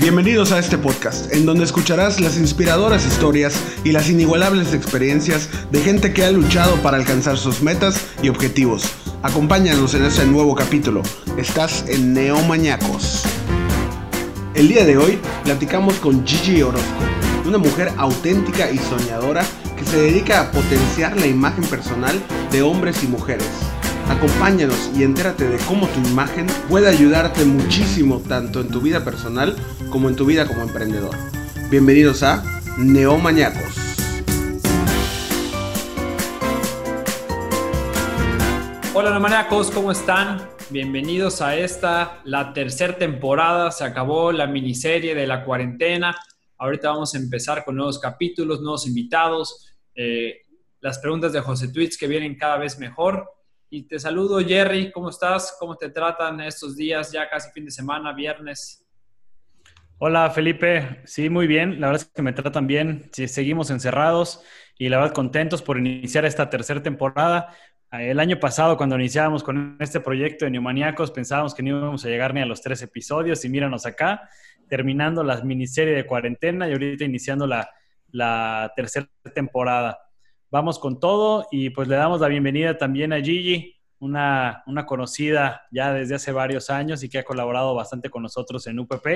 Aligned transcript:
Bienvenidos 0.00 0.52
a 0.52 0.60
este 0.60 0.78
podcast, 0.78 1.32
en 1.32 1.44
donde 1.44 1.64
escucharás 1.64 2.20
las 2.20 2.36
inspiradoras 2.36 3.04
historias 3.04 3.60
y 3.82 3.90
las 3.90 4.08
inigualables 4.08 4.72
experiencias 4.72 5.48
de 5.72 5.80
gente 5.80 6.12
que 6.12 6.24
ha 6.24 6.30
luchado 6.30 6.76
para 6.82 6.96
alcanzar 6.96 7.36
sus 7.36 7.62
metas 7.62 8.06
y 8.22 8.28
objetivos. 8.28 8.84
Acompáñanos 9.24 9.94
en 9.94 10.04
este 10.04 10.24
nuevo 10.24 10.54
capítulo. 10.54 11.02
Estás 11.36 11.84
en 11.88 12.14
Neomañacos. 12.14 13.24
El 14.54 14.68
día 14.68 14.84
de 14.84 14.96
hoy 14.96 15.18
platicamos 15.42 15.96
con 15.96 16.24
Gigi 16.24 16.62
Orozco, 16.62 17.02
una 17.44 17.58
mujer 17.58 17.90
auténtica 17.96 18.70
y 18.70 18.78
soñadora 18.78 19.44
que 19.76 19.84
se 19.84 20.00
dedica 20.00 20.42
a 20.42 20.52
potenciar 20.52 21.16
la 21.16 21.26
imagen 21.26 21.64
personal 21.64 22.22
de 22.52 22.62
hombres 22.62 23.02
y 23.02 23.08
mujeres. 23.08 23.48
Acompáñanos 24.08 24.90
y 24.96 25.02
entérate 25.02 25.46
de 25.46 25.58
cómo 25.66 25.86
tu 25.88 26.00
imagen 26.00 26.46
puede 26.70 26.88
ayudarte 26.88 27.44
muchísimo 27.44 28.22
tanto 28.26 28.62
en 28.62 28.68
tu 28.68 28.80
vida 28.80 29.04
personal 29.04 29.54
como 29.90 30.08
en 30.08 30.16
tu 30.16 30.24
vida 30.24 30.46
como 30.46 30.62
emprendedor. 30.62 31.14
Bienvenidos 31.70 32.22
a 32.22 32.42
Neomañacos. 32.78 33.76
Hola 38.94 39.10
Neomañacos, 39.10 39.70
¿cómo 39.70 39.92
están? 39.92 40.48
Bienvenidos 40.70 41.42
a 41.42 41.56
esta, 41.56 42.22
la 42.24 42.54
tercera 42.54 42.96
temporada. 42.96 43.70
Se 43.70 43.84
acabó 43.84 44.32
la 44.32 44.46
miniserie 44.46 45.14
de 45.14 45.26
la 45.26 45.44
cuarentena. 45.44 46.16
Ahorita 46.56 46.88
vamos 46.88 47.14
a 47.14 47.18
empezar 47.18 47.62
con 47.62 47.76
nuevos 47.76 47.98
capítulos, 47.98 48.62
nuevos 48.62 48.86
invitados, 48.86 49.76
eh, 49.94 50.46
las 50.80 50.98
preguntas 50.98 51.34
de 51.34 51.40
José 51.40 51.68
Tweets 51.68 51.98
que 51.98 52.08
vienen 52.08 52.36
cada 52.36 52.56
vez 52.56 52.78
mejor. 52.78 53.37
Y 53.70 53.82
te 53.82 53.98
saludo, 53.98 54.38
Jerry. 54.40 54.90
¿Cómo 54.90 55.10
estás? 55.10 55.54
¿Cómo 55.60 55.76
te 55.76 55.90
tratan 55.90 56.40
estos 56.40 56.74
días? 56.74 57.12
Ya 57.12 57.28
casi 57.28 57.50
fin 57.50 57.66
de 57.66 57.70
semana, 57.70 58.14
viernes. 58.14 58.86
Hola, 59.98 60.30
Felipe. 60.30 61.02
Sí, 61.04 61.28
muy 61.28 61.46
bien. 61.46 61.78
La 61.78 61.88
verdad 61.88 62.06
es 62.06 62.12
que 62.14 62.22
me 62.22 62.32
tratan 62.32 62.66
bien. 62.66 63.10
Sí, 63.12 63.28
seguimos 63.28 63.70
encerrados 63.70 64.42
y 64.78 64.88
la 64.88 64.96
verdad 64.96 65.12
contentos 65.12 65.60
por 65.60 65.76
iniciar 65.76 66.24
esta 66.24 66.48
tercera 66.48 66.82
temporada. 66.82 67.54
El 67.90 68.20
año 68.20 68.40
pasado, 68.40 68.78
cuando 68.78 68.96
iniciábamos 68.96 69.42
con 69.42 69.76
este 69.80 70.00
proyecto 70.00 70.46
de 70.46 70.50
Neumaníacos, 70.50 71.10
pensábamos 71.10 71.54
que 71.54 71.62
no 71.62 71.76
íbamos 71.76 72.04
a 72.06 72.08
llegar 72.08 72.32
ni 72.32 72.40
a 72.40 72.46
los 72.46 72.62
tres 72.62 72.80
episodios 72.80 73.44
y 73.44 73.50
míranos 73.50 73.84
acá, 73.84 74.30
terminando 74.68 75.22
la 75.22 75.42
miniserie 75.42 75.94
de 75.94 76.06
cuarentena 76.06 76.68
y 76.68 76.72
ahorita 76.72 77.04
iniciando 77.04 77.46
la, 77.46 77.70
la 78.12 78.72
tercera 78.74 79.08
temporada 79.34 79.98
vamos 80.50 80.78
con 80.78 80.98
todo 80.98 81.46
y 81.50 81.70
pues 81.70 81.88
le 81.88 81.96
damos 81.96 82.20
la 82.20 82.28
bienvenida 82.28 82.78
también 82.78 83.12
a 83.12 83.20
Gigi, 83.20 83.76
una, 84.00 84.62
una 84.66 84.86
conocida 84.86 85.62
ya 85.70 85.92
desde 85.92 86.14
hace 86.14 86.32
varios 86.32 86.70
años 86.70 87.02
y 87.02 87.08
que 87.08 87.18
ha 87.18 87.24
colaborado 87.24 87.74
bastante 87.74 88.10
con 88.10 88.22
nosotros 88.22 88.66
en 88.66 88.78
UPP. 88.78 89.06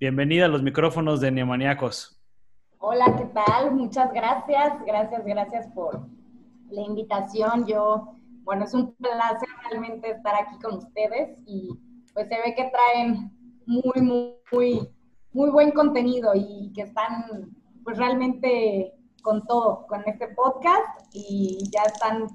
Bienvenida 0.00 0.46
a 0.46 0.48
los 0.48 0.62
micrófonos 0.62 1.20
de 1.20 1.30
Neomaníacos. 1.30 2.18
Hola, 2.78 3.14
¿qué 3.16 3.24
tal? 3.26 3.72
Muchas 3.72 4.12
gracias, 4.12 4.74
gracias, 4.86 5.24
gracias 5.24 5.66
por 5.74 6.06
la 6.70 6.82
invitación. 6.82 7.66
Yo, 7.66 8.14
bueno, 8.42 8.64
es 8.64 8.74
un 8.74 8.94
placer 8.94 9.48
realmente 9.70 10.10
estar 10.10 10.34
aquí 10.34 10.58
con 10.60 10.76
ustedes 10.78 11.38
y 11.46 11.68
pues 12.14 12.28
se 12.28 12.34
ve 12.34 12.54
que 12.56 12.70
traen 12.70 13.30
muy, 13.66 14.00
muy, 14.00 14.34
muy, 14.50 14.88
muy 15.32 15.50
buen 15.50 15.70
contenido 15.72 16.32
y 16.34 16.72
que 16.74 16.82
están 16.82 17.54
pues 17.84 17.98
realmente 17.98 18.92
con 19.22 19.46
todo, 19.46 19.86
con 19.86 20.02
este 20.06 20.28
podcast 20.28 21.06
y 21.12 21.58
ya 21.70 21.82
están 21.82 22.28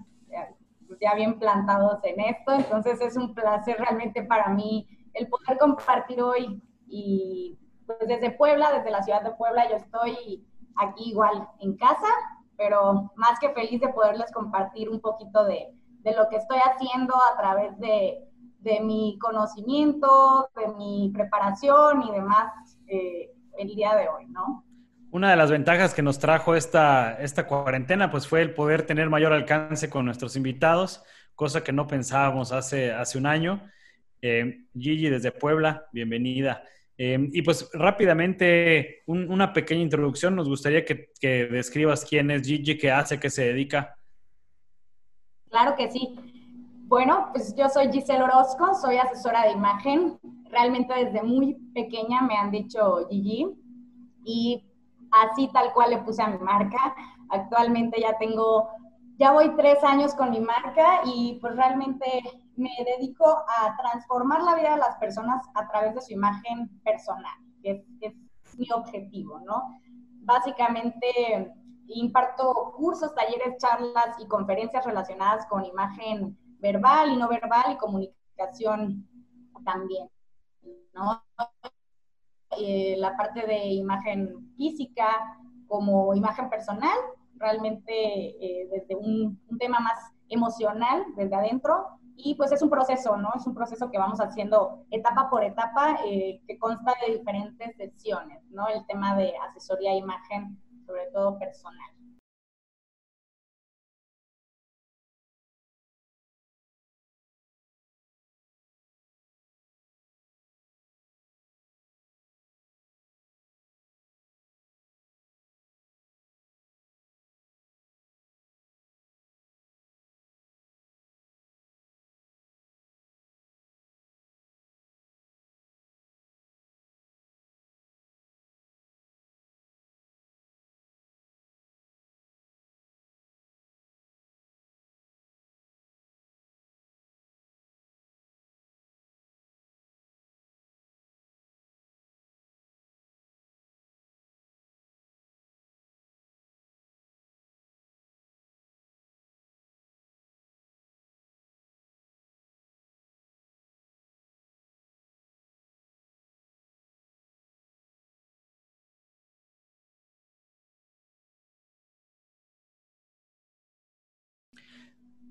ya 1.01 1.15
bien 1.15 1.39
plantados 1.39 1.99
en 2.03 2.19
esto. 2.19 2.53
Entonces 2.53 2.99
es 3.01 3.15
un 3.17 3.33
placer 3.33 3.77
realmente 3.77 4.23
para 4.23 4.49
mí 4.49 4.87
el 5.13 5.27
poder 5.27 5.57
compartir 5.57 6.21
hoy 6.21 6.61
y 6.87 7.57
pues 7.85 7.99
desde 8.07 8.31
Puebla, 8.31 8.71
desde 8.71 8.91
la 8.91 9.03
ciudad 9.03 9.21
de 9.21 9.31
Puebla, 9.31 9.69
yo 9.69 9.77
estoy 9.77 10.45
aquí 10.75 11.09
igual 11.11 11.47
en 11.59 11.75
casa, 11.77 12.07
pero 12.57 13.11
más 13.15 13.39
que 13.39 13.49
feliz 13.51 13.79
de 13.81 13.89
poderles 13.89 14.31
compartir 14.31 14.89
un 14.89 14.99
poquito 14.99 15.45
de, 15.45 15.73
de 16.01 16.13
lo 16.13 16.27
que 16.29 16.37
estoy 16.37 16.59
haciendo 16.59 17.15
a 17.15 17.37
través 17.37 17.77
de, 17.79 18.23
de, 18.59 18.81
mi 18.81 19.17
conocimiento, 19.19 20.49
de 20.55 20.67
mi 20.75 21.11
preparación 21.13 22.03
y 22.03 22.11
demás 22.11 22.77
eh, 22.87 23.31
el 23.57 23.75
día 23.75 23.95
de 23.95 24.09
hoy, 24.09 24.25
¿no? 24.27 24.63
Una 25.09 25.31
de 25.31 25.37
las 25.37 25.49
ventajas 25.49 25.93
que 25.93 26.01
nos 26.01 26.19
trajo 26.19 26.55
esta, 26.55 27.13
esta 27.21 27.47
cuarentena 27.47 28.11
pues 28.11 28.27
fue 28.27 28.41
el 28.41 28.53
poder 28.53 28.83
tener 28.83 29.09
mayor 29.09 29.31
alcance 29.31 29.89
con 29.89 30.05
nuestros 30.05 30.35
invitados, 30.35 31.01
cosa 31.33 31.63
que 31.63 31.71
no 31.71 31.87
pensábamos 31.87 32.51
hace, 32.51 32.91
hace 32.91 33.17
un 33.17 33.25
año. 33.25 33.61
Eh, 34.21 34.65
Gigi 34.77 35.09
desde 35.09 35.31
Puebla, 35.31 35.87
bienvenida. 35.93 36.63
Eh, 36.97 37.29
y 37.31 37.41
pues 37.41 37.69
rápidamente, 37.73 39.03
una 39.05 39.53
pequeña 39.53 39.81
introducción. 39.81 40.35
Nos 40.35 40.49
gustaría 40.49 40.83
que, 40.83 41.11
que, 41.19 41.45
describas 41.45 42.03
quién 42.03 42.31
es 42.31 42.45
Gigi, 42.45 42.77
qué 42.77 42.91
hace, 42.91 43.19
qué 43.19 43.29
se 43.29 43.45
dedica. 43.45 43.97
Claro 45.49 45.75
que 45.77 45.89
sí. 45.89 46.15
Bueno, 46.87 47.29
pues 47.33 47.55
yo 47.55 47.69
soy 47.69 47.91
Giselle 47.91 48.23
Orozco, 48.23 48.73
soy 48.73 48.97
asesora 48.97 49.45
de 49.45 49.51
imagen. 49.51 50.19
Realmente 50.49 50.93
desde 50.93 51.23
muy 51.23 51.55
pequeña 51.73 52.21
me 52.21 52.35
han 52.35 52.51
dicho 52.51 53.07
Gigi. 53.09 53.47
Y 54.25 54.66
así 55.11 55.49
tal 55.53 55.73
cual 55.73 55.91
le 55.91 55.99
puse 55.99 56.21
a 56.21 56.29
mi 56.29 56.39
marca. 56.39 56.95
Actualmente 57.29 57.99
ya 57.99 58.17
tengo, 58.17 58.69
ya 59.17 59.31
voy 59.31 59.55
tres 59.55 59.83
años 59.83 60.13
con 60.13 60.31
mi 60.31 60.39
marca 60.39 61.01
y 61.05 61.37
pues 61.41 61.55
realmente 61.55 62.23
me 62.55 62.71
dedico 62.85 63.25
a 63.27 63.77
transformar 63.77 64.41
la 64.43 64.55
vida 64.55 64.71
de 64.71 64.77
las 64.77 64.95
personas 64.97 65.45
a 65.53 65.67
través 65.67 65.93
de 65.93 66.01
su 66.01 66.13
imagen 66.13 66.69
personal, 66.83 67.37
que 67.61 67.85
es, 68.01 68.13
mi 68.57 68.67
objetivo, 68.71 69.39
¿no? 69.41 69.77
Básicamente 70.21 71.53
imparto 71.89 72.73
cursos, 72.75 73.13
talleres, 73.13 73.57
charlas 73.59 74.19
y 74.19 74.27
conferencias 74.27 74.83
relacionadas 74.83 75.45
con 75.45 75.63
imagen 75.63 76.35
verbal 76.59 77.11
y 77.11 77.17
no 77.17 77.27
verbal 77.27 77.73
y 77.73 77.77
comunicación 77.77 79.07
también, 79.63 80.09
¿no? 80.93 81.23
Eh, 82.51 82.95
la 82.97 83.15
parte 83.17 83.45
de 83.45 83.65
imagen 83.67 84.53
física 84.55 85.07
como 85.67 86.15
imagen 86.15 86.49
personal, 86.49 86.97
realmente 87.35 87.91
eh, 87.91 88.69
desde 88.71 88.95
un, 88.95 89.39
tema 89.59 89.79
más 89.79 90.11
emocional, 90.29 91.03
desde 91.15 91.35
adentro, 91.35 91.87
y 92.15 92.35
pues 92.35 92.51
es 92.51 92.61
un 92.61 92.69
proceso, 92.69 93.17
¿no? 93.17 93.29
Es 93.35 93.45
un 93.45 93.53
proceso 93.53 93.91
que 93.91 93.97
vamos 93.97 94.19
haciendo 94.19 94.85
etapa 94.91 95.29
por 95.29 95.43
etapa, 95.43 95.99
eh, 96.05 96.41
que 96.47 96.57
consta 96.57 96.93
de 97.05 97.17
diferentes 97.17 97.75
sesiones, 97.75 98.41
¿no? 98.49 98.67
El 98.67 98.85
tema 98.87 99.15
de 99.15 99.33
asesoría 99.49 99.95
imagen, 99.95 100.59
sobre 100.85 101.07
todo 101.13 101.37
personal. 101.37 101.91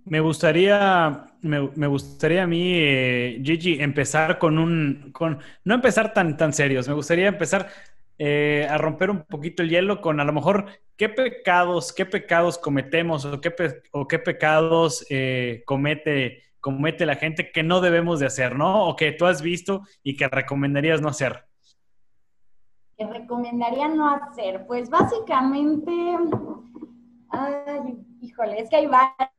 Me 0.04 0.20
gustaría, 0.20 1.26
me, 1.42 1.86
gustaría 1.88 2.44
a 2.44 2.46
mí, 2.46 2.74
eh, 2.74 3.40
Gigi, 3.42 3.80
empezar 3.80 4.38
con 4.38 4.58
un, 4.58 5.10
con, 5.12 5.40
no 5.64 5.74
empezar 5.74 6.12
tan, 6.12 6.36
tan 6.36 6.52
serios, 6.52 6.86
me 6.86 6.94
gustaría 6.94 7.26
empezar 7.26 7.68
eh, 8.18 8.66
a 8.70 8.78
romper 8.78 9.10
un 9.10 9.24
poquito 9.24 9.62
el 9.62 9.68
hielo 9.68 10.00
con 10.00 10.20
a 10.20 10.24
lo 10.24 10.32
mejor 10.32 10.66
qué 10.96 11.10
pecados, 11.10 11.92
qué 11.92 12.06
pecados 12.06 12.56
cometemos 12.56 13.26
o 13.26 13.40
qué, 13.40 13.52
o 13.92 14.08
qué 14.08 14.18
pecados 14.18 15.04
eh, 15.10 15.62
comete, 15.66 16.42
comete 16.60 17.04
la 17.04 17.16
gente 17.16 17.50
que 17.52 17.62
no 17.62 17.82
debemos 17.82 18.18
de 18.18 18.26
hacer, 18.26 18.56
¿no? 18.56 18.86
O 18.86 18.96
que 18.96 19.12
tú 19.12 19.26
has 19.26 19.42
visto 19.42 19.82
y 20.02 20.16
que 20.16 20.28
recomendarías 20.28 21.02
no 21.02 21.08
hacer. 21.08 21.44
que 22.96 23.06
recomendaría 23.06 23.88
no 23.88 24.08
hacer? 24.08 24.66
Pues 24.66 24.88
básicamente, 24.88 25.92
ay, 27.28 27.98
híjole, 28.22 28.60
es 28.60 28.70
que 28.70 28.76
hay 28.76 28.86
varias, 28.86 29.35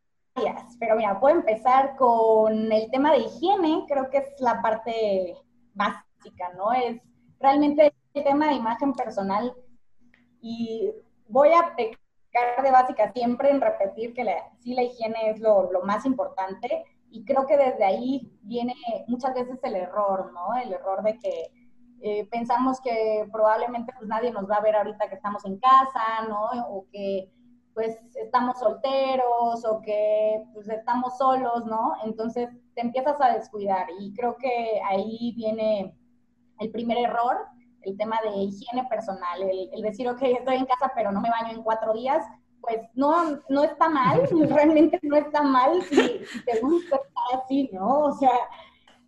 pero 0.80 0.96
mira, 0.96 1.20
puedo 1.20 1.36
empezar 1.36 1.96
con 1.96 2.72
el 2.72 2.90
tema 2.92 3.12
de 3.12 3.20
higiene, 3.20 3.86
creo 3.88 4.10
que 4.10 4.18
es 4.18 4.40
la 4.40 4.62
parte 4.62 5.36
básica, 5.74 6.50
¿no? 6.56 6.74
Es 6.74 7.02
realmente 7.40 7.94
el 8.14 8.24
tema 8.24 8.48
de 8.48 8.54
imagen 8.54 8.94
personal 8.94 9.54
y 10.42 10.92
voy 11.28 11.50
a 11.50 11.76
pecar 11.76 12.64
de 12.64 12.72
básica 12.72 13.12
siempre 13.14 13.50
en 13.50 13.62
repetir 13.62 14.14
que 14.14 14.24
la, 14.24 14.34
sí 14.60 14.74
la 14.74 14.84
higiene 14.84 15.32
es 15.32 15.40
lo, 15.40 15.72
lo 15.72 15.82
más 15.82 16.06
importante 16.06 16.86
y 17.10 17.26
creo 17.26 17.46
que 17.46 17.58
desde 17.58 17.84
ahí 17.84 18.32
viene 18.42 18.74
muchas 19.08 19.34
veces 19.34 19.60
el 19.64 19.76
error, 19.76 20.32
¿no? 20.34 20.56
El 20.56 20.74
error 20.74 21.02
de 21.04 21.18
que 21.18 21.52
eh, 22.02 22.28
pensamos 22.30 22.80
que 22.82 23.28
probablemente 23.32 23.92
pues 23.98 24.08
nadie 24.08 24.32
nos 24.32 24.50
va 24.50 24.58
a 24.58 24.62
ver 24.62 24.76
ahorita 24.76 25.10
que 25.10 25.16
estamos 25.16 25.44
en 25.46 25.58
casa, 25.60 26.28
¿no? 26.28 26.46
O 26.70 26.86
que 26.92 27.32
pues 27.78 27.96
estamos 28.16 28.58
solteros 28.58 29.64
o 29.64 29.82
que 29.82 30.44
pues 30.52 30.68
estamos 30.68 31.16
solos, 31.16 31.64
¿no? 31.68 31.94
Entonces 32.06 32.50
te 32.74 32.82
empiezas 32.82 33.22
a 33.22 33.34
descuidar 33.34 33.86
y 34.00 34.12
creo 34.16 34.36
que 34.36 34.82
ahí 34.84 35.32
viene 35.36 35.96
el 36.58 36.72
primer 36.72 36.98
error, 36.98 37.38
el 37.84 37.96
tema 37.96 38.20
de 38.24 38.36
higiene 38.36 38.84
personal, 38.86 39.44
el, 39.44 39.70
el 39.72 39.82
decir, 39.84 40.10
ok, 40.10 40.24
estoy 40.24 40.56
en 40.56 40.66
casa 40.66 40.92
pero 40.96 41.12
no 41.12 41.22
me 41.22 41.30
baño 41.30 41.54
en 41.54 41.62
cuatro 41.62 41.94
días, 41.94 42.26
pues 42.62 42.80
no, 42.96 43.38
no 43.48 43.64
está 43.64 43.90
mal, 43.90 44.28
realmente 44.50 45.00
no 45.04 45.16
está 45.16 45.44
mal 45.44 45.80
si, 45.84 46.22
te 46.48 46.60
gusta 46.60 46.96
estar 46.96 47.44
así, 47.44 47.70
¿no? 47.72 48.06
O 48.06 48.14
sea, 48.14 48.34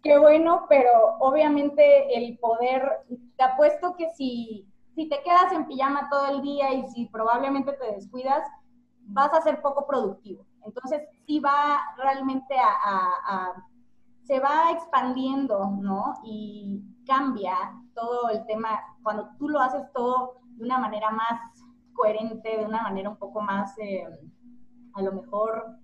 qué 0.04 0.20
bueno, 0.20 0.68
pero 0.70 0.92
obviamente 1.22 2.16
el 2.16 2.38
poder, 2.38 2.88
te 3.36 3.44
apuesto 3.44 3.96
que 3.98 4.12
si, 4.12 4.68
si 4.94 5.10
te 5.10 5.24
quedas 5.24 5.54
en 5.54 5.66
pijama 5.66 6.08
todo 6.12 6.28
el 6.28 6.44
día 6.44 6.72
y 6.72 6.88
si 6.90 7.08
probablemente 7.08 7.74
te 7.74 7.94
descuidas, 7.94 8.48
vas 9.10 9.34
a 9.34 9.42
ser 9.42 9.62
poco 9.62 9.86
productivo. 9.86 10.46
Entonces, 10.66 11.02
sí 11.26 11.40
va 11.40 11.80
realmente 11.98 12.56
a, 12.58 13.54
se 14.24 14.40
va 14.40 14.72
expandiendo, 14.72 15.68
¿no? 15.82 16.14
Y 16.24 16.82
cambia 17.06 17.56
todo 17.96 18.30
el 18.30 18.46
tema, 18.46 18.80
cuando 19.02 19.30
tú 19.38 19.50
lo 19.50 19.60
haces 19.60 19.82
todo 19.94 20.42
de 20.56 20.66
una 20.66 20.78
manera 20.78 21.10
más 21.10 21.42
coherente, 21.94 22.58
de 22.58 22.66
una 22.66 22.84
manera 22.84 23.10
un 23.10 23.18
poco 23.18 23.42
más, 23.42 23.78
eh, 23.80 24.06
a 24.94 25.02
lo 25.02 25.14
mejor, 25.14 25.78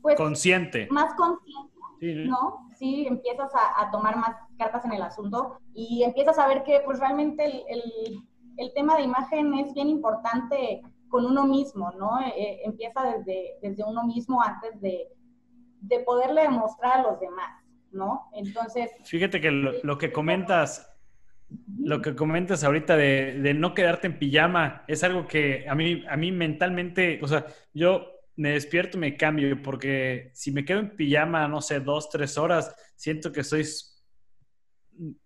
pues... 0.00 0.16
Consciente. 0.16 0.88
Más 0.90 1.12
consciente, 1.14 2.26
¿no? 2.26 2.68
Sí, 2.76 3.06
empiezas 3.06 3.52
a, 3.54 3.90
tomar 3.90 4.16
más 4.16 4.36
cartas 4.58 4.84
en 4.84 4.92
el 4.92 5.02
asunto 5.02 5.58
y 5.74 6.02
empiezas 6.02 6.38
a 6.38 6.46
ver 6.46 6.62
que 6.64 6.80
pues 6.84 6.98
realmente 6.98 7.44
el, 7.44 8.24
el, 8.56 8.72
tema 8.74 8.96
de 8.96 9.02
imagen 9.02 9.54
es 9.54 9.72
bien 9.74 9.88
importante 9.88 10.82
con 11.12 11.26
uno 11.26 11.46
mismo, 11.46 11.92
¿no? 11.92 12.18
Eh, 12.20 12.32
eh, 12.36 12.60
empieza 12.64 13.02
desde, 13.04 13.58
desde 13.60 13.84
uno 13.84 14.02
mismo 14.04 14.42
antes 14.42 14.80
de, 14.80 15.08
de 15.82 16.00
poderle 16.00 16.40
demostrar 16.40 17.00
a 17.00 17.02
los 17.02 17.20
demás, 17.20 17.62
¿no? 17.90 18.30
Entonces... 18.32 18.90
Fíjate 19.04 19.38
que 19.38 19.50
lo, 19.50 19.72
lo 19.82 19.98
que 19.98 20.10
comentas 20.10 20.88
lo 21.78 22.00
que 22.00 22.14
comentas 22.14 22.64
ahorita 22.64 22.96
de, 22.96 23.52
no 23.54 23.74
quedarte 23.74 24.06
en 24.06 24.18
pijama 24.18 24.84
es 24.88 25.04
algo 25.04 25.26
que 25.26 25.66
a 25.68 25.74
mí, 25.74 26.02
a 26.08 26.16
mí 26.16 26.32
mentalmente, 26.32 27.20
o 27.22 27.28
sea, 27.28 27.44
yo 27.74 28.06
me 28.36 28.52
despierto 28.52 28.96
y 28.96 29.00
me 29.00 29.16
cambio, 29.18 29.60
porque 29.60 30.30
si 30.32 30.50
me 30.50 30.64
quedo 30.64 30.78
en 30.78 30.96
pijama, 30.96 31.46
no 31.46 31.60
sé, 31.60 31.80
dos, 31.80 32.08
tres 32.08 32.38
horas, 32.38 32.74
siento 32.96 33.30
que 33.32 33.44
soy 33.44 33.66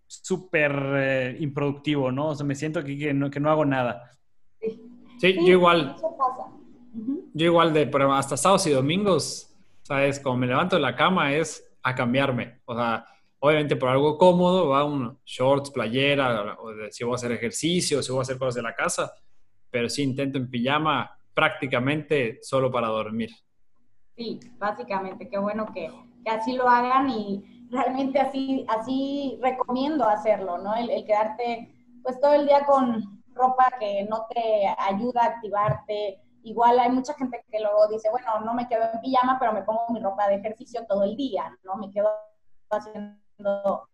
súper 0.05 0.73
eh, 0.97 1.37
improductivo, 1.39 2.11
¿no? 2.11 2.31
O 2.31 2.35
sea, 2.35 2.45
me 2.45 2.55
siento 2.55 2.79
aquí 2.79 2.97
que 2.97 3.13
no, 3.13 3.29
que 3.29 3.39
no 3.39 3.49
hago 3.49 3.63
nada. 3.63 4.11
Sí, 5.17 5.35
yo 5.35 5.53
igual. 5.53 5.95
Yo 7.33 7.45
igual 7.45 7.73
de, 7.73 7.87
pero 7.87 8.11
hasta 8.13 8.37
sábados 8.37 8.65
y 8.67 8.71
domingos, 8.71 9.53
¿sabes? 9.83 10.19
Como 10.19 10.37
me 10.37 10.47
levanto 10.47 10.75
de 10.75 10.81
la 10.81 10.95
cama 10.95 11.33
es 11.33 11.63
a 11.83 11.93
cambiarme. 11.93 12.61
O 12.65 12.75
sea, 12.75 13.05
obviamente 13.39 13.75
por 13.75 13.89
algo 13.89 14.17
cómodo, 14.17 14.69
va 14.69 14.83
un 14.83 15.19
shorts, 15.25 15.71
playera, 15.71 16.57
o 16.59 16.71
si 16.89 17.03
voy 17.03 17.13
a 17.13 17.15
hacer 17.15 17.31
ejercicio, 17.31 18.01
si 18.01 18.11
voy 18.11 18.19
a 18.19 18.21
hacer 18.23 18.37
cosas 18.37 18.55
de 18.55 18.61
la 18.63 18.73
casa, 18.73 19.11
pero 19.69 19.89
sí 19.89 20.03
intento 20.03 20.37
en 20.37 20.49
pijama 20.49 21.17
prácticamente 21.33 22.39
solo 22.41 22.71
para 22.71 22.87
dormir. 22.87 23.29
Sí, 24.15 24.39
básicamente, 24.57 25.29
qué 25.29 25.37
bueno 25.37 25.67
que, 25.71 25.91
así 26.25 26.53
lo 26.53 26.67
hagan 26.67 27.09
y 27.09 27.67
realmente 27.69 28.19
así, 28.19 28.65
así 28.67 29.37
recomiendo 29.41 30.03
hacerlo, 30.05 30.57
¿no? 30.57 30.75
El, 30.75 30.89
el, 30.89 31.05
quedarte 31.05 31.73
pues 32.01 32.19
todo 32.19 32.33
el 32.33 32.47
día 32.47 32.65
con 32.65 33.16
ropa 33.37 33.71
que 33.79 34.03
no 34.09 34.25
te 34.29 34.67
ayuda 34.77 35.23
a 35.23 35.27
activarte. 35.27 36.21
Igual 36.43 36.79
hay 36.79 36.89
mucha 36.89 37.13
gente 37.13 37.43
que 37.49 37.59
luego 37.59 37.87
dice, 37.87 38.09
bueno, 38.09 38.39
no 38.41 38.53
me 38.53 38.67
quedo 38.67 38.83
en 38.93 39.01
pijama, 39.01 39.37
pero 39.39 39.53
me 39.53 39.63
pongo 39.63 39.85
mi 39.89 39.99
ropa 39.99 40.27
de 40.27 40.35
ejercicio 40.35 40.85
todo 40.87 41.03
el 41.03 41.15
día, 41.15 41.57
¿no? 41.63 41.75
Me 41.75 41.91
quedo 41.91 42.09
haciendo 42.69 43.87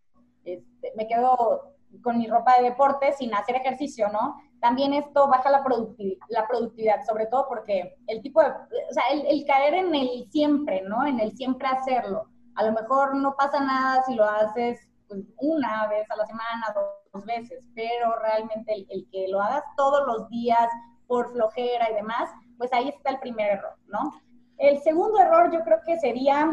este, 0.43 0.93
me 0.95 1.07
quedo 1.07 1.73
con 2.01 2.17
mi 2.17 2.27
ropa 2.27 2.57
de 2.57 2.63
deporte 2.63 3.13
sin 3.13 3.33
hacer 3.33 3.55
ejercicio, 3.55 4.09
¿no? 4.09 4.35
También 4.59 4.93
esto 4.93 5.27
baja 5.27 5.49
la, 5.51 5.63
productividad, 5.63 7.03
sobre 7.05 7.27
todo 7.27 7.47
porque 7.47 7.95
el 8.07 8.21
tipo 8.21 8.41
de, 8.41 8.49
o 8.49 8.93
sea, 8.93 9.03
el, 9.11 9.45
caer 9.45 9.75
en 9.75 9.93
el 9.93 10.29
siempre, 10.31 10.81
¿no? 10.81 11.05
En 11.05 11.19
el 11.19 11.35
siempre 11.35 11.67
hacerlo. 11.67 12.29
A 12.55 12.63
lo 12.63 12.71
mejor 12.71 13.15
no 13.15 13.35
pasa 13.35 13.59
nada 13.59 14.03
si 14.03 14.15
lo 14.15 14.25
haces 14.25 14.89
pues, 15.13 15.25
una 15.37 15.87
vez 15.87 16.09
a 16.09 16.15
la 16.15 16.25
semana, 16.25 16.73
dos 17.13 17.25
veces, 17.25 17.65
pero 17.75 18.17
realmente 18.19 18.85
el, 18.89 19.07
que 19.11 19.27
lo 19.27 19.41
hagas 19.41 19.63
todos 19.77 20.05
los 20.07 20.29
días 20.29 20.67
por 21.07 21.31
flojera 21.31 21.89
y 21.91 21.95
demás, 21.95 22.29
pues 22.57 22.71
ahí 22.73 22.89
está 22.89 23.11
el 23.11 23.19
primer 23.19 23.51
error, 23.51 23.75
¿no? 23.87 24.11
El 24.57 24.79
segundo 24.81 25.19
error 25.19 25.51
yo 25.51 25.61
creo 25.63 25.79
que 25.85 25.97
sería 25.97 26.49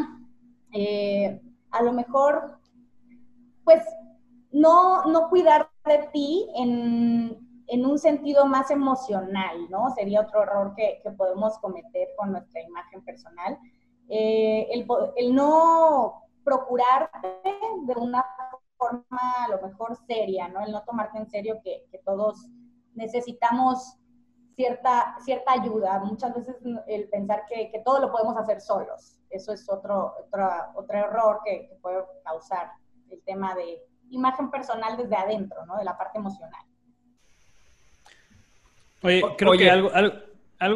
eh, 0.73 1.41
a 1.71 1.83
lo 1.83 1.93
mejor 1.93 2.59
pues 3.63 3.83
no, 4.51 5.05
no 5.05 5.29
cuidar 5.29 5.69
de 5.85 6.09
ti 6.13 6.47
en, 6.55 7.37
un 7.85 7.97
sentido 7.97 8.45
más 8.45 8.69
emocional, 8.69 9.69
¿no? 9.69 9.89
Sería 9.91 10.21
otro 10.21 10.43
error 10.43 10.73
que, 10.75 11.01
podemos 11.17 11.57
cometer 11.59 12.09
con 12.17 12.33
nuestra 12.33 12.61
imagen 12.61 13.01
personal. 13.03 13.57
Eh, 14.09 14.67
el, 15.15 15.33
no 15.33 16.21
procurarte 16.43 17.29
de 17.85 17.93
una 17.95 18.25
forma 18.81 19.45
a 19.45 19.47
lo 19.49 19.61
mejor 19.61 19.95
seria, 20.07 20.47
¿no? 20.47 20.61
El 20.65 20.71
no 20.71 20.83
tomarte 20.83 21.19
en 21.19 21.29
serio 21.29 21.61
que, 21.63 21.85
todos 22.03 22.47
necesitamos 22.95 23.97
cierta, 24.55 25.15
cierta 25.23 25.53
ayuda. 25.53 25.99
Muchas 25.99 26.33
veces 26.33 26.55
el 26.87 27.07
pensar 27.09 27.45
que, 27.47 27.71
todo 27.85 27.99
lo 27.99 28.11
podemos 28.11 28.35
hacer 28.37 28.59
solos. 28.59 29.19
Eso 29.29 29.53
es 29.53 29.69
otro, 29.69 30.13
otro, 30.25 30.49
otro 30.75 30.97
error 30.97 31.39
que, 31.45 31.67
que 31.67 31.75
puede 31.75 32.03
causar 32.23 32.71
el 33.09 33.21
tema 33.23 33.53
de 33.53 33.79
imagen 34.09 34.49
personal 34.49 34.97
desde 34.97 35.15
adentro, 35.15 35.63
¿no? 35.67 35.77
De 35.77 35.85
la 35.85 35.97
parte 35.97 36.17
emocional. 36.17 36.65
Oye, 39.03 39.21
creo 39.37 39.53
que 39.53 39.69
algo, 39.69 39.91
algo, 39.93 40.17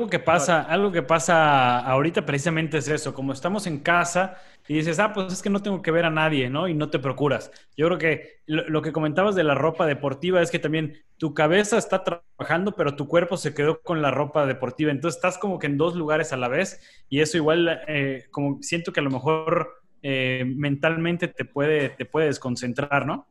que 0.10 0.20
pasa, 0.20 0.62
algo 0.62 0.92
que 0.92 1.04
pasa 1.04 1.80
ahorita 1.80 2.26
precisamente 2.26 2.80
es 2.80 2.88
eso, 2.88 3.14
como 3.14 3.34
estamos 3.34 3.68
en 3.68 3.80
casa 3.80 4.38
y 4.68 4.74
dices, 4.74 4.98
ah, 5.00 5.14
pues 5.14 5.32
es 5.32 5.44
que 5.44 5.50
no 5.52 5.62
tengo 5.62 5.82
que 5.84 5.92
ver 5.92 6.06
a 6.06 6.10
nadie, 6.10 6.50
¿no? 6.50 6.68
Y 6.68 6.74
no 6.74 6.90
te 6.90 6.98
procuras. 6.98 7.52
Yo 7.78 7.86
creo 7.86 7.98
que 8.00 8.42
lo, 8.48 8.82
que 8.82 8.92
comentabas 8.92 9.36
de 9.36 9.44
la 9.44 9.54
ropa 9.54 9.86
deportiva 9.86 10.42
es 10.42 10.50
que 10.50 10.58
también 10.58 10.94
tu 11.18 11.36
cabeza 11.36 11.78
está 11.78 12.04
trabajando, 12.04 12.72
pero 12.72 12.96
tu 12.96 13.08
cuerpo 13.08 13.38
se 13.38 13.54
quedó 13.54 13.82
con 13.82 14.02
la 14.02 14.10
ropa 14.10 14.48
deportiva. 14.48 14.92
Entonces 14.92 15.18
estás 15.18 15.38
como 15.38 15.60
que 15.60 15.68
en 15.68 15.78
dos 15.78 15.96
lugares 15.96 16.34
a 16.34 16.38
la 16.38 16.48
vez 16.48 16.80
y 17.08 17.22
eso 17.22 17.38
igual, 17.38 17.82
eh, 17.88 18.26
como 18.32 18.58
siento 18.62 18.92
que 18.92 19.02
a 19.02 19.04
lo 19.04 19.12
mejor 19.12 19.84
eh, 20.02 20.46
mentalmente 20.46 21.28
te 21.28 21.46
puede, 21.46 21.90
te 21.90 22.06
puede 22.06 22.28
desconcentrar, 22.28 23.06
¿no? 23.06 23.28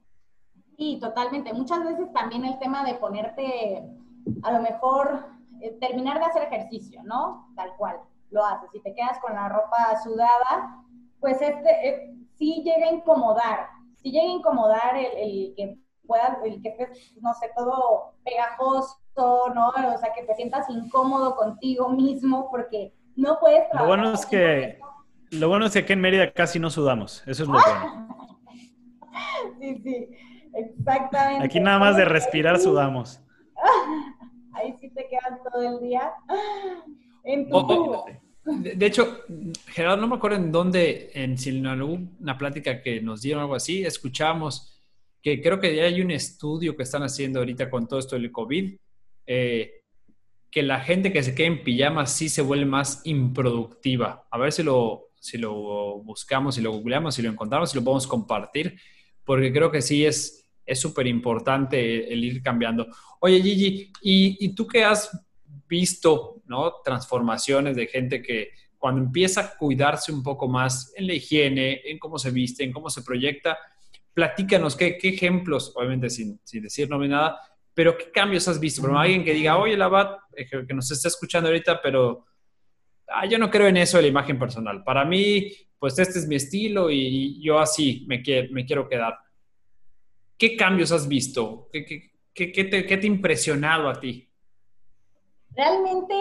Sí, 0.76 0.98
totalmente. 1.00 1.52
Muchas 1.52 1.84
veces 1.84 2.12
también 2.12 2.44
el 2.44 2.58
tema 2.60 2.84
de 2.84 2.94
ponerte, 2.94 3.82
a 4.42 4.52
lo 4.52 4.62
mejor, 4.62 5.33
eh, 5.60 5.76
terminar 5.80 6.18
de 6.18 6.24
hacer 6.26 6.42
ejercicio, 6.44 7.02
¿no? 7.04 7.52
Tal 7.56 7.74
cual, 7.76 8.00
lo 8.30 8.44
haces. 8.44 8.70
Si 8.72 8.80
te 8.80 8.94
quedas 8.94 9.18
con 9.20 9.34
la 9.34 9.48
ropa 9.48 9.96
sudada, 10.02 10.82
pues 11.20 11.40
este, 11.40 11.88
eh, 11.88 12.14
sí 12.34 12.62
llega 12.64 12.88
a 12.88 12.92
incomodar, 12.92 13.68
sí 13.96 14.10
llega 14.10 14.24
a 14.24 14.36
incomodar 14.36 14.96
el, 14.96 15.54
que 15.56 15.78
puedas, 16.06 16.38
el 16.44 16.60
que 16.62 16.68
estés, 16.70 17.14
no 17.20 17.32
sé, 17.34 17.50
todo 17.56 18.14
pegajoso, 18.24 18.98
¿no? 19.54 19.68
O 19.68 19.98
sea, 19.98 20.12
que 20.12 20.24
te 20.24 20.34
sientas 20.34 20.68
incómodo 20.68 21.36
contigo 21.36 21.88
mismo 21.88 22.50
porque 22.50 22.92
no 23.16 23.38
puedes 23.40 23.68
trabajar. 23.70 23.80
Lo 23.82 23.86
bueno 23.86 24.12
es 24.12 24.26
que 24.26 24.78
lo 25.30 25.48
bueno 25.48 25.66
es 25.66 25.72
que 25.72 25.80
aquí 25.80 25.92
en 25.92 26.00
Mérida 26.00 26.32
casi 26.32 26.58
no 26.58 26.70
sudamos. 26.70 27.22
Eso 27.26 27.42
es 27.42 27.48
lo 27.48 27.54
bueno. 27.54 28.08
sí, 29.60 29.80
sí, 29.82 30.08
exactamente. 30.54 31.44
Aquí 31.44 31.60
nada 31.60 31.78
más 31.78 31.96
de 31.96 32.04
respirar 32.04 32.58
sudamos. 32.58 33.20
Ahí 34.64 34.74
sí 34.80 34.88
te 34.90 35.06
quedas 35.08 35.40
todo 35.52 35.62
el 35.62 35.80
día 35.86 36.10
en 37.24 37.48
tu 37.48 37.56
oh, 37.56 38.06
De, 38.46 38.86
hecho, 38.86 39.20
Gerardo, 39.66 39.98
no 39.98 40.08
me 40.08 40.16
acuerdo 40.16 40.38
en 40.38 40.50
dónde, 40.50 41.10
en 41.12 41.36
si 41.36 41.50
en 41.50 41.66
alguna 41.66 42.38
plática 42.38 42.80
que 42.80 43.02
nos 43.02 43.20
dieron 43.20 43.42
algo 43.42 43.54
así, 43.54 43.84
escuchamos 43.84 44.80
que 45.22 45.42
creo 45.42 45.60
que 45.60 45.74
ya 45.74 45.84
hay 45.84 46.00
un 46.00 46.10
estudio 46.10 46.76
que 46.76 46.82
están 46.82 47.02
haciendo 47.02 47.40
ahorita 47.40 47.68
con 47.68 47.86
todo 47.86 47.98
esto 47.98 48.16
del 48.16 48.32
COVID, 48.32 48.76
eh, 49.26 49.82
que 50.50 50.62
la 50.62 50.80
gente 50.80 51.12
que 51.12 51.22
se 51.22 51.34
queda 51.34 51.48
en 51.48 51.64
pijama 51.64 52.06
sí 52.06 52.28
se 52.28 52.42
vuelve 52.42 52.66
más 52.66 53.02
improductiva. 53.04 54.26
A 54.30 54.38
ver 54.38 54.52
si 54.52 54.62
lo, 54.62 55.08
si 55.18 55.36
lo 55.36 56.02
buscamos, 56.02 56.54
si 56.54 56.62
lo 56.62 56.72
googleamos, 56.72 57.14
si 57.14 57.22
lo 57.22 57.30
encontramos, 57.30 57.70
si 57.70 57.78
lo 57.78 57.84
podemos 57.84 58.06
compartir, 58.06 58.78
porque 59.24 59.52
creo 59.52 59.70
que 59.70 59.82
sí 59.82 60.06
es 60.06 60.43
es 60.64 60.80
súper 60.80 61.06
importante 61.06 62.12
el 62.12 62.24
ir 62.24 62.42
cambiando. 62.42 62.86
Oye, 63.20 63.40
Gigi, 63.40 63.92
¿y, 64.02 64.44
¿y, 64.44 64.54
tú 64.54 64.66
qué 64.66 64.84
has 64.84 65.10
visto, 65.68 66.42
¿no? 66.46 66.74
Transformaciones 66.84 67.76
de 67.76 67.86
gente 67.86 68.22
que 68.22 68.50
cuando 68.78 69.00
empieza 69.00 69.40
a 69.40 69.56
cuidarse 69.56 70.12
un 70.12 70.22
poco 70.22 70.46
más 70.46 70.92
en 70.96 71.06
la 71.06 71.14
higiene, 71.14 71.80
en 71.84 71.98
cómo 71.98 72.18
se 72.18 72.30
viste, 72.30 72.64
en 72.64 72.72
cómo 72.72 72.90
se 72.90 73.02
proyecta, 73.02 73.56
platícanos 74.12 74.76
qué, 74.76 74.98
ejemplos, 75.02 75.72
obviamente 75.74 76.10
sin, 76.10 76.40
sin 76.44 76.62
decir 76.62 76.88
no 76.88 76.98
nada, 76.98 77.38
pero 77.74 77.96
qué 77.96 78.10
cambios 78.10 78.46
has 78.46 78.60
visto. 78.60 78.82
Pero 78.82 78.98
alguien 78.98 79.24
que 79.24 79.34
diga, 79.34 79.56
oye, 79.58 79.76
la 79.76 80.18
eh, 80.36 80.46
que 80.48 80.74
nos 80.74 80.90
está 80.90 81.08
escuchando 81.08 81.48
ahorita, 81.48 81.80
pero 81.82 82.26
ah, 83.08 83.26
yo 83.26 83.38
no 83.38 83.50
creo 83.50 83.66
en 83.66 83.78
eso 83.78 83.96
de 83.96 84.02
la 84.02 84.08
imagen 84.08 84.38
personal. 84.38 84.84
Para 84.84 85.04
mí, 85.04 85.50
pues 85.78 85.98
este 85.98 86.18
es 86.18 86.28
mi 86.28 86.36
estilo 86.36 86.90
y 86.90 87.42
yo 87.42 87.58
así 87.58 88.04
me, 88.06 88.22
me 88.50 88.64
quiero 88.64 88.88
quedar. 88.88 89.18
¿Qué 90.36 90.56
cambios 90.56 90.90
has 90.92 91.06
visto? 91.06 91.68
¿Qué, 91.72 91.84
qué, 91.84 92.12
qué, 92.34 92.64
te, 92.64 92.86
¿Qué, 92.86 92.96
te, 92.96 93.06
ha 93.06 93.10
impresionado 93.10 93.88
a 93.88 94.00
ti? 94.00 94.28
Realmente 95.50 96.14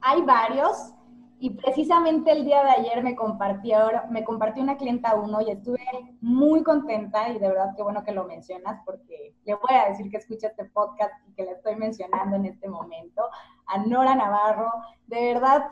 hay 0.00 0.22
varios 0.22 0.94
y 1.38 1.50
precisamente 1.50 2.32
el 2.32 2.44
día 2.44 2.62
de 2.64 2.70
ayer 2.70 3.02
me 3.02 3.14
compartió, 3.14 3.78
me 4.10 4.24
compartió 4.24 4.62
una 4.62 4.76
clienta 4.76 5.14
uno 5.14 5.40
y 5.42 5.50
estuve 5.50 5.80
muy 6.20 6.62
contenta 6.62 7.28
y 7.30 7.38
de 7.38 7.48
verdad 7.48 7.72
qué 7.76 7.82
bueno 7.82 8.02
que 8.04 8.12
lo 8.12 8.24
mencionas 8.24 8.80
porque 8.84 9.34
le 9.44 9.54
voy 9.54 9.74
a 9.74 9.88
decir 9.88 10.10
que 10.10 10.18
escucha 10.18 10.48
este 10.48 10.64
podcast 10.66 11.12
y 11.28 11.34
que 11.34 11.44
le 11.44 11.52
estoy 11.52 11.76
mencionando 11.76 12.36
en 12.36 12.46
este 12.46 12.68
momento 12.68 13.22
a 13.66 13.78
Nora 13.78 14.14
Navarro. 14.14 14.70
De 15.06 15.32
verdad, 15.34 15.64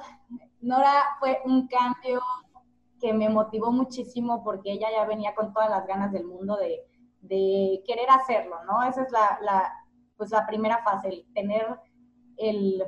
Nora 0.60 1.04
fue 1.20 1.38
un 1.44 1.66
cambio 1.68 2.20
que 3.00 3.12
me 3.14 3.28
motivó 3.28 3.72
muchísimo 3.72 4.42
porque 4.44 4.72
ella 4.72 4.88
ya 4.90 5.04
venía 5.04 5.34
con 5.34 5.52
todas 5.52 5.70
las 5.70 5.86
ganas 5.86 6.12
del 6.12 6.24
mundo 6.24 6.56
de, 6.56 6.87
de 7.20 7.82
querer 7.86 8.10
hacerlo, 8.10 8.56
¿no? 8.64 8.82
Esa 8.82 9.02
es 9.02 9.12
la, 9.12 9.74
pues 10.16 10.30
la 10.30 10.46
primera 10.46 10.82
fase, 10.82 11.08
el 11.08 11.32
tener 11.34 11.78
el, 12.36 12.84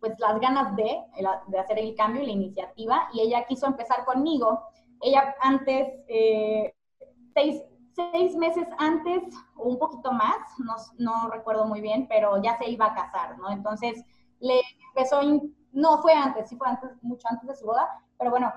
pues 0.00 0.18
las 0.18 0.40
ganas 0.40 0.74
de, 0.76 1.02
de, 1.48 1.58
hacer 1.58 1.78
el 1.78 1.94
cambio 1.94 2.22
y 2.22 2.26
la 2.26 2.32
iniciativa, 2.32 3.08
y 3.12 3.20
ella 3.20 3.46
quiso 3.46 3.66
empezar 3.66 4.04
conmigo. 4.04 4.62
Ella 5.00 5.34
antes, 5.40 5.94
eh, 6.08 6.74
seis, 7.34 7.62
seis, 7.94 8.34
meses 8.36 8.66
antes, 8.78 9.22
o 9.56 9.68
un 9.68 9.78
poquito 9.78 10.12
más, 10.12 10.36
no, 10.58 10.74
no, 10.98 11.30
recuerdo 11.30 11.66
muy 11.66 11.80
bien, 11.80 12.06
pero 12.08 12.42
ya 12.42 12.56
se 12.58 12.68
iba 12.68 12.86
a 12.86 12.94
casar, 12.94 13.38
¿no? 13.38 13.50
Entonces, 13.50 14.04
le 14.40 14.60
empezó, 14.88 15.20
no 15.72 15.98
fue 16.02 16.12
antes, 16.12 16.48
sí 16.48 16.56
fue 16.56 16.68
antes, 16.68 16.90
mucho 17.02 17.26
antes 17.30 17.48
de 17.48 17.56
su 17.56 17.66
boda, 17.66 17.88
pero 18.18 18.30
bueno, 18.30 18.52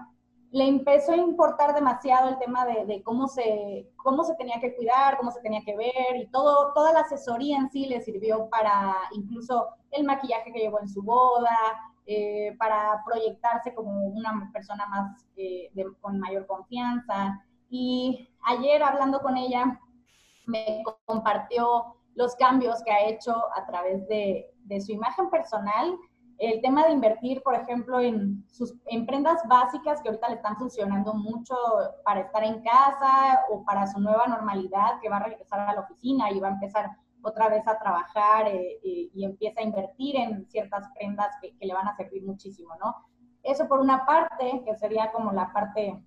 le 0.51 0.67
empezó 0.67 1.11
a 1.11 1.17
importar 1.17 1.73
demasiado 1.73 2.29
el 2.29 2.37
tema 2.37 2.65
de, 2.65 3.01
cómo, 3.03 3.27
se, 3.27 3.89
cómo 3.97 4.23
se 4.23 4.35
tenía 4.35 4.59
que 4.59 4.75
cuidar, 4.75 5.17
cómo 5.17 5.31
se 5.31 5.41
tenía 5.41 5.61
que 5.65 5.75
ver 5.75 6.15
y 6.15 6.27
todo, 6.27 6.73
toda 6.73 6.93
la 6.93 7.01
asesoría 7.01 7.57
en 7.57 7.69
sí 7.69 7.85
le 7.85 8.01
sirvió 8.01 8.49
para 8.49 8.95
incluso 9.11 9.67
el 9.91 10.05
maquillaje 10.05 10.51
que 10.53 10.59
llevó 10.59 10.79
en 10.79 10.87
su 10.87 11.01
boda, 11.01 11.57
eh, 12.05 12.55
para 12.57 13.03
proyectarse 13.05 13.73
como 13.73 14.07
una 14.07 14.49
persona 14.53 14.85
más 14.87 15.25
eh, 15.35 15.69
con 15.99 16.19
mayor 16.19 16.45
confianza. 16.47 17.43
Y 17.69 18.29
ayer 18.43 18.81
hablando 18.81 19.19
con 19.19 19.35
ella, 19.35 19.79
me 20.45 20.81
compartió 21.05 21.97
los 22.15 22.35
cambios 22.35 22.81
que 22.83 22.91
ha 22.91 23.05
hecho 23.07 23.35
a 23.53 23.65
través 23.65 24.07
de, 24.07 24.49
de 24.63 24.79
su 24.81 24.93
imagen 24.93 25.29
personal 25.29 25.97
el 26.39 26.61
tema 26.61 26.85
de 26.85 26.91
invertir, 26.91 27.41
por 27.41 27.55
ejemplo, 27.55 27.99
en, 27.99 28.45
sus, 28.47 28.75
en 28.85 29.05
prendas 29.05 29.41
básicas 29.47 30.01
que 30.01 30.09
ahorita 30.09 30.29
le 30.29 30.35
están 30.35 30.55
funcionando 30.57 31.13
mucho 31.13 31.55
para 32.05 32.21
estar 32.21 32.43
en 32.43 32.61
casa 32.61 33.41
o 33.49 33.63
para 33.63 33.87
su 33.87 33.99
nueva 33.99 34.27
normalidad, 34.27 34.99
que 35.01 35.09
va 35.09 35.17
a 35.17 35.23
regresar 35.23 35.61
a 35.61 35.73
la 35.73 35.81
oficina 35.81 36.31
y 36.31 36.39
va 36.39 36.49
a 36.49 36.51
empezar 36.51 36.91
otra 37.23 37.49
vez 37.49 37.67
a 37.67 37.79
trabajar 37.79 38.47
eh, 38.47 38.79
eh, 38.83 39.09
y 39.13 39.25
empieza 39.25 39.61
a 39.61 39.63
invertir 39.63 40.15
en 40.15 40.47
ciertas 40.47 40.87
prendas 40.95 41.29
que, 41.41 41.53
le 41.59 41.73
van 41.73 41.87
a 41.87 41.95
servir 41.95 42.23
muchísimo, 42.23 42.73
¿no? 42.79 42.95
Eso 43.41 43.67
por 43.67 43.79
una 43.79 44.05
parte, 44.05 44.61
que 44.63 44.75
sería 44.75 45.11
como 45.11 45.31
la 45.31 45.51
parte, 45.51 45.99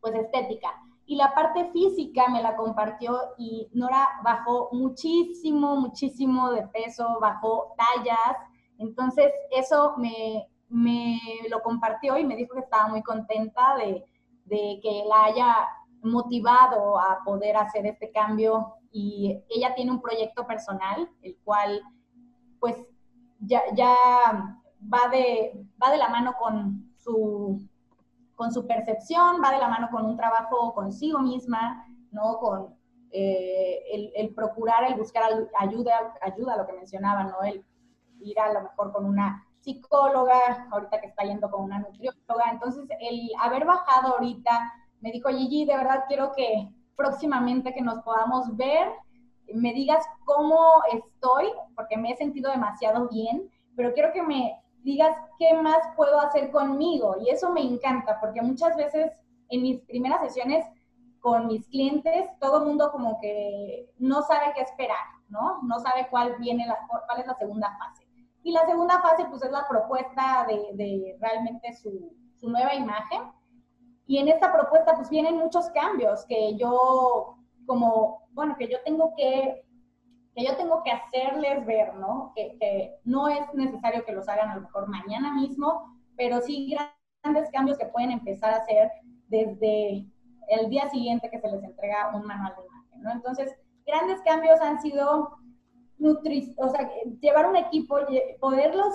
pues, 0.00 0.14
estética. 0.14 0.68
Y 1.06 1.16
la 1.16 1.34
parte 1.34 1.70
física 1.72 2.28
me 2.28 2.42
la 2.42 2.54
compartió 2.54 3.18
y 3.38 3.68
Nora 3.72 4.08
bajó 4.22 4.68
muchísimo, 4.72 5.76
muchísimo 5.76 6.50
de 6.52 6.66
peso, 6.68 7.18
bajó 7.20 7.74
tallas, 7.76 8.36
entonces, 8.82 9.32
eso 9.50 9.94
me, 9.96 11.20
lo 11.48 11.62
compartió 11.62 12.16
y 12.18 12.24
me 12.24 12.36
dijo 12.36 12.54
que 12.54 12.60
estaba 12.60 12.88
muy 12.88 13.02
contenta 13.02 13.76
de, 13.76 14.04
que 14.48 15.04
la 15.08 15.24
haya 15.24 15.68
motivado 16.02 16.98
a 16.98 17.20
poder 17.24 17.56
hacer 17.56 17.86
este 17.86 18.10
cambio 18.10 18.74
y 18.90 19.40
ella 19.48 19.74
tiene 19.74 19.92
un 19.92 20.02
proyecto 20.02 20.46
personal, 20.46 21.08
el 21.22 21.38
cual 21.44 21.80
pues 22.58 22.76
ya, 23.40 23.62
va, 24.92 25.08
de, 25.10 25.64
va 25.82 25.90
de 25.90 25.98
la 25.98 26.08
mano 26.08 26.34
con 26.38 26.92
su, 26.98 27.66
con 28.34 28.52
su 28.52 28.66
percepción, 28.66 29.40
va 29.42 29.52
de 29.52 29.58
la 29.58 29.68
mano 29.68 29.88
con 29.90 30.04
un 30.04 30.16
trabajo 30.16 30.74
consigo 30.74 31.20
misma, 31.20 31.86
¿no? 32.10 32.38
Con 32.38 32.74
eh, 33.10 33.82
el, 33.92 34.12
el, 34.16 34.34
procurar, 34.34 34.84
el 34.84 34.96
buscar 34.96 35.22
ayuda, 35.58 36.14
ayuda, 36.20 36.56
lo 36.56 36.66
que 36.66 36.72
mencionaba, 36.74 37.24
¿no? 37.24 37.42
El 37.42 37.64
ir 38.22 38.38
a 38.38 38.52
lo 38.52 38.62
mejor 38.62 38.92
con 38.92 39.04
una 39.04 39.46
psicóloga, 39.60 40.68
ahorita 40.70 41.00
que 41.00 41.06
está 41.06 41.24
yendo 41.24 41.50
con 41.50 41.64
una 41.64 41.78
nutrióloga. 41.78 42.50
Entonces, 42.50 42.88
el 43.00 43.30
haber 43.40 43.64
bajado 43.64 44.14
ahorita, 44.14 44.72
me 45.00 45.12
dijo 45.12 45.28
Gigi, 45.28 45.64
de 45.64 45.76
verdad 45.76 46.04
quiero 46.08 46.32
que 46.32 46.68
próximamente 46.96 47.72
que 47.72 47.82
nos 47.82 48.02
podamos 48.02 48.56
ver, 48.56 48.88
me 49.54 49.72
digas 49.72 50.04
cómo 50.24 50.82
estoy, 50.92 51.46
porque 51.76 51.96
me 51.96 52.10
he 52.10 52.16
sentido 52.16 52.50
demasiado 52.50 53.08
bien, 53.08 53.50
pero 53.76 53.92
quiero 53.92 54.12
que 54.12 54.22
me 54.22 54.58
digas 54.82 55.16
qué 55.38 55.54
más 55.54 55.78
puedo 55.96 56.20
hacer 56.20 56.50
conmigo. 56.50 57.16
Y 57.20 57.30
eso 57.30 57.50
me 57.50 57.62
encanta, 57.62 58.18
porque 58.20 58.42
muchas 58.42 58.76
veces 58.76 59.12
en 59.48 59.62
mis 59.62 59.80
primeras 59.82 60.20
sesiones 60.20 60.64
con 61.20 61.46
mis 61.46 61.66
clientes, 61.68 62.28
todo 62.40 62.58
el 62.58 62.64
mundo 62.64 62.90
como 62.90 63.18
que 63.20 63.88
no 63.98 64.22
sabe 64.22 64.52
qué 64.56 64.62
esperar, 64.62 65.06
¿no? 65.28 65.62
No 65.62 65.78
sabe 65.78 66.08
cuál 66.10 66.34
viene, 66.38 66.66
la, 66.66 66.78
cuál 66.88 67.20
es 67.20 67.26
la 67.26 67.36
segunda 67.36 67.76
fase. 67.78 68.01
Y 68.42 68.52
la 68.52 68.66
segunda 68.66 69.00
fase, 69.00 69.24
pues, 69.26 69.42
es 69.42 69.50
la 69.50 69.66
propuesta 69.68 70.46
de, 70.48 71.16
realmente 71.20 71.72
su, 71.74 72.16
nueva 72.42 72.74
imagen. 72.74 73.22
Y 74.06 74.18
en 74.18 74.28
esta 74.28 74.52
propuesta, 74.52 74.94
pues, 74.96 75.08
vienen 75.08 75.36
muchos 75.36 75.70
cambios 75.70 76.24
que 76.26 76.56
yo, 76.56 77.36
como, 77.66 78.26
bueno, 78.32 78.56
que 78.58 78.68
yo 78.68 78.78
tengo 78.84 79.14
que, 79.16 79.64
que 80.34 80.44
yo 80.44 80.56
tengo 80.56 80.82
que 80.82 80.90
hacerles 80.90 81.64
ver, 81.66 81.94
¿no? 81.94 82.32
Que, 82.34 82.56
que 82.58 82.96
no 83.04 83.28
es 83.28 83.42
necesario 83.54 84.04
que 84.04 84.12
los 84.12 84.28
hagan 84.28 84.50
a 84.50 84.56
lo 84.56 84.62
mejor 84.62 84.88
mañana 84.88 85.32
mismo, 85.34 85.96
pero 86.16 86.40
sí 86.40 86.74
grandes 87.22 87.50
cambios 87.50 87.78
que 87.78 87.86
pueden 87.86 88.10
empezar 88.10 88.54
a 88.54 88.56
hacer 88.56 88.90
desde 89.28 90.04
el 90.48 90.68
día 90.68 90.88
siguiente 90.90 91.30
que 91.30 91.40
se 91.40 91.48
les 91.48 91.62
entrega 91.62 92.14
un 92.14 92.24
manual 92.26 92.54
de 92.56 92.66
imagen, 92.66 93.02
¿no? 93.02 93.12
Entonces, 93.12 93.54
grandes 93.86 94.20
cambios 94.22 94.60
han 94.60 94.80
sido 94.80 95.36
o 96.02 96.68
sea, 96.68 96.90
llevar 97.20 97.48
un 97.48 97.56
equipo, 97.56 97.98
poderlos 98.40 98.94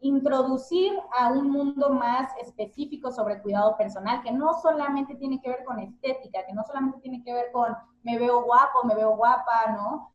introducir 0.00 0.92
a 1.18 1.30
un 1.32 1.50
mundo 1.50 1.88
más 1.90 2.30
específico 2.42 3.10
sobre 3.10 3.40
cuidado 3.40 3.76
personal, 3.76 4.22
que 4.22 4.32
no 4.32 4.52
solamente 4.60 5.14
tiene 5.14 5.40
que 5.40 5.48
ver 5.48 5.64
con 5.64 5.78
estética, 5.78 6.44
que 6.46 6.52
no 6.52 6.62
solamente 6.64 7.00
tiene 7.00 7.22
que 7.24 7.32
ver 7.32 7.50
con 7.52 7.74
me 8.02 8.18
veo 8.18 8.44
guapo, 8.44 8.84
me 8.84 8.94
veo 8.94 9.16
guapa, 9.16 9.72
¿no? 9.74 10.12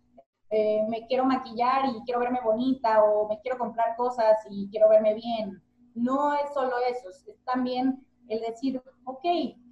Eh, 0.51 0.85
me 0.89 1.07
quiero 1.07 1.25
maquillar 1.25 1.85
y 1.85 2.03
quiero 2.03 2.19
verme 2.19 2.39
bonita 2.43 3.03
o 3.03 3.27
me 3.27 3.39
quiero 3.41 3.57
comprar 3.57 3.95
cosas 3.95 4.38
y 4.49 4.69
quiero 4.69 4.89
verme 4.89 5.15
bien. 5.15 5.61
No 5.95 6.33
es 6.33 6.53
solo 6.53 6.75
eso, 6.88 7.09
es 7.09 7.25
también 7.43 8.05
el 8.27 8.41
decir, 8.41 8.81
ok, 9.05 9.25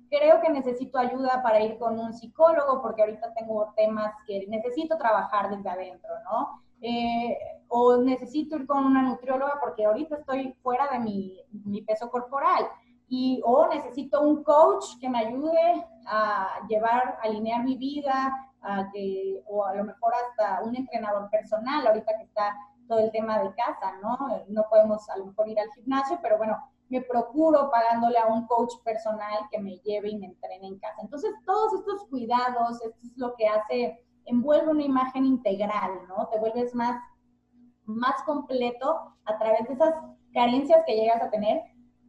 creo 0.09 0.41
que 0.41 0.49
necesito 0.49 0.97
ayuda 0.97 1.41
para 1.43 1.61
ir 1.61 1.77
con 1.77 1.99
un 1.99 2.13
psicólogo 2.13 2.81
porque 2.81 3.01
ahorita 3.01 3.33
tengo 3.33 3.73
temas 3.75 4.13
que 4.25 4.45
necesito 4.47 4.97
trabajar 4.97 5.49
desde 5.49 5.69
adentro, 5.69 6.11
¿no? 6.23 6.61
Eh, 6.81 7.37
o 7.69 7.97
necesito 7.97 8.55
ir 8.55 8.67
con 8.67 8.85
una 8.85 9.01
nutrióloga 9.01 9.59
porque 9.59 9.85
ahorita 9.85 10.17
estoy 10.17 10.53
fuera 10.61 10.87
de 10.87 10.99
mi, 10.99 11.41
mi, 11.65 11.81
peso 11.81 12.09
corporal. 12.09 12.67
Y, 13.09 13.41
o 13.45 13.67
necesito 13.67 14.21
un 14.21 14.43
coach 14.43 14.85
que 14.99 15.09
me 15.09 15.19
ayude 15.19 15.85
a 16.07 16.59
llevar, 16.67 17.19
a 17.21 17.27
alinear 17.27 17.63
mi 17.63 17.77
vida, 17.77 18.31
que, 18.93 19.41
o 19.47 19.65
a 19.65 19.75
lo 19.75 19.85
mejor 19.85 20.13
hasta 20.13 20.61
un 20.63 20.75
entrenador 20.75 21.29
personal, 21.29 21.87
ahorita 21.87 22.17
que 22.17 22.23
está 22.23 22.55
todo 22.87 22.99
el 22.99 23.11
tema 23.11 23.39
de 23.39 23.53
casa, 23.53 23.93
¿no? 24.01 24.17
No 24.47 24.65
podemos 24.69 25.09
a 25.09 25.17
lo 25.17 25.25
mejor 25.25 25.47
ir 25.49 25.59
al 25.59 25.71
gimnasio, 25.71 26.19
pero 26.21 26.37
bueno, 26.37 26.57
me 26.89 27.01
procuro 27.01 27.69
pagándole 27.69 28.17
a 28.17 28.27
un 28.27 28.47
coach 28.47 28.73
personal 28.83 29.47
que 29.51 29.59
me 29.59 29.77
lleve 29.79 30.09
y 30.09 30.17
me 30.17 30.27
entrene 30.27 30.67
en 30.67 30.79
casa. 30.79 31.01
Entonces, 31.01 31.33
todos 31.45 31.73
estos 31.73 32.07
cuidados, 32.09 32.81
esto 32.81 32.97
es 33.05 33.17
lo 33.17 33.35
que 33.35 33.47
hace, 33.47 34.03
envuelve 34.25 34.71
una 34.71 34.83
imagen 34.83 35.25
integral, 35.25 35.91
¿no? 36.07 36.27
Te 36.29 36.39
vuelves 36.39 36.73
más, 36.73 37.01
más 37.85 38.21
completo 38.23 39.15
a 39.25 39.37
través 39.37 39.67
de 39.67 39.73
esas 39.73 39.93
carencias 40.33 40.83
que 40.85 40.95
llegas 40.95 41.21
a 41.21 41.29
tener. 41.29 41.61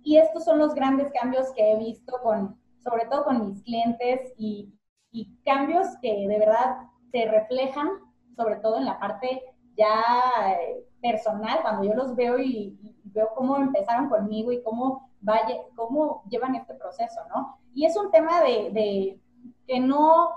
Y 0.02 0.18
estos 0.18 0.44
son 0.44 0.58
los 0.58 0.75
grandes 0.75 1.12
cambios 1.12 1.52
que 1.52 1.73
he 1.73 1.78
visto 1.78 2.12
con, 2.23 2.58
sobre 2.78 3.06
todo 3.06 3.25
con 3.25 3.49
mis 3.49 3.62
clientes 3.62 4.32
y, 4.37 4.73
y 5.11 5.37
cambios 5.44 5.87
que 6.00 6.26
de 6.28 6.38
verdad 6.38 6.78
se 7.11 7.26
reflejan, 7.26 7.88
sobre 8.37 8.56
todo 8.56 8.78
en 8.78 8.85
la 8.85 8.99
parte 8.99 9.42
ya 9.76 10.56
eh, 10.61 10.88
personal, 11.00 11.61
cuando 11.62 11.85
yo 11.85 11.95
los 11.95 12.14
veo 12.17 12.38
y, 12.38 12.76
veo 13.05 13.28
cómo 13.35 13.57
empezaron 13.57 14.09
conmigo 14.09 14.52
y 14.52 14.62
cómo, 14.62 15.11
vaya, 15.21 15.57
cómo 15.75 16.23
llevan 16.28 16.55
este 16.55 16.75
proceso, 16.75 17.21
¿no? 17.35 17.59
Y 17.75 17.87
es 17.87 17.97
un 17.97 18.11
tema 18.11 18.43
de, 18.43 19.19
que 19.67 19.81
no, 19.81 20.31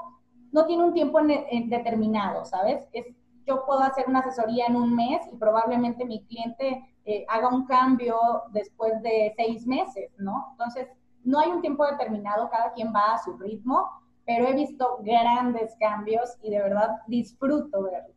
no 0.52 0.66
tiene 0.66 0.84
un 0.84 0.94
tiempo 0.94 1.20
determinado, 1.22 2.46
¿sabes? 2.46 2.88
Es, 2.94 3.06
yo 3.46 3.66
puedo 3.66 3.82
hacer 3.82 4.06
una 4.08 4.20
asesoría 4.20 4.68
en 4.68 4.76
un 4.76 4.96
mes 4.96 5.22
y 5.32 5.36
probablemente 5.36 6.06
mi 6.06 6.24
cliente 6.26 6.86
eh, 7.06 7.26
haga 7.28 7.50
un 7.50 7.66
cambio 7.66 8.18
después 8.52 9.02
de 9.02 9.34
seis 9.36 9.66
meses, 9.66 10.12
¿no? 10.18 10.50
Entonces, 10.52 10.88
no 11.24 11.40
hay 11.40 11.50
un 11.50 11.62
tiempo 11.62 11.86
determinado, 11.86 12.50
cada 12.50 12.72
quien 12.74 12.94
va 12.94 13.14
a 13.14 13.20
su 13.20 13.38
ritmo, 13.38 13.90
pero 14.26 14.48
he 14.48 14.54
visto 14.54 15.00
grandes 15.02 15.76
cambios 15.80 16.38
y 16.42 16.52
de 16.52 16.60
verdad 16.60 17.02
disfruto 17.08 17.84
verlo. 17.84 18.14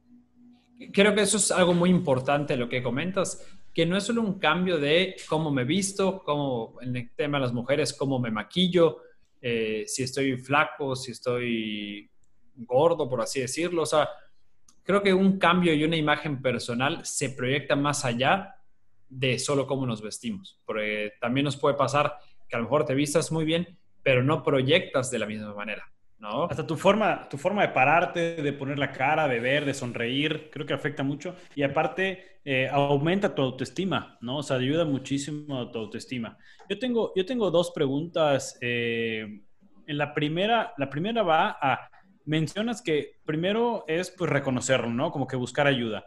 Creo 0.93 1.14
que 1.14 1.23
eso 1.23 1.37
es 1.37 1.50
algo 1.50 1.73
muy 1.73 1.90
importante 1.90 2.57
lo 2.57 2.69
que 2.69 2.83
comentas, 2.83 3.47
que 3.73 3.87
no 3.87 3.97
es 3.97 4.04
solo 4.04 4.23
un 4.23 4.38
cambio 4.38 4.78
de 4.78 5.16
cómo 5.28 5.50
me 5.50 5.64
visto, 5.64 6.23
cómo 6.25 6.76
en 6.81 6.97
el 6.97 7.11
tema 7.14 7.38
de 7.38 7.43
las 7.43 7.52
mujeres, 7.52 7.93
cómo 7.93 8.19
me 8.19 8.31
maquillo, 8.31 9.02
eh, 9.40 9.85
si 9.87 10.02
estoy 10.02 10.37
flaco, 10.37 10.97
si 10.97 11.12
estoy 11.12 12.11
gordo, 12.57 13.09
por 13.09 13.21
así 13.21 13.40
decirlo. 13.40 13.83
O 13.83 13.87
sea, 13.87 14.09
creo 14.83 15.02
que 15.02 15.12
un 15.12 15.38
cambio 15.38 15.75
y 15.75 15.85
una 15.85 15.97
imagen 15.97 16.40
personal 16.40 17.04
se 17.04 17.31
proyecta 17.31 17.76
más 17.76 18.04
allá 18.04 18.54
de 19.09 19.38
solo 19.38 19.66
cómo 19.66 19.87
nos 19.87 20.02
vestimos. 20.02 20.61
Porque 20.64 21.12
también 21.21 21.45
nos 21.45 21.57
puede 21.57 21.76
pasar 21.76 22.16
que 22.49 22.57
a 22.57 22.59
lo 22.59 22.64
mejor 22.64 22.85
te 22.85 22.95
vistas 22.95 23.31
muy 23.33 23.45
bien, 23.45 23.78
pero 24.02 24.23
no 24.23 24.43
proyectas 24.43 25.11
de 25.11 25.19
la 25.19 25.26
misma 25.26 25.54
manera. 25.54 25.94
Hasta 26.25 26.66
tu 26.66 26.76
forma, 26.76 27.28
tu 27.28 27.37
forma 27.37 27.62
de 27.62 27.69
pararte, 27.69 28.37
de 28.37 28.52
poner 28.52 28.78
la 28.78 28.93
cara, 28.93 29.28
de 29.28 29.40
ver, 29.40 29.64
de 29.64 29.75
sonreír, 29.75 30.49
creo 30.50 30.66
que 30.66 30.73
afecta 30.73 31.02
mucho. 31.02 31.37
Y 31.54 31.62
aparte, 31.62 32.40
eh, 32.45 32.69
aumenta 32.71 33.35
tu 33.35 33.43
autoestima, 33.43 34.19
¿no? 34.21 34.38
O 34.38 34.43
sea, 34.43 34.57
ayuda 34.57 34.85
muchísimo 34.85 35.61
a 35.61 35.71
tu 35.71 35.78
autoestima. 35.78 36.38
Yo 36.69 36.78
tengo, 36.78 37.12
yo 37.14 37.26
tengo 37.26 37.50
dos 37.50 37.73
preguntas. 37.73 38.59
Eh, 38.61 39.43
en 39.87 39.99
la 39.99 40.14
primera, 40.14 40.73
la 40.78 40.88
primera 40.88 41.23
va 41.23 41.59
a, 41.61 41.90
mencionas 42.25 42.81
que 42.81 43.16
primero 43.25 43.85
es 43.87 44.11
pues 44.11 44.31
reconocerlo, 44.31 44.88
¿no? 44.88 45.11
Como 45.11 45.26
que 45.26 45.37
buscar 45.37 45.66
ayuda. 45.66 46.07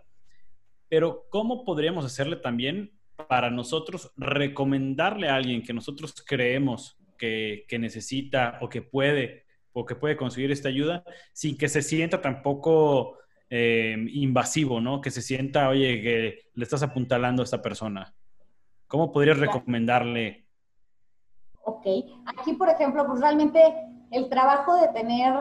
Pero 0.89 1.25
¿cómo 1.29 1.63
podríamos 1.63 2.05
hacerle 2.05 2.37
también 2.37 2.91
para 3.27 3.49
nosotros 3.49 4.13
recomendarle 4.15 5.29
a 5.29 5.35
alguien 5.35 5.63
que 5.63 5.73
nosotros 5.73 6.13
creemos 6.25 6.97
que, 7.17 7.65
que 7.67 7.79
necesita 7.79 8.57
o 8.61 8.69
que 8.69 8.81
puede 8.81 9.46
o 9.79 9.85
que 9.85 9.93
puede 9.95 10.17
conseguir 10.17 10.51
esta 10.51 10.69
ayuda 10.69 11.03
sin 11.33 11.55
que 11.55 11.69
se 11.69 11.83
sienta 11.83 12.19
tampoco 12.19 13.17
eh, 13.47 13.95
invasivo, 14.09 14.81
¿no? 14.81 15.01
Que 15.01 15.11
se 15.11 15.21
sienta, 15.21 15.69
oye, 15.69 16.01
que 16.01 16.49
le 16.55 16.63
estás 16.63 16.81
apuntalando 16.81 17.43
a 17.43 17.45
esta 17.45 17.61
persona. 17.61 18.11
¿Cómo 18.87 19.11
podrías 19.11 19.37
recomendarle? 19.37 20.47
Ok, 21.61 21.85
aquí 22.25 22.53
por 22.53 22.69
ejemplo, 22.69 23.05
pues 23.05 23.21
realmente 23.21 23.61
el 24.09 24.29
trabajo 24.29 24.75
de 24.77 24.87
tener 24.87 25.35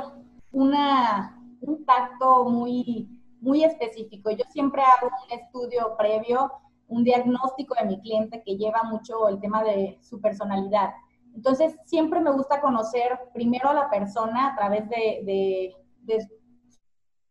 una, 0.53 1.41
un 1.63 1.87
tacto 1.87 2.45
muy, 2.45 3.09
muy 3.41 3.65
específico. 3.65 4.31
Yo 4.33 4.45
siempre 4.51 4.83
hago 4.83 5.11
un 5.25 5.39
estudio 5.39 5.97
previo, 5.97 6.53
un 6.89 7.05
diagnóstico 7.05 7.75
de 7.81 7.87
mi 7.87 8.01
cliente 8.03 8.43
que 8.45 8.59
lleva 8.59 8.83
mucho 8.83 9.31
el 9.31 9.41
tema 9.41 9.65
de 9.65 9.99
su 10.03 10.21
personalidad. 10.21 10.91
Entonces, 11.37 11.77
siempre 11.85 12.21
me 12.21 12.33
gusta 12.33 12.63
conocer 12.63 13.21
primero 13.35 13.69
a 13.69 13.75
la 13.75 13.91
persona 13.91 14.49
a 14.49 14.57
través 14.57 14.89
de, 14.89 15.77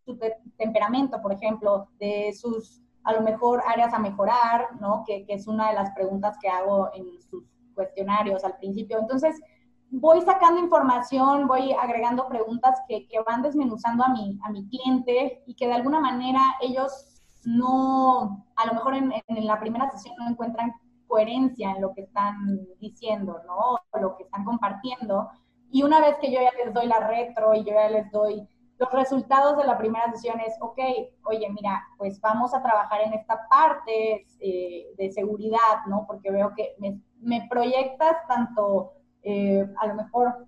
su 0.06 0.20
temperamento, 0.58 1.20
por 1.24 1.34
ejemplo, 1.34 1.90
de 2.00 2.32
sus, 2.40 2.84
a 3.04 3.14
lo 3.14 3.22
mejor, 3.22 3.64
áreas 3.68 3.94
a 3.96 4.00
mejorar, 4.00 4.80
¿no? 4.80 5.04
Que, 5.08 5.26
es 5.28 5.48
una 5.48 5.70
de 5.70 5.74
las 5.74 5.90
preguntas 5.96 6.38
que 6.40 6.48
hago 6.48 6.92
en 6.94 7.20
sus 7.24 7.44
cuestionarios 7.74 8.44
al 8.44 8.56
principio. 8.58 9.00
Entonces, 9.00 9.42
voy 9.90 10.22
sacando 10.22 10.62
información, 10.62 11.48
voy 11.48 11.74
agregando 11.74 12.28
preguntas 12.28 12.80
que, 12.88 13.08
van 13.26 13.42
desmenuzando 13.42 14.04
a 14.04 14.10
mi, 14.10 14.40
a 14.44 14.52
mi 14.52 14.70
cliente 14.70 15.42
y 15.48 15.56
que 15.56 15.66
de 15.66 15.74
alguna 15.74 16.00
manera 16.00 16.42
ellos 16.62 17.24
no, 17.44 18.46
a 18.56 18.68
lo 18.68 18.74
mejor 18.76 18.94
en, 18.94 19.12
en 19.28 19.48
la 19.48 19.60
primera 19.60 19.90
sesión 19.90 20.16
no 20.20 20.30
encuentran 20.30 20.72
coherencia 21.08 21.72
en 21.72 21.82
lo 21.82 21.94
que 21.94 22.02
están 22.02 22.68
diciendo, 22.80 23.42
¿no? 23.46 23.80
Lo 24.00 24.18
que 24.18 24.24
están 24.24 24.44
compartiendo. 24.44 25.30
Y 25.72 25.84
una 25.84 26.00
vez 26.00 26.16
que 26.22 26.32
yo 26.32 26.40
ya 26.42 26.52
les 26.64 26.74
doy 26.74 26.88
la 26.88 27.08
retro 27.08 27.54
y 27.54 27.64
yo 27.64 27.74
ya 27.74 27.90
les 27.90 28.12
doy 28.12 28.48
los 28.78 28.92
resultados 28.92 29.58
de 29.58 29.64
la 29.64 29.78
primera 29.78 30.12
sesión 30.12 30.40
es, 30.42 30.54
ok, 30.60 30.80
oye, 31.26 31.50
mira, 31.50 31.82
pues 31.98 32.20
vamos 32.20 32.54
a 32.54 32.62
trabajar 32.62 33.02
en 33.02 33.14
esta 33.14 33.48
parte 33.48 34.26
eh, 34.40 34.88
de 34.98 35.12
seguridad, 35.12 35.86
¿no? 35.88 36.06
Porque 36.06 36.32
veo 36.32 36.54
que 36.56 36.76
me, 37.22 37.48
proyectas 37.50 38.18
tanto, 38.28 38.94
eh, 39.24 39.66
a 39.80 39.88
lo 39.88 39.96
mejor, 39.96 40.46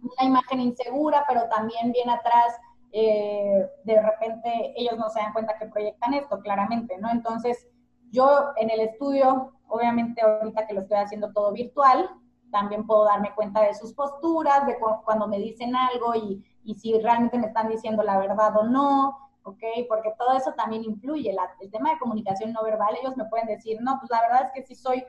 una 0.00 0.28
imagen 0.28 0.60
insegura, 0.60 1.24
pero 1.26 1.48
también 1.48 1.90
bien 1.90 2.08
atrás, 2.08 2.56
eh, 2.92 3.66
de 3.82 4.00
repente 4.00 4.72
ellos 4.76 4.96
no 4.96 5.10
se 5.10 5.20
dan 5.20 5.32
cuenta 5.32 5.58
que 5.58 5.66
proyectan 5.66 6.14
esto, 6.14 6.40
claramente, 6.40 6.96
¿no? 6.98 7.10
Entonces, 7.10 7.66
yo 8.10 8.52
en 8.56 8.70
el 8.70 8.80
estudio 8.80 9.56
Obviamente 9.68 10.22
ahorita 10.22 10.66
que 10.66 10.74
lo 10.74 10.82
estoy 10.82 10.98
haciendo 10.98 11.32
todo 11.32 11.52
virtual, 11.52 12.08
también 12.50 12.86
puedo 12.86 13.04
darme 13.04 13.34
cuenta 13.34 13.62
de 13.62 13.74
sus 13.74 13.92
posturas, 13.92 14.66
de 14.66 14.76
cuando 15.04 15.26
me 15.26 15.38
dicen 15.38 15.74
algo 15.74 16.14
y, 16.14 16.44
si 16.76 16.98
realmente 17.00 17.38
me 17.38 17.46
están 17.46 17.68
diciendo 17.68 18.02
la 18.02 18.18
verdad 18.18 18.56
o 18.56 18.64
no, 18.64 19.16
¿ok? 19.44 19.62
Porque 19.88 20.12
todo 20.18 20.36
eso 20.36 20.52
también 20.52 20.84
influye. 20.84 21.34
el 21.60 21.70
tema 21.70 21.90
de 21.90 21.98
comunicación 21.98 22.52
no 22.52 22.62
verbal, 22.62 22.96
ellos 23.00 23.16
me 23.16 23.24
pueden 23.26 23.46
decir, 23.46 23.78
no, 23.80 23.98
pues 23.98 24.10
la 24.10 24.20
verdad 24.22 24.46
es 24.46 24.52
que 24.52 24.66
sí 24.66 24.74
soy, 24.74 25.04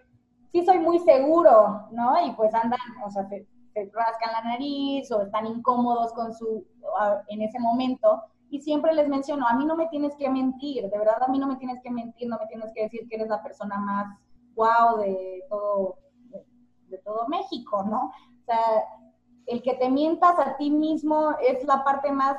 sí 0.51 0.65
soy 0.65 0.79
muy 0.79 0.99
seguro, 0.99 1.87
¿no? 1.91 2.19
Y 2.25 2.31
pues 2.33 2.53
andan, 2.53 2.79
o 3.05 3.09
sea, 3.09 3.27
se, 3.27 3.47
se 3.73 3.91
rascan 3.93 4.33
la 4.33 4.41
nariz 4.51 5.11
o 5.11 5.21
están 5.21 5.47
incómodos 5.47 6.13
con 6.13 6.33
su, 6.33 6.65
en 7.27 7.41
ese 7.41 7.59
momento. 7.59 8.23
Y 8.49 8.61
siempre 8.61 8.93
les 8.93 9.07
menciono, 9.07 9.45
a 9.47 9.53
mí 9.53 9.65
no 9.65 9.75
me 9.75 9.87
tienes 9.87 10.15
que 10.15 10.29
mentir, 10.29 10.89
de 10.89 10.97
verdad 10.97 11.21
a 11.21 11.27
mí 11.27 11.37
no 11.37 11.47
me 11.47 11.57
tienes 11.57 11.81
que 11.81 11.91
mentir, 11.91 12.29
no 12.29 12.37
me 12.39 12.47
tienes 12.47 12.71
que 12.73 12.83
decir 12.83 13.07
que 13.09 13.15
eres 13.15 13.27
la 13.27 13.43
persona 13.43 13.77
más 13.77 14.07
wow 14.55 14.97
de 14.97 15.43
todo, 15.49 15.97
de, 16.87 16.97
todo 16.99 17.27
México, 17.27 17.83
¿no? 17.83 18.05
O 18.05 18.45
sea, 18.45 18.83
el 19.45 19.61
que 19.61 19.75
te 19.75 19.89
mientas 19.89 20.39
a 20.39 20.57
ti 20.57 20.71
mismo 20.71 21.35
es 21.41 21.63
la 21.65 21.83
parte 21.83 22.11
más 22.11 22.37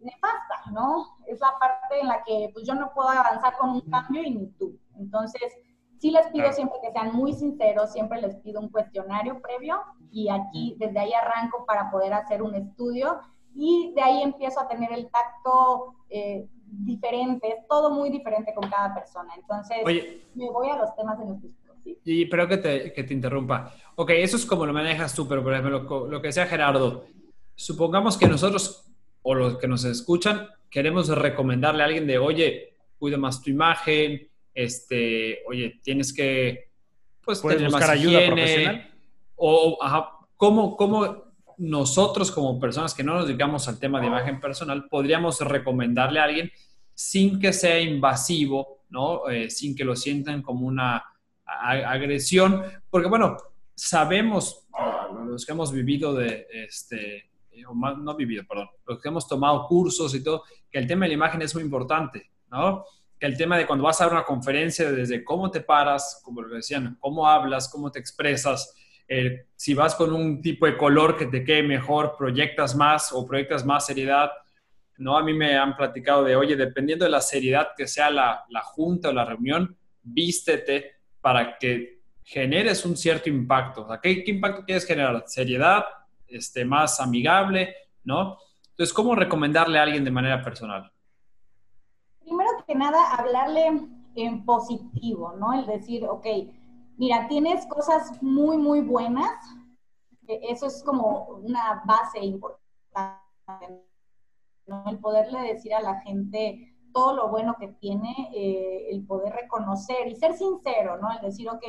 nefasta, 0.00 0.70
¿no? 0.72 1.06
Es 1.26 1.40
la 1.40 1.58
parte 1.58 2.00
en 2.00 2.08
la 2.08 2.22
que 2.24 2.50
pues 2.52 2.66
yo 2.66 2.74
no 2.74 2.92
puedo 2.94 3.08
avanzar 3.08 3.56
con 3.58 3.70
un 3.70 3.80
cambio 3.82 4.22
y 4.22 4.30
ni 4.30 4.46
tú. 4.52 4.78
Entonces, 4.96 5.52
sí 5.98 6.10
les 6.10 6.26
pido 6.28 6.50
siempre 6.52 6.78
que 6.82 6.92
sean 6.92 7.14
muy 7.14 7.34
sinceros, 7.34 7.92
siempre 7.92 8.20
les 8.20 8.36
pido 8.36 8.60
un 8.60 8.70
cuestionario 8.70 9.40
previo 9.40 9.80
y 10.10 10.28
aquí 10.28 10.76
desde 10.78 10.98
ahí 10.98 11.12
arranco 11.12 11.66
para 11.66 11.90
poder 11.90 12.14
hacer 12.14 12.42
un 12.42 12.54
estudio 12.54 13.20
y 13.54 13.92
de 13.94 14.02
ahí 14.02 14.22
empiezo 14.22 14.60
a 14.60 14.68
tener 14.68 14.92
el 14.92 15.10
tacto 15.10 15.94
eh, 16.08 16.46
diferente, 16.70 17.48
es 17.48 17.66
todo 17.68 17.90
muy 17.90 18.10
diferente 18.10 18.54
con 18.54 18.68
cada 18.70 18.94
persona. 18.94 19.34
Entonces, 19.36 19.78
me 20.34 20.50
voy 20.50 20.68
a 20.68 20.76
los 20.76 20.94
temas 20.94 21.18
de 21.18 21.24
nuestro 21.24 21.50
Y 22.04 22.26
pero 22.26 22.48
que 22.48 22.58
te, 22.58 22.92
que 22.92 23.04
te 23.04 23.14
interrumpa. 23.14 23.74
Ok, 23.96 24.10
eso 24.10 24.36
es 24.36 24.46
como 24.46 24.66
lo 24.66 24.72
manejas 24.72 25.14
tú, 25.14 25.26
pero 25.26 25.42
por 25.42 25.52
ejemplo, 25.52 25.80
lo, 25.80 26.06
lo 26.06 26.20
que 26.20 26.28
decía 26.28 26.46
Gerardo, 26.46 27.04
supongamos 27.54 28.16
que 28.16 28.26
nosotros 28.26 28.86
o 29.22 29.34
los 29.34 29.58
que 29.58 29.68
nos 29.68 29.84
escuchan 29.84 30.48
queremos 30.70 31.08
recomendarle 31.08 31.82
a 31.82 31.86
alguien 31.86 32.06
de, 32.06 32.18
oye, 32.18 32.74
cuida 32.98 33.18
más 33.18 33.42
tu 33.42 33.50
imagen, 33.50 34.28
este, 34.54 35.40
oye, 35.48 35.80
tienes 35.82 36.12
que, 36.12 36.70
pues, 37.24 37.42
tener 37.42 37.64
buscar 37.64 37.80
más 37.80 37.90
ayuda 37.90 38.26
profesional. 38.26 38.90
O, 39.36 39.78
ajá, 39.80 40.10
¿cómo, 40.36 40.76
¿cómo 40.76 41.29
nosotros 41.60 42.30
como 42.30 42.58
personas 42.58 42.94
que 42.94 43.04
no 43.04 43.14
nos 43.14 43.26
dedicamos 43.26 43.68
al 43.68 43.78
tema 43.78 44.00
de 44.00 44.06
imagen 44.06 44.40
personal, 44.40 44.88
podríamos 44.88 45.40
recomendarle 45.40 46.18
a 46.18 46.24
alguien 46.24 46.50
sin 46.94 47.38
que 47.38 47.52
sea 47.52 47.78
invasivo, 47.78 48.84
¿no? 48.88 49.28
Eh, 49.28 49.50
sin 49.50 49.76
que 49.76 49.84
lo 49.84 49.94
sientan 49.94 50.42
como 50.42 50.66
una 50.66 51.04
agresión, 51.44 52.62
porque 52.88 53.08
bueno, 53.08 53.36
sabemos, 53.74 54.66
los 55.26 55.44
que 55.44 55.52
hemos 55.52 55.72
vivido 55.72 56.14
de, 56.14 56.46
este, 56.50 57.30
no 57.72 58.14
vivido, 58.16 58.44
perdón, 58.48 58.68
los 58.86 59.00
que 59.00 59.08
hemos 59.08 59.28
tomado 59.28 59.66
cursos 59.66 60.14
y 60.14 60.22
todo, 60.22 60.44
que 60.70 60.78
el 60.78 60.86
tema 60.86 61.04
de 61.04 61.08
la 61.08 61.14
imagen 61.14 61.42
es 61.42 61.54
muy 61.54 61.64
importante, 61.64 62.30
¿no? 62.50 62.84
que 63.18 63.26
el 63.26 63.36
tema 63.36 63.58
de 63.58 63.66
cuando 63.66 63.84
vas 63.84 64.00
a 64.00 64.04
dar 64.04 64.14
una 64.14 64.24
conferencia, 64.24 64.90
desde 64.90 65.22
cómo 65.22 65.50
te 65.50 65.60
paras, 65.60 66.22
como 66.24 66.40
lo 66.40 66.54
decían, 66.54 66.96
cómo 67.00 67.28
hablas, 67.28 67.68
cómo 67.68 67.92
te 67.92 67.98
expresas, 67.98 68.74
eh, 69.12 69.46
si 69.56 69.74
vas 69.74 69.96
con 69.96 70.12
un 70.12 70.40
tipo 70.40 70.66
de 70.66 70.76
color 70.76 71.16
que 71.16 71.26
te 71.26 71.42
quede 71.42 71.64
mejor, 71.64 72.14
proyectas 72.16 72.76
más 72.76 73.12
o 73.12 73.26
proyectas 73.26 73.66
más 73.66 73.84
seriedad. 73.84 74.30
¿no? 74.98 75.18
A 75.18 75.24
mí 75.24 75.34
me 75.34 75.58
han 75.58 75.76
platicado 75.76 76.22
de, 76.22 76.36
oye, 76.36 76.54
dependiendo 76.54 77.04
de 77.04 77.10
la 77.10 77.20
seriedad 77.20 77.70
que 77.76 77.88
sea 77.88 78.08
la, 78.08 78.44
la 78.50 78.60
junta 78.62 79.08
o 79.08 79.12
la 79.12 79.24
reunión, 79.24 79.76
vístete 80.00 80.92
para 81.20 81.58
que 81.58 82.02
generes 82.22 82.86
un 82.86 82.96
cierto 82.96 83.28
impacto. 83.28 83.88
¿qué, 84.00 84.22
¿qué, 84.22 84.30
impacto 84.30 84.64
quieres 84.64 84.86
generar? 84.86 85.24
Seriedad, 85.26 85.86
este, 86.28 86.64
más 86.64 87.00
amigable, 87.00 87.74
¿no? 88.04 88.38
Entonces, 88.70 88.94
¿cómo 88.94 89.16
recomendarle 89.16 89.80
a 89.80 89.82
alguien 89.82 90.04
de 90.04 90.12
manera 90.12 90.40
personal? 90.40 90.88
Primero 92.20 92.50
que 92.64 92.76
nada, 92.76 93.16
hablarle 93.16 93.66
en 94.14 94.44
positivo, 94.44 95.34
¿no? 95.36 95.52
El 95.52 95.66
decir, 95.66 96.04
ok, 96.04 96.26
mira, 97.00 97.26
tienes 97.28 97.66
cosas 97.66 98.22
muy, 98.22 98.58
muy 98.58 98.82
buenas. 98.82 99.32
Eso 100.28 100.66
es 100.66 100.82
como 100.84 101.28
una 101.42 101.82
base 101.86 102.18
importante, 102.20 103.86
¿no? 104.66 104.84
El 104.86 104.98
poderle 104.98 105.40
decir 105.40 105.74
a 105.74 105.80
la 105.80 105.98
gente 106.02 106.76
todo 106.92 107.14
lo 107.14 107.28
bueno 107.28 107.56
que 107.58 107.68
tiene, 107.68 108.30
eh, 108.34 108.90
el 108.90 109.06
poder 109.06 109.32
reconocer 109.32 110.08
y 110.08 110.14
ser 110.14 110.34
sincero, 110.34 110.98
¿no? 110.98 111.10
El 111.10 111.22
decir, 111.22 111.48
ok, 111.48 111.64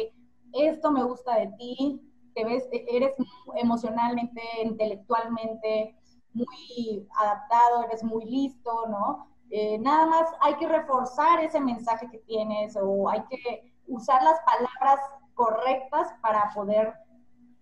esto 0.51 0.91
me 0.91 1.03
gusta 1.03 1.37
de 1.37 1.47
ti, 1.57 2.01
te 2.35 2.43
ves, 2.43 2.67
eres 2.71 3.15
emocionalmente, 3.55 4.41
intelectualmente 4.61 5.95
muy 6.33 7.07
adaptado, 7.17 7.85
eres 7.85 8.03
muy 8.03 8.25
listo, 8.25 8.85
¿no? 8.89 9.27
Eh, 9.49 9.77
nada 9.79 10.05
más 10.07 10.29
hay 10.41 10.55
que 10.55 10.67
reforzar 10.67 11.39
ese 11.39 11.61
mensaje 11.61 12.09
que 12.11 12.19
tienes 12.19 12.75
o 12.75 13.09
hay 13.09 13.23
que 13.29 13.71
usar 13.87 14.21
las 14.23 14.39
palabras 14.41 14.99
correctas 15.41 16.07
para 16.21 16.51
poder 16.53 16.93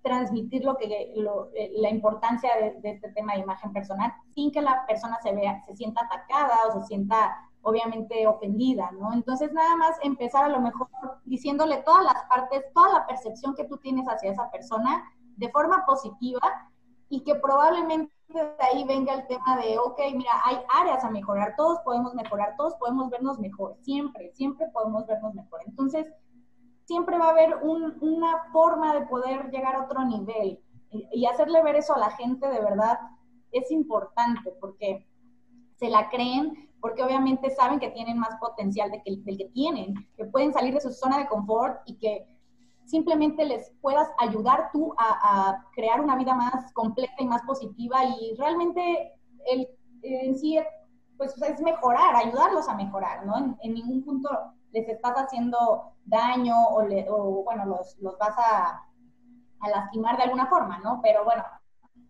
transmitir 0.02 0.66
lo 0.66 0.76
que 0.76 0.86
eh, 0.86 1.72
la 1.78 1.90
importancia 1.90 2.50
de, 2.60 2.82
de, 2.82 2.92
este 2.92 3.10
tema 3.12 3.34
de 3.34 3.40
imagen 3.40 3.72
personal 3.72 4.12
sin 4.34 4.52
que 4.52 4.62
la 4.62 4.86
persona 4.86 5.18
se 5.22 5.34
vea 5.34 5.64
se 5.66 5.76
sienta 5.76 6.02
atacada 6.04 6.56
o 6.68 6.80
se 6.80 6.88
sienta 6.88 7.38
obviamente 7.62 8.28
ofendida, 8.28 8.92
¿no? 8.92 9.14
Entonces 9.14 9.52
nada 9.54 9.76
más 9.76 9.98
empezar 10.04 10.44
a 10.44 10.50
lo 10.50 10.60
mejor 10.60 10.88
diciéndole 11.26 11.78
todas 11.84 12.04
las 12.04 12.24
partes, 12.30 12.64
toda 12.74 13.00
la 13.00 13.08
percepción 13.08 13.56
que 13.56 13.66
tú 13.66 13.78
tienes 13.78 14.06
hacia 14.08 14.32
esa 14.32 14.50
persona 14.52 15.04
de 15.38 15.50
forma 15.50 15.86
positiva 15.86 16.42
y 17.10 17.24
que 17.24 17.36
probablemente 17.36 18.12
de 18.30 18.56
ahí 18.60 18.84
venga 18.86 19.14
el 19.14 19.28
tema 19.28 19.58
de, 19.58 19.78
ok, 19.80 20.00
mira, 20.14 20.32
hay 20.46 20.58
áreas 20.80 21.04
a 21.04 21.10
mejorar, 21.10 21.56
todos 21.58 21.80
podemos 21.80 22.14
mejorar, 22.14 22.56
todos 22.58 22.76
podemos 22.76 23.10
vernos 23.10 23.40
mejor, 23.40 23.76
siempre, 23.82 24.32
siempre 24.34 24.68
podemos 24.72 25.08
vernos 25.08 25.34
mejor. 25.34 25.62
Entonces, 25.66 26.08
siempre 26.90 27.20
va 27.20 27.28
a 27.28 27.30
haber 27.30 27.58
una 27.64 28.46
forma 28.52 28.96
de 28.96 29.06
poder 29.06 29.52
llegar 29.52 29.76
a 29.76 29.84
otro 29.84 30.04
nivel 30.06 30.60
y 30.90 31.28
hacerle 31.28 31.62
ver 31.62 31.76
eso 31.76 31.94
a 31.94 32.00
la 32.00 32.10
gente 32.10 32.48
de 32.48 32.60
verdad 32.60 32.98
es 33.52 33.70
importante 33.70 34.52
porque 34.60 35.08
se 35.76 35.88
la 35.88 36.10
creen, 36.10 36.68
porque 36.82 37.04
obviamente 37.04 37.52
saben 37.52 37.80
que 37.80 37.92
tienen 37.92 38.18
más 38.18 38.36
potencial 38.40 38.90
del 38.90 39.38
que 39.38 39.52
tienen, 39.54 39.94
que 40.18 40.26
pueden 40.26 40.52
salir 40.52 40.74
de 40.74 40.82
su 40.82 40.92
zona 40.92 41.20
de 41.20 41.28
confort 41.28 41.80
y 41.86 41.96
que 42.00 42.26
simplemente 42.86 43.46
les 43.46 43.72
puedas 43.82 44.10
ayudar 44.18 44.72
tú 44.74 44.92
a, 44.98 45.64
crear 45.76 46.02
una 46.02 46.16
vida 46.16 46.34
más 46.34 46.74
completa 46.74 47.14
y 47.20 47.28
más 47.28 47.44
positiva 47.44 48.04
y 48.04 48.34
realmente 48.36 49.14
el, 49.46 49.68
en 50.02 50.36
sí 50.40 50.58
pues 51.18 51.40
es 51.40 51.62
mejorar, 51.62 52.16
ayudarlos 52.16 52.68
a 52.68 52.74
mejorar, 52.74 53.28
¿no? 53.28 53.56
En, 53.62 53.74
ningún 53.76 54.04
punto 54.04 54.30
les 54.72 54.88
estás 54.88 55.14
haciendo 55.16 55.94
daño 56.06 56.56
o, 56.70 56.84
o 56.84 57.44
bueno, 57.44 57.66
los, 57.66 57.98
los 58.00 58.18
vas 58.18 58.36
a, 58.38 58.86
a 59.62 59.70
lastimar 59.70 60.18
de 60.18 60.24
alguna 60.24 60.48
forma, 60.48 60.80
¿no? 60.80 61.00
Pero 61.02 61.24
bueno, 61.24 61.44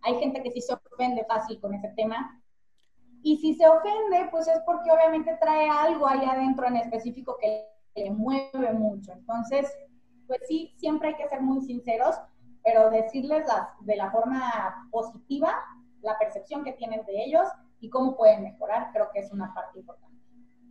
hay 0.02 0.20
gente 0.20 0.42
que 0.42 0.52
sí 0.52 0.62
se 0.62 0.74
ofende 0.74 1.26
fácil 1.26 1.60
con 1.60 1.74
ese 1.74 1.90
tema 1.90 2.42
y 3.22 3.38
si 3.38 3.54
se 3.56 3.68
ofende, 3.68 4.30
pues 4.32 4.48
es 4.48 4.60
porque 4.66 4.92
obviamente 4.92 5.38
trae 5.42 5.70
algo 5.70 6.08
ahí 6.08 6.24
adentro 6.24 6.68
en 6.68 6.78
específico 6.78 7.38
que 7.40 7.68
le 7.96 8.12
mueve 8.12 8.74
mucho. 8.74 9.12
Entonces, 9.12 9.68
pues 10.28 10.40
sí, 10.48 10.74
siempre 10.78 11.10
hay 11.10 11.16
que 11.16 11.28
ser 11.28 11.42
muy 11.42 11.62
sinceros, 11.62 12.16
pero 12.64 12.90
decirles 12.90 13.46
de 13.82 13.96
la 13.96 14.12
forma 14.12 14.88
positiva 14.92 15.54
la 16.02 16.18
percepción 16.18 16.64
que 16.64 16.74
tienen 16.74 17.06
de 17.06 17.24
ellos 17.26 17.48
y 17.82 17.90
cómo 17.90 18.16
pueden 18.16 18.44
mejorar, 18.44 18.92
creo 18.94 19.10
que 19.14 19.20
es 19.20 19.32
una 19.32 19.54
parte 19.54 19.80
importante. 19.80 20.09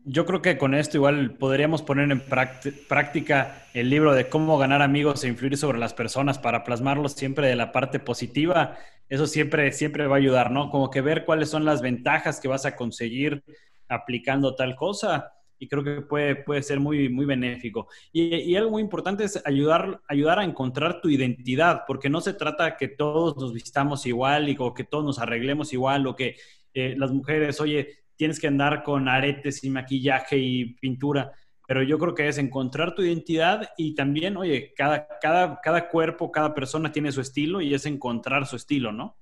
Yo 0.05 0.25
creo 0.25 0.41
que 0.41 0.57
con 0.57 0.75
esto 0.75 0.97
igual 0.97 1.37
podríamos 1.37 1.83
poner 1.83 2.11
en 2.11 2.21
práctica 2.21 3.67
el 3.75 3.91
libro 3.91 4.15
de 4.15 4.29
cómo 4.29 4.57
ganar 4.59 4.81
amigos 4.81 5.23
e 5.23 5.29
influir 5.29 5.57
sobre 5.57 5.79
las 5.79 5.93
personas 5.93 6.39
para 6.39 6.65
plasmarlos 6.65 7.13
siempre 7.13 7.49
de 7.49 7.57
la 7.57 7.73
parte 7.73 7.99
positiva 7.99 8.79
eso 9.09 9.27
siempre, 9.27 9.73
siempre 9.73 10.07
va 10.07 10.17
a 10.17 10.19
ayudar, 10.19 10.51
¿no? 10.51 10.71
Como 10.71 10.91
que 10.91 11.01
ver 11.01 11.25
cuáles 11.25 11.49
son 11.49 11.65
las 11.65 11.81
ventajas 11.81 12.41
que 12.41 12.49
vas 12.49 12.67
a 12.67 12.77
conseguir 12.77 13.43
aplicando 13.89 14.55
tal 14.55 14.77
cosa 14.77 15.33
y 15.59 15.67
creo 15.67 15.83
que 15.83 16.03
puede, 16.03 16.37
puede 16.37 16.63
ser 16.63 16.79
muy, 16.79 17.09
muy 17.09 17.25
benéfico. 17.25 17.89
Y, 18.13 18.55
algo 18.55 18.71
muy 18.71 18.83
importante 18.83 19.25
es 19.25 19.43
ayudar, 19.45 20.01
ayudar 20.09 20.39
a 20.39 20.45
encontrar 20.45 21.01
tu 21.01 21.09
identidad, 21.09 21.83
porque 21.87 22.11
no 22.11 22.21
se 22.21 22.35
trata 22.35 22.77
que 22.77 22.89
todos 22.89 23.37
nos 23.37 23.53
vistamos 23.53 24.07
igual 24.07 24.49
y 24.51 24.57
o 24.59 24.75
que 24.75 24.85
todos 24.85 25.05
nos 25.05 25.19
arreglemos 25.19 25.73
igual 25.73 26.07
o 26.07 26.15
que 26.15 26.37
eh, 26.75 26.95
las 26.97 27.11
mujeres, 27.11 27.61
oye, 27.61 27.99
tienes 28.19 28.39
que 28.39 28.49
andar 28.49 28.83
con 28.83 29.09
aretes 29.09 29.65
y 29.65 29.71
maquillaje 29.71 30.37
y 30.37 30.75
pintura 30.75 31.33
pero 31.69 31.83
yo 31.83 31.99
creo 31.99 32.15
que 32.15 32.27
es 32.27 32.39
encontrar 32.39 32.95
tu 32.95 33.03
identidad 33.03 33.69
y 33.77 33.95
también, 33.95 34.39
oye, 34.39 34.73
cada, 34.75 35.07
cada, 35.21 35.61
cada 35.61 35.91
cuerpo, 35.91 36.33
cada 36.33 36.55
persona 36.55 36.91
tiene 36.91 37.13
su 37.13 37.21
estilo 37.21 37.61
y 37.61 37.75
es 37.75 37.85
encontrar 37.85 38.47
su 38.47 38.57
estilo, 38.57 38.91
¿no? 38.91 39.17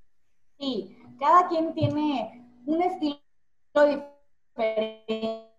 Sí, 0.57 0.97
cada 1.19 1.49
quien 1.49 1.75
tiene 1.75 2.49
un 2.65 2.83
estilo 2.83 3.19
diferente. 4.55 5.51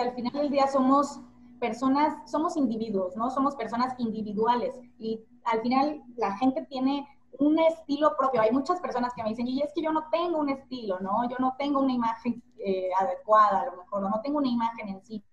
Al 0.00 0.14
final 0.14 0.32
del 0.32 0.50
día 0.50 0.68
somos 0.68 1.18
personas, 1.58 2.30
somos 2.30 2.56
individuos, 2.56 3.16
¿no? 3.16 3.28
Somos 3.28 3.56
personas 3.56 3.98
individuales 3.98 4.78
y 5.00 5.24
al 5.42 5.60
final 5.62 6.04
la 6.14 6.38
gente 6.38 6.64
tiene 6.66 7.04
un 7.38 7.58
estilo 7.58 8.14
propio. 8.16 8.40
Hay 8.40 8.52
muchas 8.52 8.80
personas 8.80 9.12
que 9.14 9.22
me 9.22 9.30
dicen, 9.30 9.46
y 9.46 9.60
es 9.62 9.72
que 9.74 9.82
yo 9.82 9.92
no 9.92 10.04
tengo 10.10 10.38
un 10.38 10.50
estilo, 10.50 11.00
¿no? 11.00 11.28
Yo 11.28 11.36
no 11.38 11.54
tengo 11.58 11.80
una 11.80 11.92
imagen 11.92 12.42
eh, 12.58 12.90
adecuada, 12.98 13.62
a 13.62 13.66
lo 13.66 13.76
mejor, 13.76 14.02
no 14.02 14.20
tengo 14.22 14.38
una 14.38 14.48
imagen 14.48 14.88
en 14.88 15.02
sí 15.04 15.24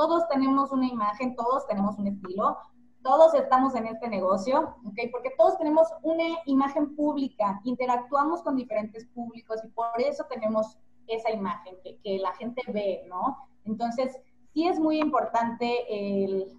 todos 0.00 0.26
tenemos 0.28 0.72
una 0.72 0.86
imagen, 0.86 1.36
todos 1.36 1.66
tenemos 1.66 1.98
un 1.98 2.06
estilo, 2.06 2.56
todos 3.02 3.34
estamos 3.34 3.74
en 3.74 3.86
este 3.86 4.08
negocio, 4.08 4.74
¿ok? 4.86 4.98
Porque 5.12 5.30
todos 5.36 5.58
tenemos 5.58 5.88
una 6.02 6.24
imagen 6.46 6.96
pública, 6.96 7.60
interactuamos 7.64 8.40
con 8.42 8.56
diferentes 8.56 9.04
públicos 9.08 9.60
y 9.62 9.68
por 9.68 10.00
eso 10.00 10.24
tenemos 10.30 10.78
esa 11.06 11.30
imagen 11.30 11.76
que, 11.84 11.98
que 12.00 12.18
la 12.18 12.32
gente 12.36 12.62
ve, 12.68 13.04
¿no? 13.08 13.36
Entonces, 13.66 14.18
sí 14.54 14.66
es 14.66 14.80
muy 14.80 14.98
importante 14.98 15.68
el, 16.24 16.50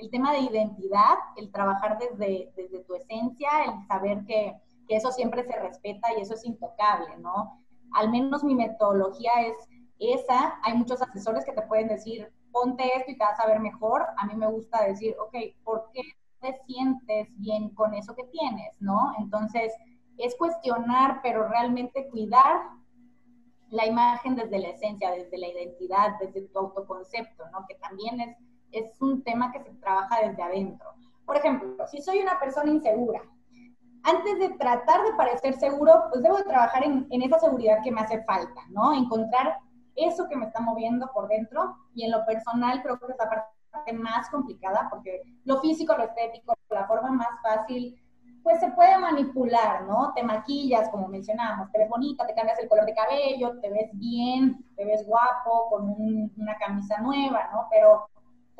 el 0.00 0.10
tema 0.10 0.32
de 0.32 0.40
identidad, 0.40 1.14
el 1.36 1.52
trabajar 1.52 1.98
desde, 1.98 2.52
desde 2.56 2.84
tu 2.84 2.94
esencia, 2.94 3.48
el 3.66 3.86
saber 3.86 4.24
que, 4.24 4.56
que 4.88 4.96
eso 4.96 5.12
siempre 5.12 5.44
se 5.44 5.58
respeta 5.58 6.08
y 6.16 6.22
eso 6.22 6.34
es 6.34 6.44
intocable, 6.44 7.16
¿no? 7.18 7.62
Al 7.92 8.10
menos 8.10 8.42
mi 8.42 8.54
metodología 8.54 9.30
es 9.46 9.56
esa. 9.98 10.58
Hay 10.62 10.74
muchos 10.74 11.02
asesores 11.02 11.44
que 11.44 11.52
te 11.52 11.62
pueden 11.62 11.88
decir, 11.88 12.32
ponte 12.50 12.84
esto 12.96 13.10
y 13.10 13.18
te 13.18 13.24
vas 13.24 13.38
a 13.40 13.46
ver 13.46 13.60
mejor. 13.60 14.06
A 14.16 14.26
mí 14.26 14.34
me 14.34 14.48
gusta 14.48 14.84
decir, 14.84 15.14
ok, 15.20 15.34
¿por 15.64 15.90
qué 15.92 16.02
te 16.40 16.54
sientes 16.66 17.28
bien 17.38 17.70
con 17.74 17.94
eso 17.94 18.14
que 18.14 18.24
tienes? 18.24 18.74
¿No? 18.80 19.12
Entonces, 19.18 19.72
es 20.16 20.34
cuestionar, 20.36 21.20
pero 21.22 21.48
realmente 21.48 22.08
cuidar 22.08 22.62
la 23.70 23.86
imagen 23.86 24.34
desde 24.34 24.58
la 24.58 24.68
esencia, 24.68 25.10
desde 25.12 25.38
la 25.38 25.48
identidad, 25.48 26.18
desde 26.20 26.48
tu 26.48 26.58
autoconcepto, 26.58 27.44
¿no? 27.50 27.64
Que 27.68 27.76
también 27.76 28.20
es, 28.20 28.36
es 28.72 29.00
un 29.00 29.22
tema 29.22 29.52
que 29.52 29.62
se 29.62 29.70
trabaja 29.74 30.26
desde 30.26 30.42
adentro. 30.42 30.90
Por 31.24 31.36
ejemplo, 31.36 31.86
si 31.88 32.00
soy 32.02 32.20
una 32.20 32.38
persona 32.38 32.70
insegura, 32.70 33.22
antes 34.02 34.38
de 34.38 34.50
tratar 34.50 35.04
de 35.04 35.12
parecer 35.12 35.54
seguro, 35.54 36.04
pues 36.10 36.22
debo 36.22 36.36
de 36.38 36.44
trabajar 36.44 36.84
en 36.84 37.22
esa 37.22 37.38
seguridad 37.38 37.78
que 37.84 37.92
me 37.92 38.00
hace 38.00 38.22
falta, 38.24 38.62
¿no? 38.70 38.94
Encontrar 38.94 39.58
eso 39.96 40.28
que 40.28 40.36
me 40.36 40.46
está 40.46 40.60
moviendo 40.60 41.10
por 41.12 41.28
dentro 41.28 41.76
y 41.94 42.04
en 42.04 42.12
lo 42.12 42.24
personal 42.24 42.82
creo 42.82 42.98
que 42.98 43.12
es 43.12 43.18
la 43.18 43.28
parte 43.28 43.92
más 43.92 44.28
complicada 44.30 44.88
porque 44.90 45.22
lo 45.44 45.60
físico, 45.60 45.96
lo 45.96 46.04
estético, 46.04 46.54
la 46.70 46.86
forma 46.86 47.10
más 47.10 47.28
fácil, 47.42 48.00
pues 48.42 48.58
se 48.60 48.70
puede 48.70 48.96
manipular, 48.98 49.82
¿no? 49.82 50.12
Te 50.14 50.22
maquillas, 50.22 50.88
como 50.88 51.08
mencionábamos, 51.08 51.70
te 51.70 51.78
ves 51.78 51.88
bonita, 51.88 52.26
te 52.26 52.34
cambias 52.34 52.58
el 52.58 52.68
color 52.68 52.86
de 52.86 52.94
cabello, 52.94 53.60
te 53.60 53.70
ves 53.70 53.90
bien, 53.92 54.64
te 54.76 54.84
ves 54.84 55.06
guapo, 55.06 55.68
con 55.68 55.90
una 56.36 56.56
camisa 56.56 56.98
nueva, 57.00 57.50
¿no? 57.52 57.66
Pero 57.70 58.08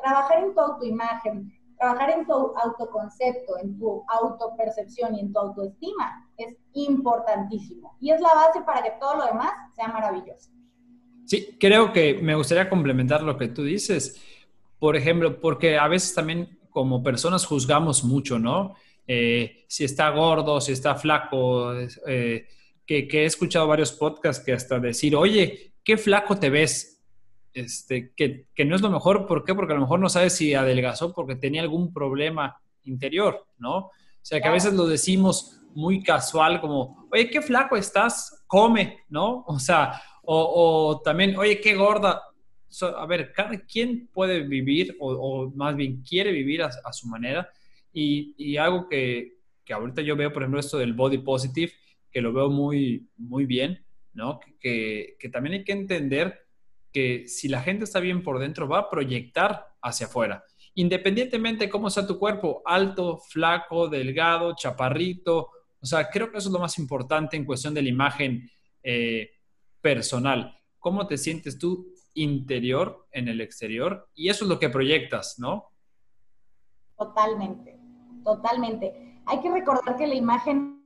trabajar 0.01 0.43
en 0.43 0.53
tu 0.53 0.59
autoimagen, 0.59 1.51
trabajar 1.77 2.11
en 2.11 2.25
tu 2.25 2.33
autoconcepto, 2.33 3.57
en 3.59 3.77
tu 3.77 4.03
autopercepción 4.07 5.15
y 5.15 5.21
en 5.21 5.33
tu 5.33 5.39
autoestima 5.39 6.27
es 6.37 6.55
importantísimo. 6.73 7.97
Y 7.99 8.11
es 8.11 8.21
la 8.21 8.33
base 8.33 8.61
para 8.61 8.83
que 8.83 8.91
todo 8.99 9.17
lo 9.17 9.25
demás 9.25 9.51
sea 9.75 9.87
maravilloso. 9.87 10.51
Sí, 11.25 11.57
creo 11.59 11.93
que 11.93 12.19
me 12.21 12.35
gustaría 12.35 12.69
complementar 12.69 13.23
lo 13.23 13.37
que 13.37 13.47
tú 13.47 13.63
dices. 13.63 14.21
Por 14.79 14.95
ejemplo, 14.95 15.39
porque 15.39 15.77
a 15.77 15.87
veces 15.87 16.13
también 16.13 16.59
como 16.69 17.03
personas 17.03 17.45
juzgamos 17.45 18.03
mucho, 18.03 18.39
¿no? 18.39 18.75
Eh, 19.07 19.65
si 19.67 19.83
está 19.83 20.09
gordo, 20.09 20.61
si 20.61 20.71
está 20.71 20.95
flaco, 20.95 21.73
eh, 22.07 22.47
que, 22.85 23.07
he 23.11 23.25
escuchado 23.25 23.67
varios 23.67 23.91
podcasts 23.91 24.43
que 24.43 24.53
hasta 24.53 24.79
decir, 24.79 25.15
oye, 25.15 25.73
qué 25.83 25.97
flaco 25.97 26.37
te 26.37 26.49
ves, 26.49 26.90
este, 27.53 28.13
que, 28.15 28.45
que, 28.53 28.65
no 28.65 28.75
es 28.75 28.81
lo 28.81 28.89
mejor, 28.89 29.27
¿por 29.27 29.43
qué? 29.43 29.53
Porque 29.53 29.73
a 29.73 29.75
lo 29.75 29.81
mejor 29.81 29.99
no 29.99 30.09
sabes 30.09 30.35
si 30.35 30.53
adelgazó 30.53 31.13
porque 31.13 31.35
tenía 31.35 31.61
algún 31.61 31.93
problema 31.93 32.57
interior, 32.83 33.45
¿no? 33.57 33.77
O 33.77 33.91
sea, 34.23 34.39
que 34.39 34.47
a 34.47 34.51
veces 34.51 34.73
lo 34.73 34.85
decimos 34.85 35.61
muy 35.73 36.03
casual, 36.03 36.61
como, 36.61 37.07
oye, 37.11 37.29
qué 37.29 37.41
flaco 37.41 37.75
estás, 37.75 38.43
come, 38.47 38.99
¿no? 39.09 39.43
O 39.47 39.59
sea, 39.59 40.01
o, 40.23 41.01
también, 41.03 41.35
oye, 41.37 41.59
qué 41.59 41.75
gorda. 41.75 42.21
a 42.97 43.05
ver, 43.05 43.31
cada 43.33 43.59
quien 43.59 44.07
puede 44.07 44.41
vivir, 44.41 44.95
o, 44.99 45.51
más 45.55 45.75
bien 45.75 46.01
quiere 46.01 46.31
vivir 46.31 46.63
a, 46.63 46.93
su 46.93 47.07
manera. 47.07 47.49
Y, 47.93 48.57
algo 48.57 48.87
que, 48.87 49.39
que, 49.65 49.73
ahorita 49.73 50.01
yo 50.01 50.15
veo, 50.15 50.31
por 50.31 50.43
ejemplo, 50.43 50.59
esto 50.59 50.77
del 50.77 50.93
body 50.93 51.19
positive, 51.19 51.73
que 52.11 52.21
lo 52.21 52.31
veo 52.33 52.49
muy, 52.49 53.07
muy 53.17 53.45
bien, 53.45 53.83
¿no? 54.13 54.39
Que, 54.59 55.15
que 55.19 55.29
también 55.29 55.55
hay 55.55 55.63
que 55.63 55.71
entender 55.71 56.40
que 56.91 57.27
si 57.27 57.47
la 57.47 57.61
gente 57.61 57.83
está 57.83 57.99
bien 57.99 58.23
por 58.23 58.39
dentro, 58.39 58.67
va 58.67 58.79
a 58.79 58.89
proyectar 58.89 59.67
hacia 59.81 60.07
afuera. 60.07 60.43
Independientemente 60.75 61.65
de 61.65 61.69
cómo 61.69 61.89
sea 61.89 62.07
tu 62.07 62.17
cuerpo, 62.17 62.61
alto, 62.65 63.17
flaco, 63.17 63.87
delgado, 63.87 64.55
chaparrito. 64.55 65.49
O 65.81 65.85
sea, 65.85 66.09
creo 66.09 66.31
que 66.31 66.37
eso 66.37 66.49
es 66.49 66.53
lo 66.53 66.59
más 66.59 66.77
importante 66.77 67.35
en 67.35 67.45
cuestión 67.45 67.73
de 67.73 67.81
la 67.81 67.89
imagen 67.89 68.49
eh, 68.83 69.31
personal. 69.81 70.57
¿Cómo 70.79 71.07
te 71.07 71.17
sientes 71.17 71.59
tú 71.59 71.93
interior 72.13 73.07
en 73.11 73.27
el 73.27 73.41
exterior? 73.41 74.09
Y 74.13 74.29
eso 74.29 74.45
es 74.45 74.49
lo 74.49 74.59
que 74.59 74.69
proyectas, 74.69 75.37
¿no? 75.39 75.71
Totalmente, 76.97 77.79
totalmente. 78.23 79.21
Hay 79.25 79.41
que 79.41 79.51
recordar 79.51 79.97
que 79.97 80.07
la 80.07 80.15
imagen 80.15 80.81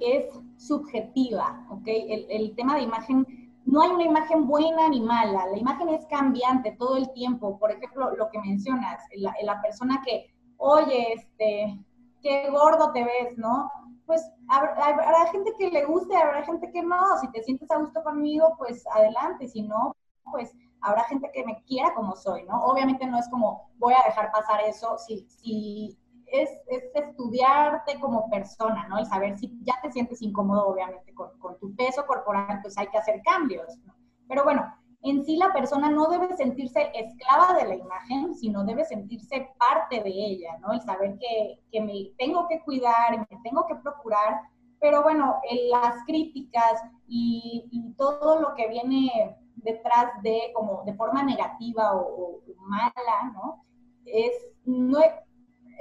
es 0.00 0.24
subjetiva, 0.56 1.66
¿ok? 1.70 1.86
El, 1.86 2.54
tema 2.56 2.76
de 2.76 2.82
imagen, 2.82 3.26
no 3.64 3.82
hay 3.82 3.90
una 3.90 4.04
imagen 4.04 4.46
buena 4.46 4.88
ni 4.88 5.00
mala, 5.00 5.46
la 5.46 5.58
imagen 5.58 5.88
es 5.90 6.04
cambiante 6.06 6.72
todo 6.78 6.96
el 6.96 7.12
tiempo. 7.12 7.58
Por 7.58 7.70
ejemplo, 7.70 8.14
lo 8.16 8.28
que 8.30 8.40
mencionas, 8.40 9.02
la, 9.16 9.62
persona 9.62 10.02
que, 10.04 10.34
oye, 10.56 11.14
este, 11.14 11.78
qué 12.20 12.50
gordo 12.50 12.92
te 12.92 13.04
ves, 13.04 13.36
¿no? 13.36 13.70
pues 14.06 14.30
habrá, 14.48 15.26
gente 15.30 15.52
que 15.58 15.70
le 15.70 15.84
guste, 15.84 16.14
habrá 16.16 16.44
gente 16.44 16.70
que 16.70 16.82
no. 16.82 16.98
Si 17.20 17.30
te 17.30 17.42
sientes 17.42 17.70
a 17.70 17.78
gusto 17.78 18.02
conmigo, 18.02 18.54
pues 18.58 18.84
adelante. 18.92 19.48
Si 19.48 19.62
no, 19.62 19.96
pues 20.30 20.52
habrá 20.82 21.04
gente 21.04 21.30
que 21.32 21.44
me 21.44 21.62
quiera 21.64 21.94
como 21.94 22.14
soy, 22.16 22.44
¿no? 22.44 22.62
Obviamente 22.64 23.06
no 23.06 23.18
es 23.18 23.28
como 23.30 23.70
voy 23.78 23.94
a 23.94 24.06
dejar 24.06 24.30
pasar 24.30 24.60
eso. 24.62 24.98
Si, 24.98 25.26
si 25.28 25.98
es, 26.32 26.50
es 26.68 26.84
estudiarte 26.94 28.00
como 28.00 28.28
persona, 28.30 28.88
¿no? 28.88 28.98
El 28.98 29.06
saber 29.06 29.38
si 29.38 29.52
ya 29.62 29.74
te 29.82 29.92
sientes 29.92 30.22
incómodo, 30.22 30.68
obviamente, 30.68 31.14
con, 31.14 31.38
con 31.38 31.58
tu 31.58 31.74
peso 31.76 32.04
corporal, 32.06 32.58
pues 32.62 32.76
hay 32.78 32.88
que 32.88 32.98
hacer 32.98 33.20
cambios, 33.22 33.76
¿no? 33.84 33.94
Pero 34.28 34.44
bueno, 34.44 34.66
en 35.02 35.24
sí 35.24 35.36
la 35.36 35.52
persona 35.52 35.90
no 35.90 36.06
debe 36.06 36.36
sentirse 36.36 36.92
esclava 36.94 37.54
de 37.54 37.68
la 37.68 37.74
imagen, 37.74 38.34
sino 38.34 38.64
debe 38.64 38.84
sentirse 38.84 39.50
parte 39.58 40.02
de 40.02 40.10
ella, 40.10 40.56
¿no? 40.60 40.72
El 40.72 40.80
saber 40.80 41.18
que, 41.18 41.60
que 41.70 41.80
me 41.80 42.12
tengo 42.18 42.46
que 42.48 42.60
cuidar, 42.60 43.18
me 43.18 43.38
tengo 43.42 43.66
que 43.66 43.74
procurar, 43.76 44.40
pero 44.80 45.02
bueno, 45.02 45.40
las 45.70 46.04
críticas 46.06 46.82
y, 47.06 47.68
todo 47.96 48.40
lo 48.40 48.54
que 48.54 48.68
viene 48.68 49.36
detrás 49.56 50.10
de, 50.22 50.50
como 50.54 50.82
de 50.84 50.94
forma 50.94 51.22
negativa 51.22 51.94
o, 51.94 52.40
mala, 52.58 53.32
¿no? 53.32 53.64
Es 54.04 54.32
no, 54.64 54.98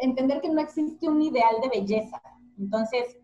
entender 0.02 0.42
que 0.42 0.50
no 0.50 0.62
existe 0.62 1.08
un 1.08 1.22
ideal 1.22 1.56
de 1.62 1.80
belleza. 1.80 2.22
Entonces, 2.58 3.18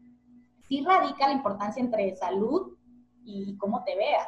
sí 0.68 0.84
radica 0.86 1.28
la 1.28 1.34
importancia 1.34 1.82
entre 1.82 2.16
salud 2.16 2.78
y 3.24 3.58
cómo 3.58 3.84
te 3.84 3.96
veas. 3.96 4.28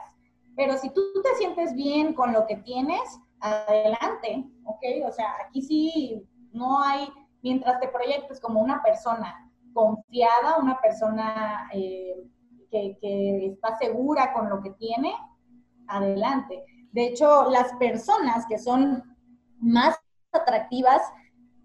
Pero 0.55 0.77
si 0.77 0.89
tú 0.89 1.01
te 1.23 1.35
sientes 1.35 1.73
bien 1.73 2.13
con 2.13 2.33
lo 2.33 2.45
que 2.45 2.57
tienes, 2.57 3.19
adelante, 3.39 4.45
¿ok? 4.65 4.83
O 5.07 5.11
sea, 5.11 5.33
aquí 5.45 5.61
sí 5.61 6.27
no 6.51 6.81
hay, 6.81 7.07
mientras 7.41 7.79
te 7.79 7.87
proyectes 7.87 8.39
como 8.39 8.61
una 8.61 8.81
persona 8.83 9.49
confiada, 9.73 10.57
una 10.57 10.79
persona 10.81 11.69
eh, 11.73 12.15
que, 12.69 13.45
está 13.45 13.77
segura 13.77 14.33
con 14.33 14.49
lo 14.49 14.61
que 14.61 14.71
tiene, 14.71 15.13
adelante. 15.87 16.63
De 16.91 17.07
hecho, 17.07 17.49
las 17.49 17.73
personas 17.73 18.45
que 18.47 18.57
son 18.57 19.03
más 19.59 19.97
atractivas 20.31 21.01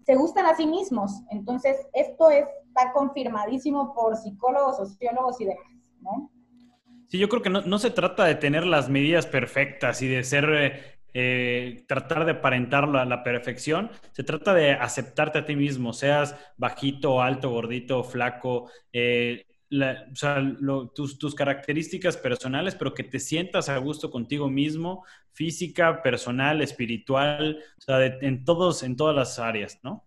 se 0.05 0.15
gustan 0.15 0.45
a 0.45 0.55
sí 0.55 0.67
mismos. 0.67 1.23
Entonces, 1.31 1.77
esto 1.93 2.29
está 2.29 2.93
confirmadísimo 2.93 3.93
por 3.93 4.15
psicólogos, 4.15 4.77
sociólogos 4.77 5.41
y 5.41 5.45
demás, 5.45 5.65
¿no? 6.01 6.31
Sí, 7.07 7.17
yo 7.17 7.29
creo 7.29 7.41
que 7.41 7.49
no, 7.49 7.79
se 7.79 7.91
trata 7.91 8.25
de 8.25 8.35
tener 8.35 8.65
las 8.65 8.89
medidas 8.89 9.25
perfectas 9.25 10.01
y 10.01 10.07
de 10.07 10.23
ser, 10.23 10.49
eh, 10.49 10.99
eh, 11.13 11.85
tratar 11.87 12.25
de 12.25 12.33
aparentar 12.33 12.87
la, 12.87 13.05
la, 13.05 13.23
perfección. 13.23 13.91
Se 14.11 14.23
trata 14.23 14.53
de 14.53 14.71
aceptarte 14.73 15.39
a 15.39 15.45
ti 15.45 15.55
mismo, 15.55 15.93
seas 15.93 16.35
bajito, 16.57 17.21
alto, 17.21 17.51
gordito, 17.51 18.03
flaco, 18.03 18.69
eh, 18.91 19.45
tus, 20.93 21.17
tus, 21.17 21.35
características 21.35 22.17
personales, 22.17 22.75
pero 22.75 22.93
que 22.93 23.03
te 23.03 23.19
sientas 23.19 23.69
a 23.69 23.77
gusto 23.77 24.11
contigo 24.11 24.49
mismo, 24.49 25.03
física, 25.31 26.01
personal, 26.01 26.61
espiritual, 26.61 27.59
o 27.77 27.81
sea, 27.81 28.05
en, 28.05 28.45
todos, 28.45 28.83
en 28.83 28.95
todas 28.95 29.15
las 29.15 29.39
áreas, 29.39 29.79
¿no? 29.83 30.03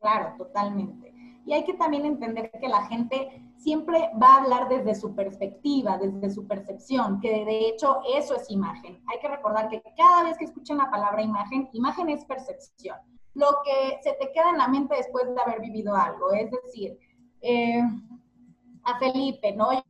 Claro, 0.00 0.34
totalmente. 0.38 1.12
Y 1.46 1.52
hay 1.52 1.64
que 1.64 1.74
también 1.74 2.06
entender 2.06 2.50
que 2.58 2.68
la 2.68 2.86
gente 2.86 3.42
siempre 3.56 4.10
va 4.20 4.34
a 4.34 4.42
hablar 4.42 4.68
desde 4.68 4.94
su 4.94 5.14
perspectiva, 5.14 5.98
desde 5.98 6.30
su 6.30 6.46
percepción, 6.46 7.20
que 7.20 7.44
de 7.44 7.68
hecho 7.68 8.00
eso 8.16 8.36
es 8.36 8.50
imagen. 8.50 9.02
Hay 9.06 9.18
que 9.20 9.28
recordar 9.28 9.68
que 9.68 9.82
cada 9.96 10.24
vez 10.24 10.38
que 10.38 10.44
escuchen 10.44 10.78
la 10.78 10.90
palabra 10.90 11.22
imagen, 11.22 11.68
imagen 11.72 12.08
es 12.08 12.24
percepción. 12.24 12.96
Lo 13.34 13.46
que 13.64 13.98
se 14.02 14.12
te 14.14 14.32
queda 14.32 14.50
en 14.50 14.58
la 14.58 14.68
mente 14.68 14.96
después 14.96 15.26
de 15.26 15.40
haber 15.40 15.60
vivido 15.60 15.94
algo. 15.94 16.32
Es 16.32 16.50
decir, 16.50 16.98
eh, 17.42 17.82
a 18.84 18.98
Felipe, 18.98 19.52
¿no? 19.52 19.72
Yo 19.72 19.82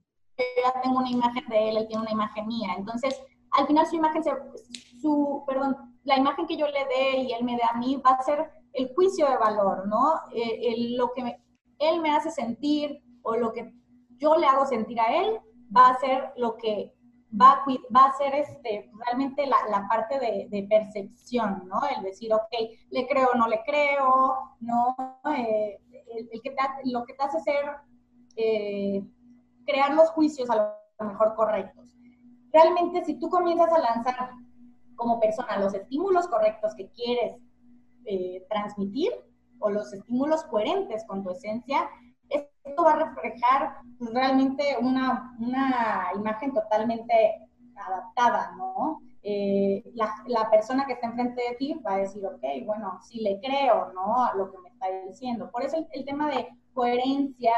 ya 0.65 0.81
tengo 0.83 0.99
una 0.99 1.11
imagen 1.11 1.47
de 1.49 1.69
él, 1.69 1.77
él 1.77 1.87
tiene 1.87 2.03
una 2.03 2.13
imagen 2.13 2.47
mía. 2.47 2.75
Entonces, 2.77 3.21
al 3.53 3.67
final 3.67 3.87
su 3.87 3.97
imagen, 3.97 4.23
su, 5.01 5.45
perdón, 5.47 5.77
la 6.05 6.17
imagen 6.17 6.47
que 6.47 6.57
yo 6.57 6.67
le 6.67 6.85
dé 6.87 7.19
y 7.19 7.33
él 7.33 7.45
me 7.45 7.57
dé 7.57 7.63
a 7.63 7.77
mí 7.77 7.97
va 8.05 8.11
a 8.11 8.23
ser 8.23 8.51
el 8.73 8.93
juicio 8.95 9.29
de 9.29 9.37
valor, 9.37 9.87
¿no? 9.87 10.15
Eh, 10.35 10.97
lo 10.97 11.13
que 11.13 11.37
él 11.79 12.01
me 12.01 12.11
hace 12.11 12.31
sentir 12.31 13.03
o 13.23 13.37
lo 13.37 13.53
que 13.53 13.73
yo 14.17 14.37
le 14.37 14.47
hago 14.47 14.67
sentir 14.67 15.01
a 15.01 15.23
él 15.23 15.41
va 15.75 15.89
a 15.89 15.99
ser 15.99 16.33
lo 16.37 16.57
que 16.57 16.93
va 17.41 17.53
a, 17.53 17.65
va 17.95 18.07
a 18.07 18.17
ser 18.17 18.35
este, 18.35 18.91
realmente 19.05 19.47
la, 19.47 19.87
parte 19.89 20.19
de, 20.19 20.67
percepción, 20.69 21.65
¿no? 21.67 21.81
El 21.97 22.03
decir, 22.03 22.33
ok, 22.33 22.53
le 22.91 23.07
creo 23.07 23.29
o 23.33 23.37
no 23.37 23.49
le 23.49 23.63
creo, 23.65 24.57
¿no? 24.61 24.97
Eh, 25.37 25.79
el, 26.31 26.41
que 26.43 26.51
te, 26.51 26.57
lo 26.85 27.05
que 27.05 27.15
te 27.15 27.25
hace 27.25 27.41
ser, 27.41 27.65
eh, 28.37 29.03
crear 29.67 29.95
los 29.95 30.11
juicios 30.11 30.51
a 30.51 30.77
lo 30.99 31.07
mejor 31.07 31.35
correctos. 31.35 31.97
Realmente, 32.53 33.05
si 33.05 33.19
tú 33.19 33.29
comienzas 33.29 33.73
a 33.73 33.79
lanzar 33.79 34.31
como 34.95 35.19
persona 35.19 35.59
los 35.59 35.75
estímulos 35.75 36.29
correctos 36.29 36.75
que 36.77 36.89
quieres 36.91 37.37
eh, 38.05 38.45
transmitir 38.49 39.13
o 39.59 39.71
los 39.71 39.93
estímulos 39.93 40.45
coherentes 40.45 41.05
con 41.07 41.23
tu 41.23 41.31
esencia, 41.31 41.89
esto 42.65 42.83
va 42.83 42.93
a 42.93 43.05
reflejar 43.05 43.77
pues, 43.99 44.13
realmente 44.13 44.77
una, 44.81 45.37
una, 45.39 46.09
imagen 46.15 46.53
totalmente 46.53 47.49
adaptada, 47.77 48.53
¿no? 48.57 49.01
Eh, 49.23 49.83
la, 49.95 50.15
la, 50.27 50.51
persona 50.51 50.87
que 50.87 50.95
está 50.95 51.07
enfrente 51.07 51.43
de 51.51 51.57
ti 51.57 51.75
va 51.87 51.95
a 51.95 51.99
decir, 51.99 52.25
ok, 52.27 52.43
bueno, 52.67 52.99
si 53.03 53.21
le 53.21 53.41
creo, 53.41 53.93
¿no? 53.93 54.25
A 54.25 54.35
lo 54.35 54.51
que 54.51 54.59
me 54.59 54.69
está 54.69 54.87
diciendo. 55.07 55.51
Por 55.51 55.63
eso 55.63 55.87
el, 55.93 56.05
tema 56.05 56.29
de 56.29 56.49
coherencia 56.75 57.53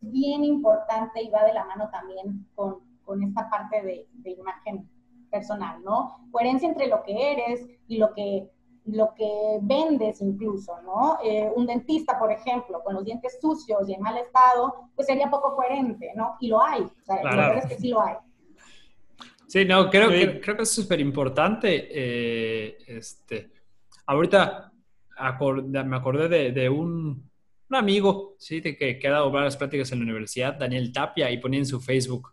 bien 0.00 0.44
importante 0.44 1.22
y 1.22 1.30
va 1.30 1.44
de 1.44 1.54
la 1.54 1.64
mano 1.64 1.88
también 1.90 2.46
con, 2.54 2.78
con 3.04 3.22
esta 3.22 3.48
parte 3.48 3.82
de, 3.82 4.08
de 4.12 4.30
imagen 4.30 4.88
personal, 5.30 5.82
¿no? 5.84 6.26
Coherencia 6.30 6.68
entre 6.68 6.88
lo 6.88 7.02
que 7.02 7.32
eres 7.32 7.66
y 7.86 7.98
lo 7.98 8.12
que 8.14 8.48
lo 8.86 9.14
que 9.14 9.58
vendes 9.62 10.20
incluso, 10.20 10.80
¿no? 10.82 11.18
Eh, 11.22 11.50
un 11.54 11.66
dentista, 11.66 12.18
por 12.18 12.32
ejemplo, 12.32 12.82
con 12.82 12.94
los 12.94 13.04
dientes 13.04 13.38
sucios 13.40 13.88
y 13.88 13.94
en 13.94 14.00
mal 14.00 14.16
estado, 14.16 14.90
pues 14.94 15.06
sería 15.06 15.30
poco 15.30 15.54
coherente, 15.54 16.12
¿no? 16.16 16.36
Y 16.40 16.48
lo 16.48 16.62
hay, 16.62 16.82
o 16.82 17.04
sea, 17.04 17.22
la 17.22 17.30
verdad 17.30 17.58
es 17.58 17.66
que 17.66 17.76
sí 17.76 17.88
lo 17.88 18.02
hay. 18.02 18.16
Sí, 19.46 19.64
no, 19.64 19.90
creo, 19.90 20.08
Que, 20.08 20.40
creo 20.40 20.56
que 20.56 20.62
es 20.62 20.70
súper 20.70 21.00
importante. 21.00 21.88
Eh, 21.90 22.78
este, 22.86 23.50
ahorita 24.06 24.72
me 25.84 25.96
acordé 25.96 26.52
de, 26.52 26.68
un, 26.68 27.29
un, 27.70 27.76
amigo, 27.76 28.34
¿sí? 28.38 28.60
Que, 28.60 28.98
que 28.98 29.08
ha 29.08 29.12
dado 29.12 29.30
varias 29.30 29.56
prácticas 29.56 29.92
en 29.92 30.00
la 30.00 30.04
universidad, 30.04 30.54
Daniel 30.54 30.92
Tapia, 30.92 31.30
y 31.30 31.38
ponía 31.38 31.60
en 31.60 31.66
su 31.66 31.80
Facebook, 31.80 32.32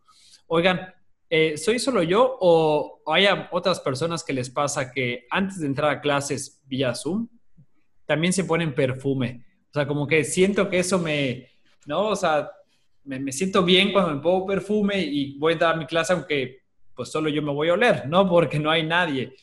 Oigan, 0.49 0.93
eh, 1.29 1.57
¿soy 1.57 1.77
solo 1.77 2.01
yo 2.03 2.37
o 2.39 3.01
hay 3.05 3.25
otras 3.51 3.81
personas 3.81 4.23
que 4.23 4.31
les 4.31 4.49
pasa 4.49 4.91
que 4.91 5.25
antes 5.29 5.59
de 5.59 5.67
entrar 5.67 5.91
a 5.91 6.01
clases 6.01 6.61
vía 6.65 6.95
Zoom 6.95 7.27
también 8.05 8.31
se 8.31 8.45
ponen 8.45 8.73
perfume? 8.73 9.43
O 9.69 9.73
sea, 9.73 9.85
como 9.85 10.07
que 10.07 10.23
siento 10.23 10.69
que 10.69 10.79
eso 10.79 10.99
me, 10.99 11.49
¿no? 11.85 12.07
O 12.07 12.15
sea, 12.15 12.49
me, 13.03 13.31
siento 13.33 13.63
bien 13.63 13.91
cuando 13.91 14.15
me 14.15 14.21
pongo 14.21 14.45
perfume 14.47 15.01
y 15.01 15.37
voy 15.37 15.53
a 15.53 15.57
dar 15.57 15.77
mi 15.77 15.85
clase 15.85 16.13
aunque 16.13 16.61
pues 16.95 17.09
solo 17.09 17.29
yo 17.29 17.41
me 17.41 17.51
voy 17.51 17.67
a 17.69 17.73
oler, 17.73 18.07
¿no? 18.07 18.27
Porque 18.27 18.57
no 18.57 18.71
hay 18.71 18.83
nadie. 18.83 19.35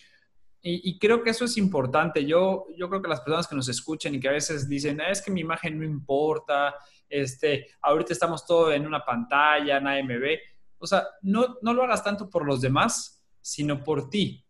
Y, 0.66 0.98
creo 0.98 1.22
que 1.22 1.28
eso 1.28 1.44
es 1.44 1.58
importante. 1.58 2.24
Yo, 2.24 2.68
yo 2.74 2.88
creo 2.88 3.02
que 3.02 3.08
las 3.08 3.20
personas 3.20 3.46
que 3.46 3.54
nos 3.54 3.68
escuchan 3.68 4.14
y 4.14 4.20
que 4.20 4.30
a 4.30 4.32
veces 4.32 4.66
dicen, 4.66 4.98
ah, 4.98 5.10
es 5.10 5.20
que 5.20 5.30
mi 5.30 5.42
imagen 5.42 5.78
no 5.78 5.84
importa, 5.84 6.74
este, 7.06 7.66
ahorita 7.82 8.14
estamos 8.14 8.46
todos 8.46 8.72
en 8.72 8.86
una 8.86 9.04
pantalla, 9.04 9.78
nadie 9.78 10.02
me 10.02 10.16
ve. 10.16 10.40
O 10.78 10.86
sea, 10.86 11.04
no, 11.20 11.58
no 11.60 11.74
lo 11.74 11.84
hagas 11.84 12.02
tanto 12.02 12.30
por 12.30 12.46
los 12.46 12.62
demás, 12.62 13.22
sino 13.42 13.84
por 13.84 14.08
ti. 14.08 14.42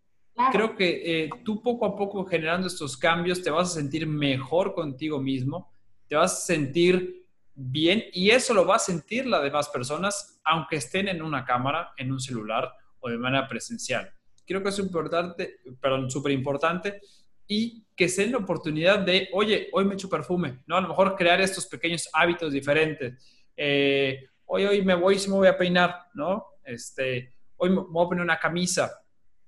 Creo 0.53 0.77
que 0.77 1.25
eh, 1.25 1.31
tú 1.45 1.61
poco 1.61 1.85
a 1.85 1.97
poco 1.97 2.25
generando 2.25 2.69
estos 2.69 2.97
cambios 2.97 3.43
te 3.43 3.51
vas 3.51 3.73
a 3.73 3.75
sentir 3.75 4.07
mejor 4.07 4.73
contigo 4.73 5.21
mismo, 5.21 5.73
te 6.07 6.15
vas 6.15 6.33
a 6.33 6.47
sentir 6.47 7.27
bien 7.57 8.05
y 8.13 8.31
eso 8.31 8.55
lo 8.55 8.65
va 8.65 8.77
a 8.77 8.81
sentir 8.81 9.27
las 9.27 9.43
demás 9.43 9.69
personas, 9.69 10.41
aunque 10.45 10.77
estén 10.77 11.09
en 11.09 11.23
una 11.23 11.45
cámara, 11.45 11.93
en 11.97 12.13
un 12.13 12.21
celular 12.21 12.73
o 13.01 13.09
de 13.09 13.19
manera 13.19 13.49
presencial 13.49 14.15
creo 14.47 14.63
que 14.63 14.69
es 14.69 14.79
importante, 14.79 15.57
perdón, 15.81 16.11
súper 16.11 16.33
importante, 16.33 17.01
y 17.47 17.85
que 17.95 18.09
se 18.09 18.23
den 18.23 18.33
la 18.33 18.39
oportunidad 18.39 19.01
de, 19.01 19.29
oye, 19.33 19.69
hoy 19.73 19.85
me 19.85 19.95
echo 19.95 20.09
perfume, 20.09 20.63
¿no? 20.67 20.77
A 20.77 20.81
lo 20.81 20.89
mejor 20.89 21.15
crear 21.15 21.41
estos 21.41 21.67
pequeños 21.67 22.09
hábitos 22.13 22.53
diferentes. 22.53 23.23
Eh, 23.57 24.27
hoy, 24.47 24.65
hoy 24.65 24.83
me 24.83 24.95
voy, 24.95 25.19
si 25.19 25.29
me 25.29 25.37
voy 25.37 25.49
a 25.49 25.57
peinar, 25.57 26.07
¿no? 26.15 26.47
Este, 26.65 27.35
hoy 27.57 27.71
me 27.71 27.77
voy 27.77 28.05
a 28.05 28.09
poner 28.09 28.25
una 28.25 28.39
camisa. 28.39 28.91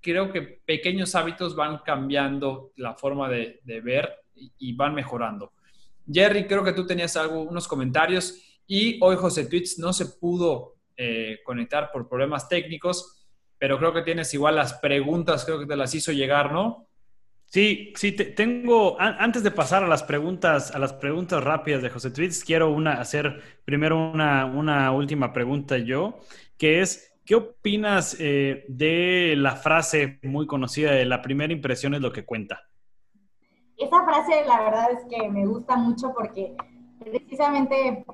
Creo 0.01 0.31
que 0.31 0.43
pequeños 0.43 1.15
hábitos 1.15 1.57
van 1.57 1.79
cambiando 1.79 2.73
la 2.77 2.95
forma 2.95 3.29
de, 3.29 3.61
ver 3.83 4.13
y, 4.35 4.75
van 4.75 4.95
mejorando. 4.95 5.53
Jerry, 6.11 6.47
creo 6.47 6.63
que 6.63 6.73
tú 6.73 6.87
tenías 6.87 7.17
algo, 7.17 7.43
unos 7.43 7.67
comentarios 7.67 8.61
y 8.67 9.03
hoy 9.03 9.17
José 9.17 9.47
Tweets 9.47 9.79
no 9.79 9.93
se 9.93 10.07
pudo 10.07 10.77
eh, 10.97 11.41
conectar 11.45 11.91
por 11.91 12.09
problemas 12.09 12.49
técnicos 12.49 13.16
pero 13.59 13.79
creo 13.79 13.93
que 13.93 14.03
tienes 14.03 14.33
igual 14.35 14.57
las 14.57 14.75
preguntas, 14.75 15.45
creo 15.45 15.59
que 15.59 15.67
te 15.67 15.77
las 15.77 15.95
hizo 15.95 16.13
llegar, 16.13 16.53
¿no? 16.53 16.87
Sí, 17.47 17.93
sí, 17.95 18.13
tengo, 18.13 19.01
antes 19.01 19.43
de 19.43 19.53
pasar 19.53 19.85
a 19.85 19.87
las 19.87 20.03
preguntas, 20.03 20.75
a 20.75 20.79
las 20.81 20.93
preguntas 20.93 21.43
rápidas 21.43 21.81
de 21.81 21.91
José 21.91 22.11
Tweets, 22.11 22.45
quiero 22.45 22.71
una, 22.71 23.01
hacer 23.01 23.41
primero 23.65 24.11
una, 24.11 24.91
última 24.93 25.33
pregunta 25.33 25.79
yo, 25.79 26.19
que 26.59 26.81
es, 26.81 27.21
¿qué 27.25 27.37
opinas 27.37 28.17
eh, 28.19 28.65
de 28.69 29.35
la 29.37 29.55
frase 29.55 30.19
muy 30.23 30.47
conocida 30.47 30.91
de 30.91 31.05
la 31.05 31.23
primera 31.23 31.53
impresión 31.53 31.95
es 31.95 32.01
lo 32.01 32.13
que 32.13 32.25
cuenta? 32.25 32.63
Esa 33.77 34.05
frase 34.05 34.45
la 34.47 34.63
verdad 34.63 34.91
es 34.93 35.05
que 35.09 35.29
me 35.29 35.47
gusta 35.47 35.77
mucho 35.77 36.13
porque 36.15 36.55
precisamente 36.99 38.05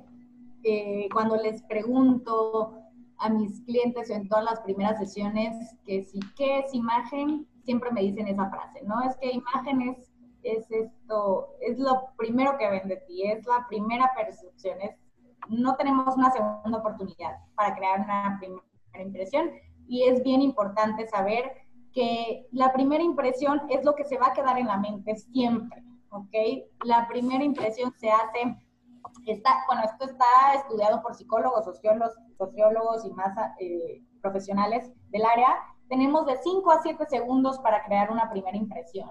eh, 0.65 1.09
cuando 1.13 1.37
les 1.37 1.63
pregunto 1.63 2.82
a 3.23 3.29
mis 3.29 3.61
clientes 3.61 4.11
en 4.11 4.29
todas 4.29 4.45
las 4.45 4.61
primeras 4.61 4.99
sesiones 4.99 5.77
que 5.87 6.05
si, 6.05 6.19
¿qué 6.37 6.59
es 6.59 6.75
imagen? 6.75 7.47
Siempre 7.65 7.93
me 7.93 8.03
dicen 8.03 8.27
esa 8.27 8.51
frase, 8.51 8.83
¿no? 8.85 9.01
Es 9.03 9.17
que 9.17 9.31
imagen 9.31 9.83
es, 9.83 10.13
es 10.43 10.69
esto, 10.71 11.55
es 11.61 11.79
lo 11.79 12.09
primero 12.17 12.59
que 12.59 12.69
ven 12.69 12.89
de 12.89 12.97
ti, 12.97 13.23
es 13.23 13.47
la 13.47 13.65
primera 13.69 14.11
percepción, 14.17 14.81
es, 14.81 14.97
no 15.49 15.77
tenemos 15.77 16.17
una 16.17 16.33
segunda 16.33 16.79
oportunidad 16.79 17.37
para 17.55 17.77
crear 17.77 18.01
una 18.01 18.39
primera 18.41 18.63
impresión 19.01 19.51
y 19.87 20.05
es 20.05 20.23
bien 20.25 20.43
importante 20.43 21.07
saber 21.07 21.53
que 21.93 22.49
la 22.51 22.73
primera 22.73 23.05
impresión 23.05 23.63
es 23.69 23.85
lo 23.85 23.95
que 23.95 24.05
se 24.05 24.19
va 24.19 24.29
a 24.29 24.33
quedar 24.33 24.59
en 24.59 24.67
la 24.67 24.79
mente 24.79 25.15
siempre, 25.15 25.81
¿ok? 26.11 26.35
La 26.85 27.07
primera 27.07 27.45
impresión 27.45 27.93
se 27.99 28.11
hace 28.11 28.57
Está, 29.27 29.65
bueno, 29.67 29.83
esto 29.85 30.05
está 30.07 30.55
estudiado 30.55 31.03
por 31.03 31.15
psicólogos, 31.15 31.65
sociólogos, 31.65 32.15
sociólogos 32.47 33.05
y 33.05 33.11
más 33.13 33.37
eh, 33.59 34.03
profesionales 34.21 34.91
del 35.11 35.25
área. 35.25 35.49
Tenemos 35.89 36.27
de 36.27 36.37
5 36.37 36.71
a 36.71 36.83
7 36.83 37.05
segundos 37.09 37.59
para 37.61 37.85
crear 37.85 38.11
una 38.11 38.31
primera 38.31 38.57
impresión. 38.57 39.11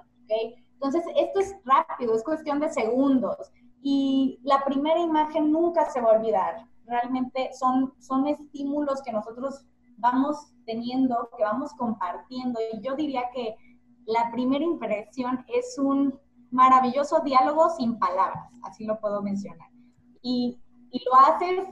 Entonces, 0.73 1.03
esto 1.15 1.39
es 1.39 1.55
rápido, 1.65 2.15
es 2.15 2.23
cuestión 2.23 2.59
de 2.59 2.69
segundos. 2.69 3.51
Y 3.81 4.39
la 4.43 4.63
primera 4.63 4.99
imagen 4.99 5.51
nunca 5.51 5.89
se 5.89 6.01
va 6.01 6.11
a 6.11 6.17
olvidar. 6.17 6.65
Realmente 6.85 7.49
son, 7.53 7.93
son 7.99 8.27
estímulos 8.27 9.01
que 9.03 9.11
nosotros 9.11 9.65
vamos 9.97 10.53
teniendo, 10.65 11.29
que 11.37 11.43
vamos 11.43 11.71
compartiendo. 11.73 12.59
Y 12.73 12.81
yo 12.81 12.95
diría 12.95 13.23
que 13.33 13.55
la 14.05 14.31
primera 14.31 14.63
impresión 14.63 15.45
es 15.47 15.77
un 15.77 16.19
maravilloso 16.49 17.19
diálogo 17.21 17.69
sin 17.69 17.97
palabras, 17.99 18.49
así 18.63 18.85
lo 18.85 18.99
puedo 18.99 19.21
mencionar 19.21 19.71
y, 20.21 20.59
lo 21.05 21.15
haces 21.15 21.67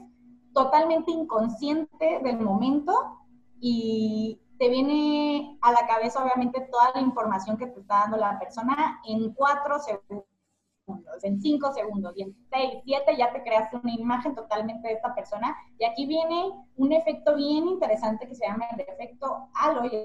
totalmente 0.60 1.10
inconsciente 1.10 2.19
del 2.22 2.41
momento 2.41 3.17
y 3.62 4.41
te 4.58 4.67
viene 4.67 5.58
a 5.62 5.72
la 5.72 5.88
cabeza 5.88 6.22
obviamente 6.22 6.67
toda 6.69 6.91
la 6.93 7.00
información 7.00 7.58
que 7.58 7.67
te 7.67 7.80
está 7.80 8.00
dando 8.00 8.17
la 8.17 8.38
persona 8.38 9.00
en 9.06 9.34
cuatro 9.34 9.80
segundos, 9.80 11.24
en 11.24 11.39
cinco 11.39 11.72
segundos 11.72 12.12
y 12.17 12.24
en 12.24 12.36
seis, 12.50 12.82
siete 12.84 13.15
ya 13.17 13.32
te 13.32 13.41
creaste 13.41 13.78
una 13.78 13.93
imagen 13.93 14.36
totalmente 14.36 14.89
de 14.89 14.95
esta 14.95 15.15
persona. 15.15 15.56
Y 15.78 15.86
aquí 15.86 16.06
viene 16.06 16.52
un 16.76 16.91
efecto 16.91 17.36
bien 17.36 17.65
interesante 17.69 18.28
que 18.28 18.36
se 18.36 18.45
llama 18.45 18.65
el 18.74 18.82
efecto 18.82 19.48
halo 19.56 19.86
y 19.86 19.95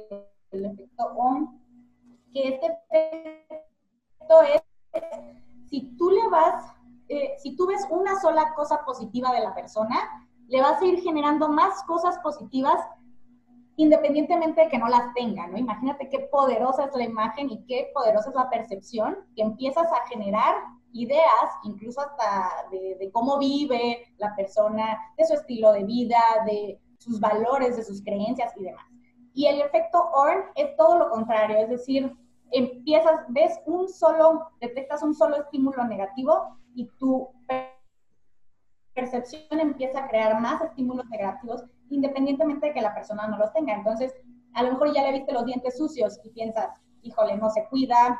el 0.52 0.64
efecto 0.66 1.04
on, 1.16 1.60
que 2.32 2.48
este 2.48 2.66
efecto 2.92 4.42
es 4.54 4.62
si 5.68 5.96
tú 5.96 6.10
le 6.10 6.28
vas 6.28 6.74
eh, 7.08 7.34
si 7.38 7.54
tú 7.54 7.66
ves 7.66 7.86
una 7.90 8.18
sola 8.20 8.54
cosa 8.54 8.84
positiva 8.84 9.30
de 9.32 9.40
la 9.40 9.54
persona, 9.54 10.23
le 10.48 10.60
vas 10.60 10.80
a 10.80 10.84
ir 10.84 11.00
generando 11.00 11.48
más 11.48 11.82
cosas 11.84 12.18
positivas 12.18 12.80
independientemente 13.76 14.62
de 14.62 14.68
que 14.68 14.78
no 14.78 14.88
las 14.88 15.12
tenga, 15.14 15.46
¿no? 15.48 15.58
Imagínate 15.58 16.08
qué 16.08 16.20
poderosa 16.30 16.84
es 16.84 16.94
la 16.94 17.04
imagen 17.04 17.50
y 17.50 17.64
qué 17.66 17.90
poderosa 17.92 18.30
es 18.30 18.36
la 18.36 18.48
percepción 18.48 19.18
que 19.34 19.42
empiezas 19.42 19.90
a 19.90 20.06
generar 20.08 20.54
ideas, 20.92 21.50
incluso 21.64 22.00
hasta 22.00 22.68
de, 22.70 23.10
cómo 23.12 23.38
vive 23.38 24.06
la 24.18 24.34
persona, 24.36 24.98
de 25.18 25.26
su 25.26 25.34
estilo 25.34 25.72
de 25.72 25.84
vida, 25.84 26.20
de 26.46 26.80
sus 26.98 27.18
valores, 27.18 27.76
de 27.76 27.82
sus 27.82 28.02
creencias 28.02 28.52
y 28.56 28.62
demás. 28.62 28.86
Y 29.34 29.46
el 29.46 29.60
efecto 29.60 30.08
ORN 30.14 30.44
es 30.54 30.76
todo 30.76 30.96
lo 30.96 31.10
contrario, 31.10 31.56
es 31.58 31.68
decir, 31.68 32.16
empiezas, 32.52 33.22
ves 33.28 33.58
un 33.66 33.88
solo, 33.88 34.50
detectas 34.60 35.02
un 35.02 35.14
solo 35.14 35.36
estímulo 35.36 35.84
negativo 35.84 36.56
y 36.76 36.86
tu 36.98 37.28
percepción 38.94 39.60
empieza 39.60 40.00
a 40.00 40.08
crear 40.08 40.40
más 40.40 40.62
estímulos 40.62 41.06
negativos 41.08 41.64
independientemente 41.90 42.68
de 42.68 42.72
que 42.72 42.80
la 42.80 42.94
persona 42.94 43.26
no 43.28 43.38
los 43.38 43.52
tenga. 43.52 43.74
Entonces, 43.74 44.14
a 44.54 44.62
lo 44.62 44.72
mejor 44.72 44.94
ya 44.94 45.02
le 45.02 45.12
viste 45.12 45.32
los 45.32 45.44
dientes 45.44 45.76
sucios 45.76 46.18
y 46.24 46.30
piensas, 46.30 46.70
híjole, 47.02 47.36
no 47.36 47.50
se 47.50 47.66
cuida, 47.68 48.18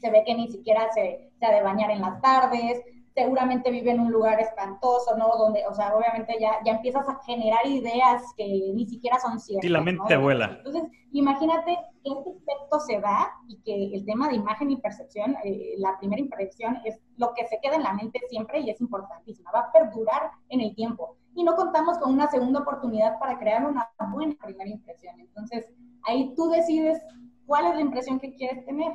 se 0.00 0.10
ve 0.10 0.24
que 0.26 0.34
ni 0.34 0.48
siquiera 0.50 0.90
se, 0.92 1.30
se 1.38 1.46
ha 1.46 1.52
de 1.52 1.62
bañar 1.62 1.90
en 1.90 2.00
las 2.00 2.20
tardes, 2.20 2.82
seguramente 3.14 3.70
vive 3.70 3.90
en 3.90 4.00
un 4.00 4.10
lugar 4.10 4.40
espantoso, 4.40 5.16
¿no? 5.16 5.28
Donde, 5.36 5.66
o 5.66 5.74
sea, 5.74 5.94
obviamente 5.94 6.36
ya, 6.40 6.58
ya 6.64 6.72
empiezas 6.72 7.08
a 7.08 7.18
generar 7.24 7.66
ideas 7.66 8.22
que 8.36 8.72
ni 8.74 8.86
siquiera 8.86 9.18
son 9.18 9.38
ciertas. 9.38 9.68
Y 9.68 9.72
la 9.72 9.80
mente 9.80 10.16
vuela. 10.16 10.56
Entonces, 10.58 10.84
imagínate 11.12 11.78
que 12.02 12.10
este 12.10 12.30
efecto 12.30 12.80
se 12.80 13.00
da 13.00 13.30
y 13.48 13.60
que 13.62 13.94
el 13.94 14.04
tema 14.06 14.28
de 14.28 14.36
imagen 14.36 14.70
y 14.70 14.76
percepción, 14.76 15.36
eh, 15.44 15.74
la 15.78 15.98
primera 15.98 16.20
impresión 16.20 16.78
es 16.84 16.98
lo 17.16 17.32
que 17.34 17.46
se 17.46 17.58
queda 17.62 17.76
en 17.76 17.82
la 17.82 17.92
mente 17.92 18.20
siempre 18.28 18.60
y 18.60 18.70
es 18.70 18.80
importantísima, 18.80 19.50
va 19.52 19.60
a 19.60 19.72
perdurar 19.72 20.30
en 20.48 20.60
el 20.60 20.74
tiempo. 20.74 21.16
Y 21.34 21.44
no 21.44 21.54
contamos 21.54 21.98
con 21.98 22.12
una 22.12 22.30
segunda 22.30 22.60
oportunidad 22.60 23.18
para 23.18 23.38
crear 23.38 23.64
una 23.64 23.88
buena 24.10 24.34
primera 24.42 24.68
impresión. 24.68 25.18
Entonces, 25.20 25.66
ahí 26.04 26.34
tú 26.34 26.50
decides 26.50 27.00
cuál 27.46 27.66
es 27.66 27.74
la 27.74 27.80
impresión 27.80 28.18
que 28.18 28.34
quieres 28.34 28.64
tener. 28.64 28.92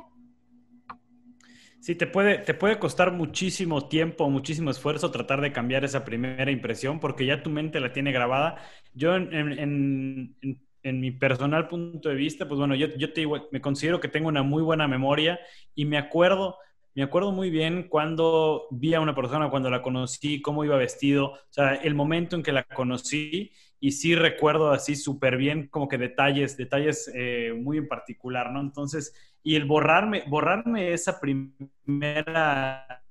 Sí, 1.88 1.94
te 1.94 2.06
puede, 2.06 2.36
te 2.36 2.52
puede 2.52 2.78
costar 2.78 3.12
muchísimo 3.12 3.88
tiempo, 3.88 4.28
muchísimo 4.28 4.70
esfuerzo 4.70 5.10
tratar 5.10 5.40
de 5.40 5.52
cambiar 5.52 5.86
esa 5.86 6.04
primera 6.04 6.50
impresión 6.50 7.00
porque 7.00 7.24
ya 7.24 7.42
tu 7.42 7.48
mente 7.48 7.80
la 7.80 7.94
tiene 7.94 8.12
grabada. 8.12 8.62
Yo 8.92 9.16
en, 9.16 10.36
mi 10.82 11.10
personal 11.12 11.66
punto 11.66 12.10
de 12.10 12.14
vista, 12.14 12.46
pues 12.46 12.58
bueno, 12.58 12.74
yo, 12.74 12.88
yo 12.98 13.14
te, 13.14 13.26
me 13.52 13.62
considero 13.62 14.00
que 14.00 14.08
tengo 14.08 14.28
una 14.28 14.42
muy 14.42 14.62
buena 14.62 14.86
memoria 14.86 15.40
y 15.74 15.86
me 15.86 15.96
acuerdo, 15.96 16.58
me 16.94 17.04
acuerdo 17.04 17.32
muy 17.32 17.48
bien 17.48 17.88
cuando 17.88 18.66
vi 18.70 18.92
a 18.92 19.00
una 19.00 19.14
persona, 19.14 19.48
cuando 19.48 19.70
la 19.70 19.80
conocí, 19.80 20.42
cómo 20.42 20.66
iba 20.66 20.76
vestido, 20.76 21.24
o 21.28 21.38
sea, 21.48 21.74
el 21.74 21.94
momento 21.94 22.36
en 22.36 22.42
que 22.42 22.52
la 22.52 22.64
conocí 22.64 23.52
y 23.80 23.92
sí 23.92 24.14
recuerdo 24.14 24.72
así 24.72 24.94
súper 24.94 25.38
bien 25.38 25.68
como 25.68 25.88
que 25.88 25.96
detalles, 25.96 26.58
detalles 26.58 27.10
eh, 27.14 27.54
muy 27.56 27.78
en 27.78 27.88
particular, 27.88 28.52
¿no? 28.52 28.60
Entonces, 28.60 29.14
y 29.42 29.56
el 29.56 29.64
borrarme, 29.64 30.24
borrarme 30.26 30.92
esa 30.92 31.18
primera, 31.20 33.02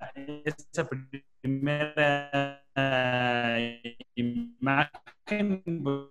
esa 0.45 0.87
primera 0.87 2.63
imagen, 4.15 5.63
pues, 5.83 6.09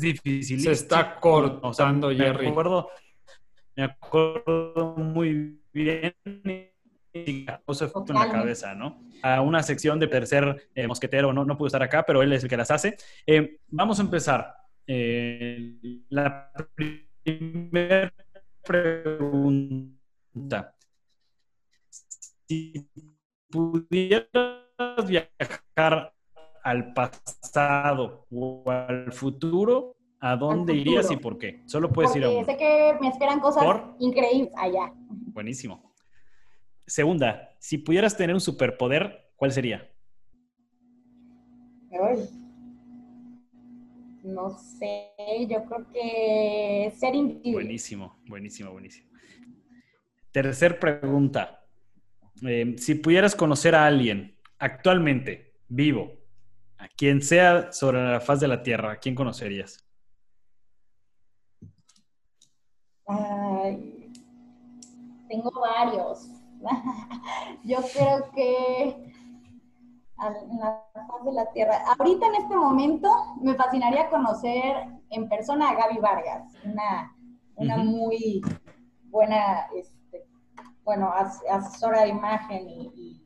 difícil. 0.00 0.60
Se 0.60 0.72
está 0.72 1.16
cortando, 1.16 2.10
Jerry. 2.10 2.46
Me 2.46 2.50
acuerdo, 2.50 2.90
me 3.76 3.84
acuerdo 3.84 4.94
muy 4.96 5.60
bien 5.72 6.14
y 7.12 7.44
causó 7.44 7.84
efecto 7.84 8.12
en 8.12 8.18
la 8.18 8.30
cabeza, 8.30 8.74
¿no? 8.74 9.02
A 9.22 9.40
una 9.40 9.62
sección 9.62 9.98
de 9.98 10.06
tercer 10.06 10.68
eh, 10.74 10.86
mosquetero, 10.86 11.32
no, 11.32 11.44
no 11.44 11.56
pudo 11.56 11.66
estar 11.66 11.82
acá, 11.82 12.04
pero 12.06 12.22
él 12.22 12.32
es 12.32 12.42
el 12.42 12.48
que 12.48 12.56
las 12.56 12.70
hace. 12.70 12.96
Eh, 13.26 13.58
vamos 13.68 13.98
a 13.98 14.02
empezar. 14.02 14.54
Eh, 14.86 15.74
la 16.08 16.50
primera 16.74 17.07
pregunta. 18.64 20.74
Si 22.46 22.88
pudieras 23.50 24.26
viajar 25.06 26.14
al 26.62 26.92
pasado 26.92 28.26
o 28.30 28.70
al 28.70 29.12
futuro, 29.12 29.96
¿a 30.20 30.36
dónde 30.36 30.74
irías 30.74 31.10
y 31.10 31.16
por 31.16 31.38
qué? 31.38 31.62
Solo 31.66 31.90
puedes 31.90 32.14
ir 32.16 32.24
a 32.24 32.30
uno. 32.30 32.44
Sé 32.44 32.56
que 32.56 32.96
me 33.00 33.08
esperan 33.08 33.40
cosas 33.40 33.64
increíbles 33.98 34.52
allá. 34.56 34.92
Buenísimo. 35.08 35.92
Segunda, 36.86 37.50
si 37.58 37.78
pudieras 37.78 38.16
tener 38.16 38.34
un 38.34 38.40
superpoder, 38.40 39.30
¿cuál 39.36 39.52
sería? 39.52 39.90
No 44.28 44.50
sé, 44.50 45.14
yo 45.48 45.64
creo 45.64 45.90
que 45.90 46.92
ser 46.94 47.14
invisible. 47.14 47.52
Buenísimo, 47.52 48.18
buenísimo, 48.26 48.72
buenísimo. 48.72 49.10
Tercer 50.30 50.78
pregunta. 50.78 51.64
Eh, 52.42 52.74
si 52.76 52.94
pudieras 52.96 53.34
conocer 53.34 53.74
a 53.74 53.86
alguien 53.86 54.38
actualmente, 54.58 55.54
vivo, 55.68 56.12
a 56.76 56.88
quien 56.88 57.22
sea 57.22 57.72
sobre 57.72 58.04
la 58.04 58.20
faz 58.20 58.40
de 58.40 58.48
la 58.48 58.62
Tierra, 58.62 58.92
¿a 58.92 58.96
quién 58.96 59.14
conocerías? 59.14 59.88
Ay, 63.06 64.12
tengo 65.26 65.50
varios. 65.58 66.28
Yo 67.64 67.78
creo 67.94 68.30
que 68.34 69.12
en 70.20 70.58
la 70.58 70.84
faz 70.92 71.24
de 71.24 71.32
la 71.32 71.50
Tierra. 71.52 71.82
Ahorita 71.98 72.26
en 72.26 72.34
este 72.34 72.56
momento 72.56 73.08
me 73.40 73.54
fascinaría 73.54 74.08
conocer 74.08 74.86
en 75.10 75.28
persona 75.28 75.70
a 75.70 75.74
Gaby 75.74 75.98
Vargas, 75.98 76.52
una, 76.64 77.14
una 77.54 77.76
muy 77.76 78.42
buena, 79.04 79.66
este, 79.74 80.26
bueno, 80.84 81.12
asesora 81.50 82.02
de 82.02 82.08
imagen 82.08 82.68
y, 82.68 83.24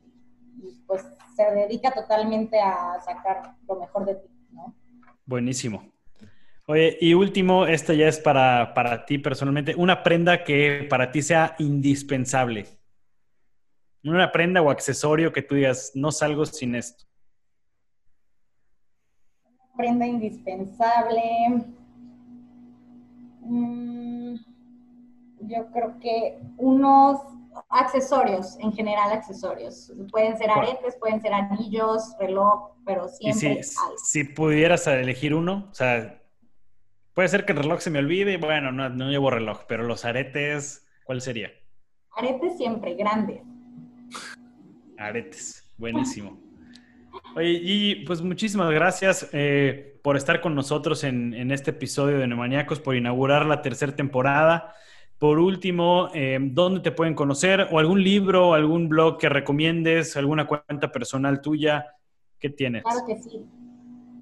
pues 0.87 1.05
se 1.35 1.43
dedica 1.43 1.91
totalmente 1.91 2.59
a 2.59 3.01
sacar 3.01 3.55
lo 3.67 3.75
mejor 3.79 4.05
de 4.05 4.15
ti, 4.15 4.29
¿no? 4.51 4.75
Buenísimo. 5.25 5.83
Oye, 6.67 6.97
y 7.01 7.13
último, 7.13 7.65
esta 7.65 7.93
ya 7.93 8.07
es 8.07 8.19
para, 8.19 8.73
para 8.73 9.05
ti 9.05 9.17
personalmente, 9.17 9.75
una 9.75 10.03
prenda 10.03 10.43
que 10.43 10.85
para 10.89 11.11
ti 11.11 11.21
sea 11.21 11.55
indispensable. 11.57 12.67
Una 14.03 14.31
prenda 14.31 14.61
o 14.61 14.69
accesorio 14.69 15.31
que 15.31 15.41
tú 15.41 15.55
digas, 15.55 15.91
no 15.95 16.11
salgo 16.11 16.45
sin 16.45 16.75
esto. 16.75 17.05
Una 19.45 19.77
prenda 19.77 20.05
indispensable. 20.05 21.21
Mm, 23.41 24.35
yo 25.41 25.71
creo 25.71 25.99
que 25.99 26.37
unos 26.57 27.21
accesorios, 27.69 28.57
en 28.59 28.73
general 28.73 29.11
accesorios. 29.11 29.91
Pueden 30.11 30.37
ser 30.37 30.49
aretes, 30.49 30.97
pueden 30.97 31.21
ser 31.21 31.33
anillos, 31.33 32.15
reloj, 32.19 32.71
pero 32.85 33.07
siempre 33.07 33.63
si, 33.63 33.77
si, 34.03 34.23
pudieras 34.23 34.85
elegir 34.87 35.33
uno, 35.33 35.67
o 35.71 35.73
sea, 35.73 36.21
puede 37.13 37.27
ser 37.27 37.45
que 37.45 37.53
el 37.53 37.59
reloj 37.59 37.79
se 37.79 37.89
me 37.89 37.99
olvide, 37.99 38.37
bueno, 38.37 38.71
no, 38.71 38.89
no 38.89 39.09
llevo 39.09 39.29
reloj, 39.29 39.61
pero 39.67 39.83
los 39.83 40.03
aretes, 40.05 40.85
¿cuál 41.05 41.21
sería? 41.21 41.51
Aretes 42.15 42.57
siempre, 42.57 42.95
grandes. 42.95 43.41
Aretes, 44.97 45.73
buenísimo. 45.77 46.37
Oye, 47.35 47.59
Gigi, 47.59 48.05
pues 48.05 48.21
muchísimas 48.21 48.71
gracias 48.71 49.29
eh, 49.33 49.99
por 50.03 50.17
estar 50.17 50.41
con 50.41 50.55
nosotros 50.55 51.03
en, 51.03 51.51
este 51.51 51.71
episodio 51.71 52.19
de 52.19 52.27
Neumaníacos, 52.27 52.79
por 52.79 52.95
inaugurar 52.95 53.45
la 53.45 53.61
tercera 53.61 53.95
temporada. 53.95 54.73
Por 55.17 55.39
último, 55.39 56.09
eh, 56.13 56.37
¿dónde 56.41 56.81
te 56.81 56.91
pueden 56.91 57.15
conocer? 57.15 57.67
¿O 57.71 57.79
algún 57.79 58.03
libro, 58.03 58.53
algún 58.53 58.89
blog 58.89 59.17
que 59.17 59.29
recomiendes, 59.29 60.17
alguna 60.17 60.45
cuenta 60.45 60.91
personal 60.91 61.41
tuya? 61.41 61.85
¿Qué 62.39 62.49
tienes? 62.49 62.83
Claro 62.83 63.05
que 63.07 63.17
sí. 63.17 63.45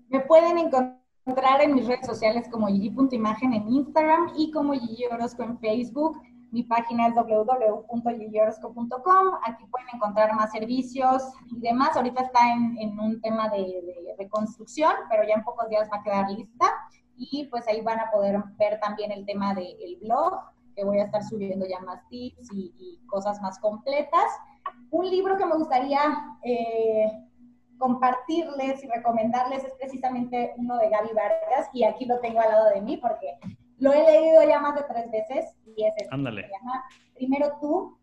Me 0.09 0.19
pueden 0.21 0.57
encontrar 0.57 1.61
en 1.61 1.73
mis 1.73 1.87
redes 1.87 2.05
sociales 2.05 2.47
como 2.49 2.67
Gigi.imagen 2.67 3.53
en 3.53 3.67
Instagram 3.67 4.33
y 4.37 4.51
como 4.51 4.73
Gigi 4.73 5.05
Orozco 5.05 5.43
en 5.43 5.57
Facebook. 5.59 6.21
Mi 6.51 6.63
página 6.63 7.07
es 7.07 7.15
www.yiyorosco.com. 7.15 9.27
Aquí 9.43 9.65
pueden 9.67 9.87
encontrar 9.93 10.35
más 10.35 10.51
servicios 10.51 11.23
y 11.49 11.61
demás. 11.61 11.95
Ahorita 11.95 12.23
está 12.23 12.41
en, 12.51 12.99
un 12.99 13.21
tema 13.21 13.47
de, 13.47 14.13
reconstrucción, 14.17 14.91
pero 15.09 15.23
ya 15.23 15.35
en 15.35 15.43
pocos 15.43 15.69
días 15.69 15.89
va 15.91 15.97
a 15.97 16.03
quedar 16.03 16.29
lista. 16.29 16.65
Y 17.15 17.47
pues 17.49 17.65
ahí 17.69 17.79
van 17.81 18.01
a 18.01 18.11
poder 18.11 18.43
ver 18.59 18.81
también 18.81 19.13
el 19.13 19.25
tema 19.25 19.55
del 19.55 19.97
blog, 20.01 20.41
que 20.75 20.83
voy 20.83 20.99
a 20.99 21.05
estar 21.05 21.23
subiendo 21.23 21.65
ya 21.65 21.79
más 21.79 22.05
tips 22.09 22.49
y, 22.53 22.99
cosas 23.07 23.41
más 23.41 23.57
completas. 23.59 24.29
Un 24.89 25.09
libro 25.09 25.37
que 25.37 25.45
me 25.45 25.55
gustaría 25.55 26.01
eh, 26.43 27.09
compartirles 27.77 28.83
y 28.83 28.87
recomendarles 28.87 29.63
es 29.63 29.73
precisamente 29.75 30.53
uno 30.57 30.77
de 30.77 30.89
Gaby 30.89 31.13
Vargas, 31.13 31.69
y 31.73 31.85
aquí 31.85 32.03
lo 32.05 32.19
tengo 32.19 32.41
al 32.41 32.49
lado 32.49 32.71
de 32.71 32.81
mí 32.81 32.97
porque 32.97 33.37
lo 33.81 33.91
he 33.91 34.03
leído 34.05 34.43
ya 34.47 34.59
más 34.59 34.75
de 34.75 34.83
tres 34.83 35.09
veces 35.11 35.55
y 35.65 35.83
es 35.85 35.93
Ándale. 36.11 36.43
Se 36.43 36.51
llama 36.51 36.83
Primero 37.15 37.57
tú, 37.59 37.97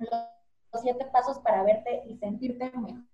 los 0.00 0.82
siete 0.82 1.04
pasos 1.06 1.38
para 1.38 1.62
verte 1.62 2.02
y 2.06 2.16
sentirte 2.16 2.72
mejor. 2.76 3.04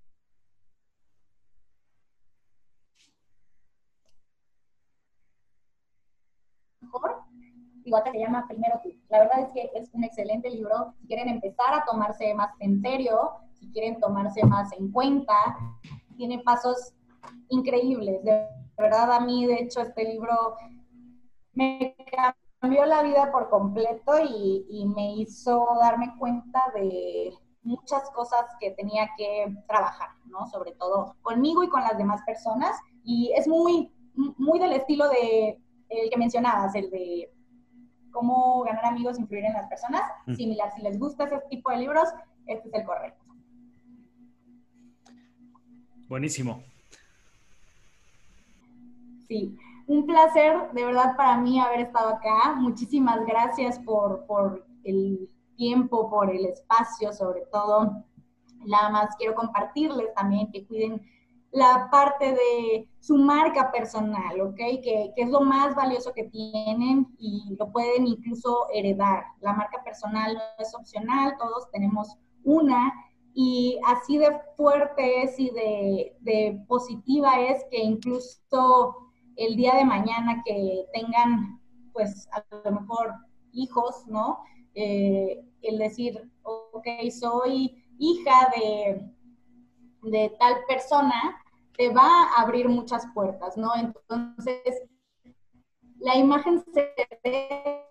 igual 7.84 8.04
que 8.04 8.12
se 8.12 8.18
llama 8.18 8.46
Primero 8.48 8.80
tú. 8.82 8.90
La 9.08 9.18
verdad 9.20 9.40
es 9.40 9.52
que 9.52 9.70
es 9.74 9.92
un 9.92 10.04
excelente 10.04 10.48
libro. 10.48 10.94
Si 10.98 11.06
quieren 11.06 11.28
empezar 11.28 11.74
a 11.74 11.84
tomarse 11.84 12.32
más 12.34 12.50
en 12.60 12.80
serio, 12.80 13.32
si 13.52 13.70
quieren 13.72 14.00
tomarse 14.00 14.42
más 14.44 14.72
en 14.72 14.90
cuenta, 14.90 15.34
tiene 16.16 16.38
pasos 16.38 16.94
increíbles. 17.48 18.22
De 18.24 18.46
verdad, 18.78 19.12
a 19.12 19.20
mí, 19.20 19.44
de 19.44 19.56
hecho, 19.56 19.80
este 19.80 20.04
libro 20.04 20.56
me 21.60 21.94
cambió 22.60 22.86
la 22.86 23.02
vida 23.02 23.30
por 23.30 23.50
completo 23.50 24.12
y, 24.18 24.86
me 24.94 25.16
hizo 25.16 25.66
darme 25.80 26.14
cuenta 26.18 26.60
de 26.74 27.32
muchas 27.62 28.10
cosas 28.10 28.46
que 28.58 28.70
tenía 28.70 29.10
que 29.16 29.54
trabajar, 29.68 30.10
¿no? 30.24 30.46
Sobre 30.46 30.72
todo 30.72 31.16
conmigo 31.20 31.62
y 31.62 31.68
con 31.68 31.82
las 31.82 31.98
demás 31.98 32.22
personas. 32.24 32.76
Y 33.04 33.32
es 33.36 33.46
muy, 33.46 33.92
muy 34.14 34.58
del 34.58 34.72
estilo 34.72 35.08
de 35.10 35.60
el 35.90 36.10
que 36.10 36.16
mencionabas, 36.16 36.74
el 36.74 36.90
de 36.90 37.30
cómo 38.10 38.62
ganar 38.62 38.86
amigos, 38.86 39.18
influir 39.18 39.44
en 39.44 39.52
las 39.52 39.68
personas. 39.68 40.02
Mm. 40.26 40.34
Similar, 40.34 40.72
si 40.74 40.82
les 40.82 40.98
gusta 40.98 41.24
ese 41.24 41.40
tipo 41.50 41.70
de 41.70 41.76
libros, 41.78 42.08
este 42.46 42.68
es 42.68 42.74
el 42.74 42.84
correcto. 42.84 43.24
Buenísimo. 46.08 46.62
Sí 49.28 49.56
un 49.90 50.06
placer 50.06 50.70
de 50.72 50.84
verdad 50.84 51.16
para 51.16 51.36
mí 51.36 51.58
haber 51.58 51.80
estado 51.80 52.10
acá. 52.10 52.54
Muchísimas 52.56 53.26
gracias 53.26 53.76
por, 53.80 54.24
por 54.24 54.64
el 54.84 55.28
tiempo, 55.56 56.08
por 56.08 56.30
el 56.30 56.46
espacio, 56.46 57.12
sobre 57.12 57.40
todo. 57.50 58.04
Nada 58.66 58.90
más 58.90 59.16
quiero 59.16 59.34
compartirles 59.34 60.14
también 60.14 60.48
que 60.52 60.64
cuiden 60.64 61.02
la 61.50 61.88
parte 61.90 62.32
de 62.32 62.88
su 63.00 63.16
marca 63.16 63.72
personal, 63.72 64.40
¿ok? 64.40 64.54
Que, 64.54 65.12
que, 65.16 65.22
es 65.22 65.28
lo 65.28 65.40
más 65.40 65.74
valioso 65.74 66.12
que 66.12 66.22
tienen 66.22 67.08
y 67.18 67.56
lo 67.58 67.72
pueden 67.72 68.06
incluso 68.06 68.68
heredar. 68.72 69.24
La 69.40 69.54
marca 69.54 69.82
personal 69.82 70.34
no 70.34 70.40
es 70.60 70.72
opcional, 70.72 71.34
todos 71.36 71.68
tenemos 71.72 72.16
una 72.44 72.92
y 73.34 73.80
así 73.86 74.18
de 74.18 74.38
fuerte 74.56 75.24
es 75.24 75.36
y 75.40 75.50
de, 75.50 76.16
de 76.20 76.64
positiva 76.68 77.40
es 77.40 77.64
que 77.72 77.82
incluso 77.82 79.09
el 79.36 79.56
día 79.56 79.74
de 79.74 79.84
mañana 79.84 80.42
que 80.44 80.86
tengan, 80.92 81.60
pues 81.92 82.28
a 82.32 82.44
lo 82.64 82.80
mejor 82.80 83.14
hijos, 83.52 84.06
¿no? 84.06 84.38
Eh, 84.74 85.42
el 85.62 85.78
decir, 85.78 86.30
ok, 86.42 86.86
soy 87.10 87.84
hija 87.98 88.50
de, 88.56 89.10
de 90.02 90.36
tal 90.38 90.56
persona, 90.68 91.42
te 91.76 91.88
va 91.90 92.24
a 92.24 92.42
abrir 92.42 92.68
muchas 92.68 93.06
puertas, 93.14 93.56
¿no? 93.56 93.74
Entonces, 93.76 94.82
la 95.98 96.16
imagen 96.16 96.62
se 96.72 96.92
ve 97.24 97.86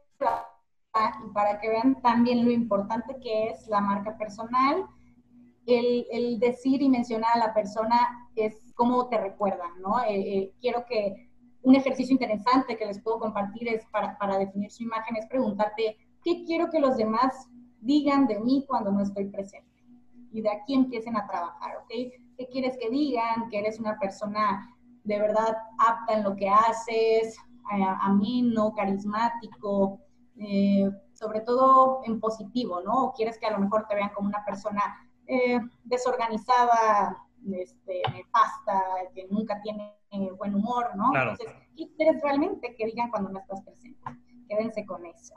y 1.25 1.33
para 1.33 1.59
que 1.59 1.69
vean 1.69 2.01
también 2.01 2.43
lo 2.43 2.51
importante 2.51 3.15
que 3.21 3.49
es 3.49 3.67
la 3.67 3.79
marca 3.79 4.17
personal, 4.17 4.85
el, 5.65 6.07
el 6.11 6.39
decir 6.39 6.81
y 6.81 6.89
mencionar 6.89 7.31
a 7.35 7.47
la 7.47 7.53
persona 7.53 8.29
es 8.35 8.73
cómo 8.75 9.07
te 9.07 9.19
recuerdan, 9.19 9.81
¿no? 9.81 9.99
Eh, 10.01 10.37
eh, 10.37 10.53
quiero 10.59 10.85
que 10.85 11.28
un 11.61 11.75
ejercicio 11.75 12.13
interesante 12.13 12.77
que 12.77 12.85
les 12.85 13.01
puedo 13.01 13.19
compartir 13.19 13.67
es 13.67 13.85
para, 13.87 14.17
para 14.17 14.37
definir 14.37 14.71
su 14.71 14.83
imagen, 14.83 15.15
es 15.17 15.27
preguntarte, 15.27 15.97
¿qué 16.23 16.43
quiero 16.45 16.69
que 16.69 16.79
los 16.79 16.97
demás 16.97 17.49
digan 17.81 18.27
de 18.27 18.39
mí 18.39 18.65
cuando 18.67 18.91
no 18.91 19.01
estoy 19.01 19.25
presente? 19.25 19.67
Y 20.31 20.41
de 20.41 20.49
aquí 20.49 20.75
empiecen 20.75 21.17
a 21.17 21.27
trabajar, 21.27 21.77
¿ok? 21.77 21.89
¿Qué 22.37 22.47
quieres 22.51 22.77
que 22.77 22.89
digan? 22.89 23.49
Que 23.49 23.59
eres 23.59 23.79
una 23.79 23.97
persona 23.99 24.75
de 25.03 25.19
verdad 25.19 25.57
apta 25.79 26.13
en 26.13 26.23
lo 26.23 26.35
que 26.35 26.49
haces, 26.49 27.37
ameno, 28.01 28.73
carismático, 28.73 29.99
eh, 30.37 30.89
sobre 31.13 31.41
todo 31.41 32.01
en 32.05 32.19
positivo, 32.19 32.81
¿no? 32.81 33.05
O 33.05 33.13
quieres 33.13 33.37
que 33.37 33.45
a 33.45 33.51
lo 33.51 33.59
mejor 33.59 33.85
te 33.87 33.95
vean 33.95 34.11
como 34.13 34.29
una 34.29 34.43
persona 34.45 34.81
eh, 35.27 35.59
desorganizada, 35.83 37.17
este, 37.51 38.01
nefasta, 38.11 38.81
que 39.13 39.27
nunca 39.29 39.61
tiene 39.61 39.98
buen 40.37 40.55
humor, 40.55 40.95
¿no? 40.95 41.15
Entonces, 41.15 41.47
¿qué 41.77 41.87
quieres 41.95 42.21
realmente 42.21 42.75
que 42.75 42.85
digan 42.85 43.09
cuando 43.09 43.29
no 43.29 43.39
estás 43.39 43.61
presente? 43.61 43.99
Quédense 44.47 44.85
con 44.85 45.05
eso. 45.05 45.35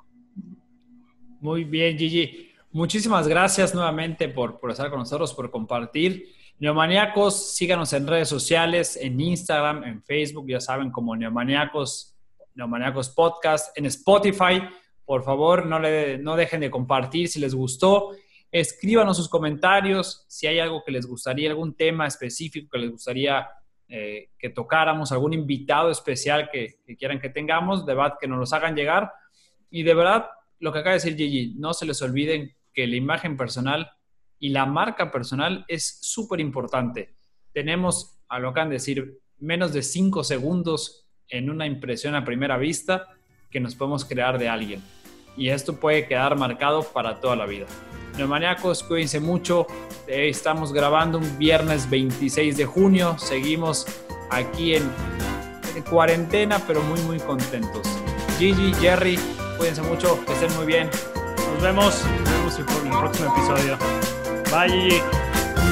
Muy 1.40 1.64
bien, 1.64 1.98
Gigi. 1.98 2.50
Muchísimas 2.70 3.28
gracias 3.28 3.74
nuevamente 3.74 4.28
por, 4.28 4.58
por 4.58 4.70
estar 4.70 4.88
con 4.88 5.00
nosotros, 5.00 5.34
por 5.34 5.50
compartir. 5.50 6.32
Neomaniacos, 6.58 7.54
síganos 7.54 7.92
en 7.92 8.06
redes 8.06 8.28
sociales, 8.28 8.96
en 8.96 9.20
Instagram, 9.20 9.84
en 9.84 10.02
Facebook, 10.02 10.46
ya 10.48 10.60
saben, 10.60 10.90
como 10.90 11.14
Neomaniacos, 11.14 12.16
Neomaniacos 12.54 13.10
Podcast, 13.10 13.76
en 13.76 13.86
Spotify. 13.86 14.62
Por 15.04 15.24
favor, 15.24 15.66
no, 15.66 15.78
le, 15.78 16.16
no 16.18 16.36
dejen 16.36 16.60
de 16.60 16.70
compartir 16.70 17.28
si 17.28 17.40
les 17.40 17.54
gustó. 17.54 18.12
Escríbanos 18.50 19.16
sus 19.16 19.28
comentarios 19.28 20.24
si 20.28 20.46
hay 20.46 20.60
algo 20.60 20.82
que 20.84 20.92
les 20.92 21.06
gustaría, 21.06 21.50
algún 21.50 21.74
tema 21.74 22.06
específico 22.06 22.70
que 22.70 22.78
les 22.78 22.90
gustaría 22.90 23.46
eh, 23.94 24.30
que 24.38 24.48
tocáramos, 24.48 25.12
algún 25.12 25.34
invitado 25.34 25.90
especial 25.90 26.48
que, 26.50 26.78
quieran 26.98 27.20
que 27.20 27.28
tengamos, 27.28 27.84
de 27.84 27.94
verdad 27.94 28.14
que 28.18 28.26
nos 28.26 28.38
los 28.38 28.54
hagan 28.54 28.74
llegar. 28.74 29.12
Y 29.68 29.82
de 29.82 29.92
verdad, 29.92 30.30
lo 30.60 30.72
que 30.72 30.78
acaba 30.78 30.94
de 30.94 31.02
decir 31.02 31.14
Gigi, 31.14 31.56
no 31.58 31.74
se 31.74 31.84
les 31.84 32.00
olviden 32.00 32.56
que 32.72 32.86
la 32.86 32.96
imagen 32.96 33.36
personal 33.36 33.90
y 34.38 34.48
la 34.48 34.64
marca 34.64 35.10
personal 35.10 35.66
es 35.68 35.98
súper 36.00 36.40
importante. 36.40 37.16
Tenemos, 37.52 38.18
a 38.30 38.38
lo 38.38 38.54
que 38.54 38.60
han 38.60 38.70
de 38.70 38.76
decir, 38.76 39.18
menos 39.36 39.74
de 39.74 39.82
cinco 39.82 40.24
segundos 40.24 41.06
en 41.28 41.50
una 41.50 41.66
impresión 41.66 42.14
a 42.14 42.24
primera 42.24 42.56
vista 42.56 43.08
que 43.50 43.60
nos 43.60 43.74
podemos 43.74 44.06
crear 44.06 44.38
de 44.38 44.48
alguien. 44.48 44.82
Y 45.36 45.48
esto 45.48 45.78
puede 45.78 46.06
quedar 46.06 46.38
marcado 46.38 46.82
para 46.82 47.20
toda 47.20 47.36
la 47.36 47.44
vida. 47.44 47.66
Neomaniacos, 48.16 48.82
cuídense 48.82 49.20
mucho. 49.20 49.66
Eh, 50.06 50.28
estamos 50.28 50.72
grabando 50.72 51.18
un 51.18 51.38
viernes 51.38 51.88
26 51.88 52.56
de 52.56 52.66
junio. 52.66 53.16
Seguimos 53.18 53.86
aquí 54.30 54.74
en, 54.74 54.90
cuarentena, 55.88 56.60
pero 56.66 56.82
muy, 56.82 57.00
muy 57.02 57.18
contentos. 57.18 57.86
Gigi, 58.38 58.74
Jerry, 58.74 59.18
cuídense 59.56 59.82
mucho, 59.82 60.22
que 60.24 60.32
estén 60.32 60.54
muy 60.56 60.66
bien. 60.66 60.88
Nos 61.54 61.62
vemos, 61.62 62.04
nos 62.04 62.30
vemos 62.30 62.58
en 62.58 62.92
el 62.92 62.98
próximo 62.98 63.34
episodio. 63.34 63.78
Bye, 64.50 64.70
Gigi. 64.70 65.00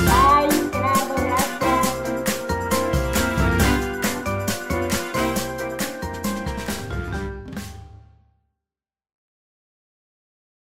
Bye. 0.07 1.19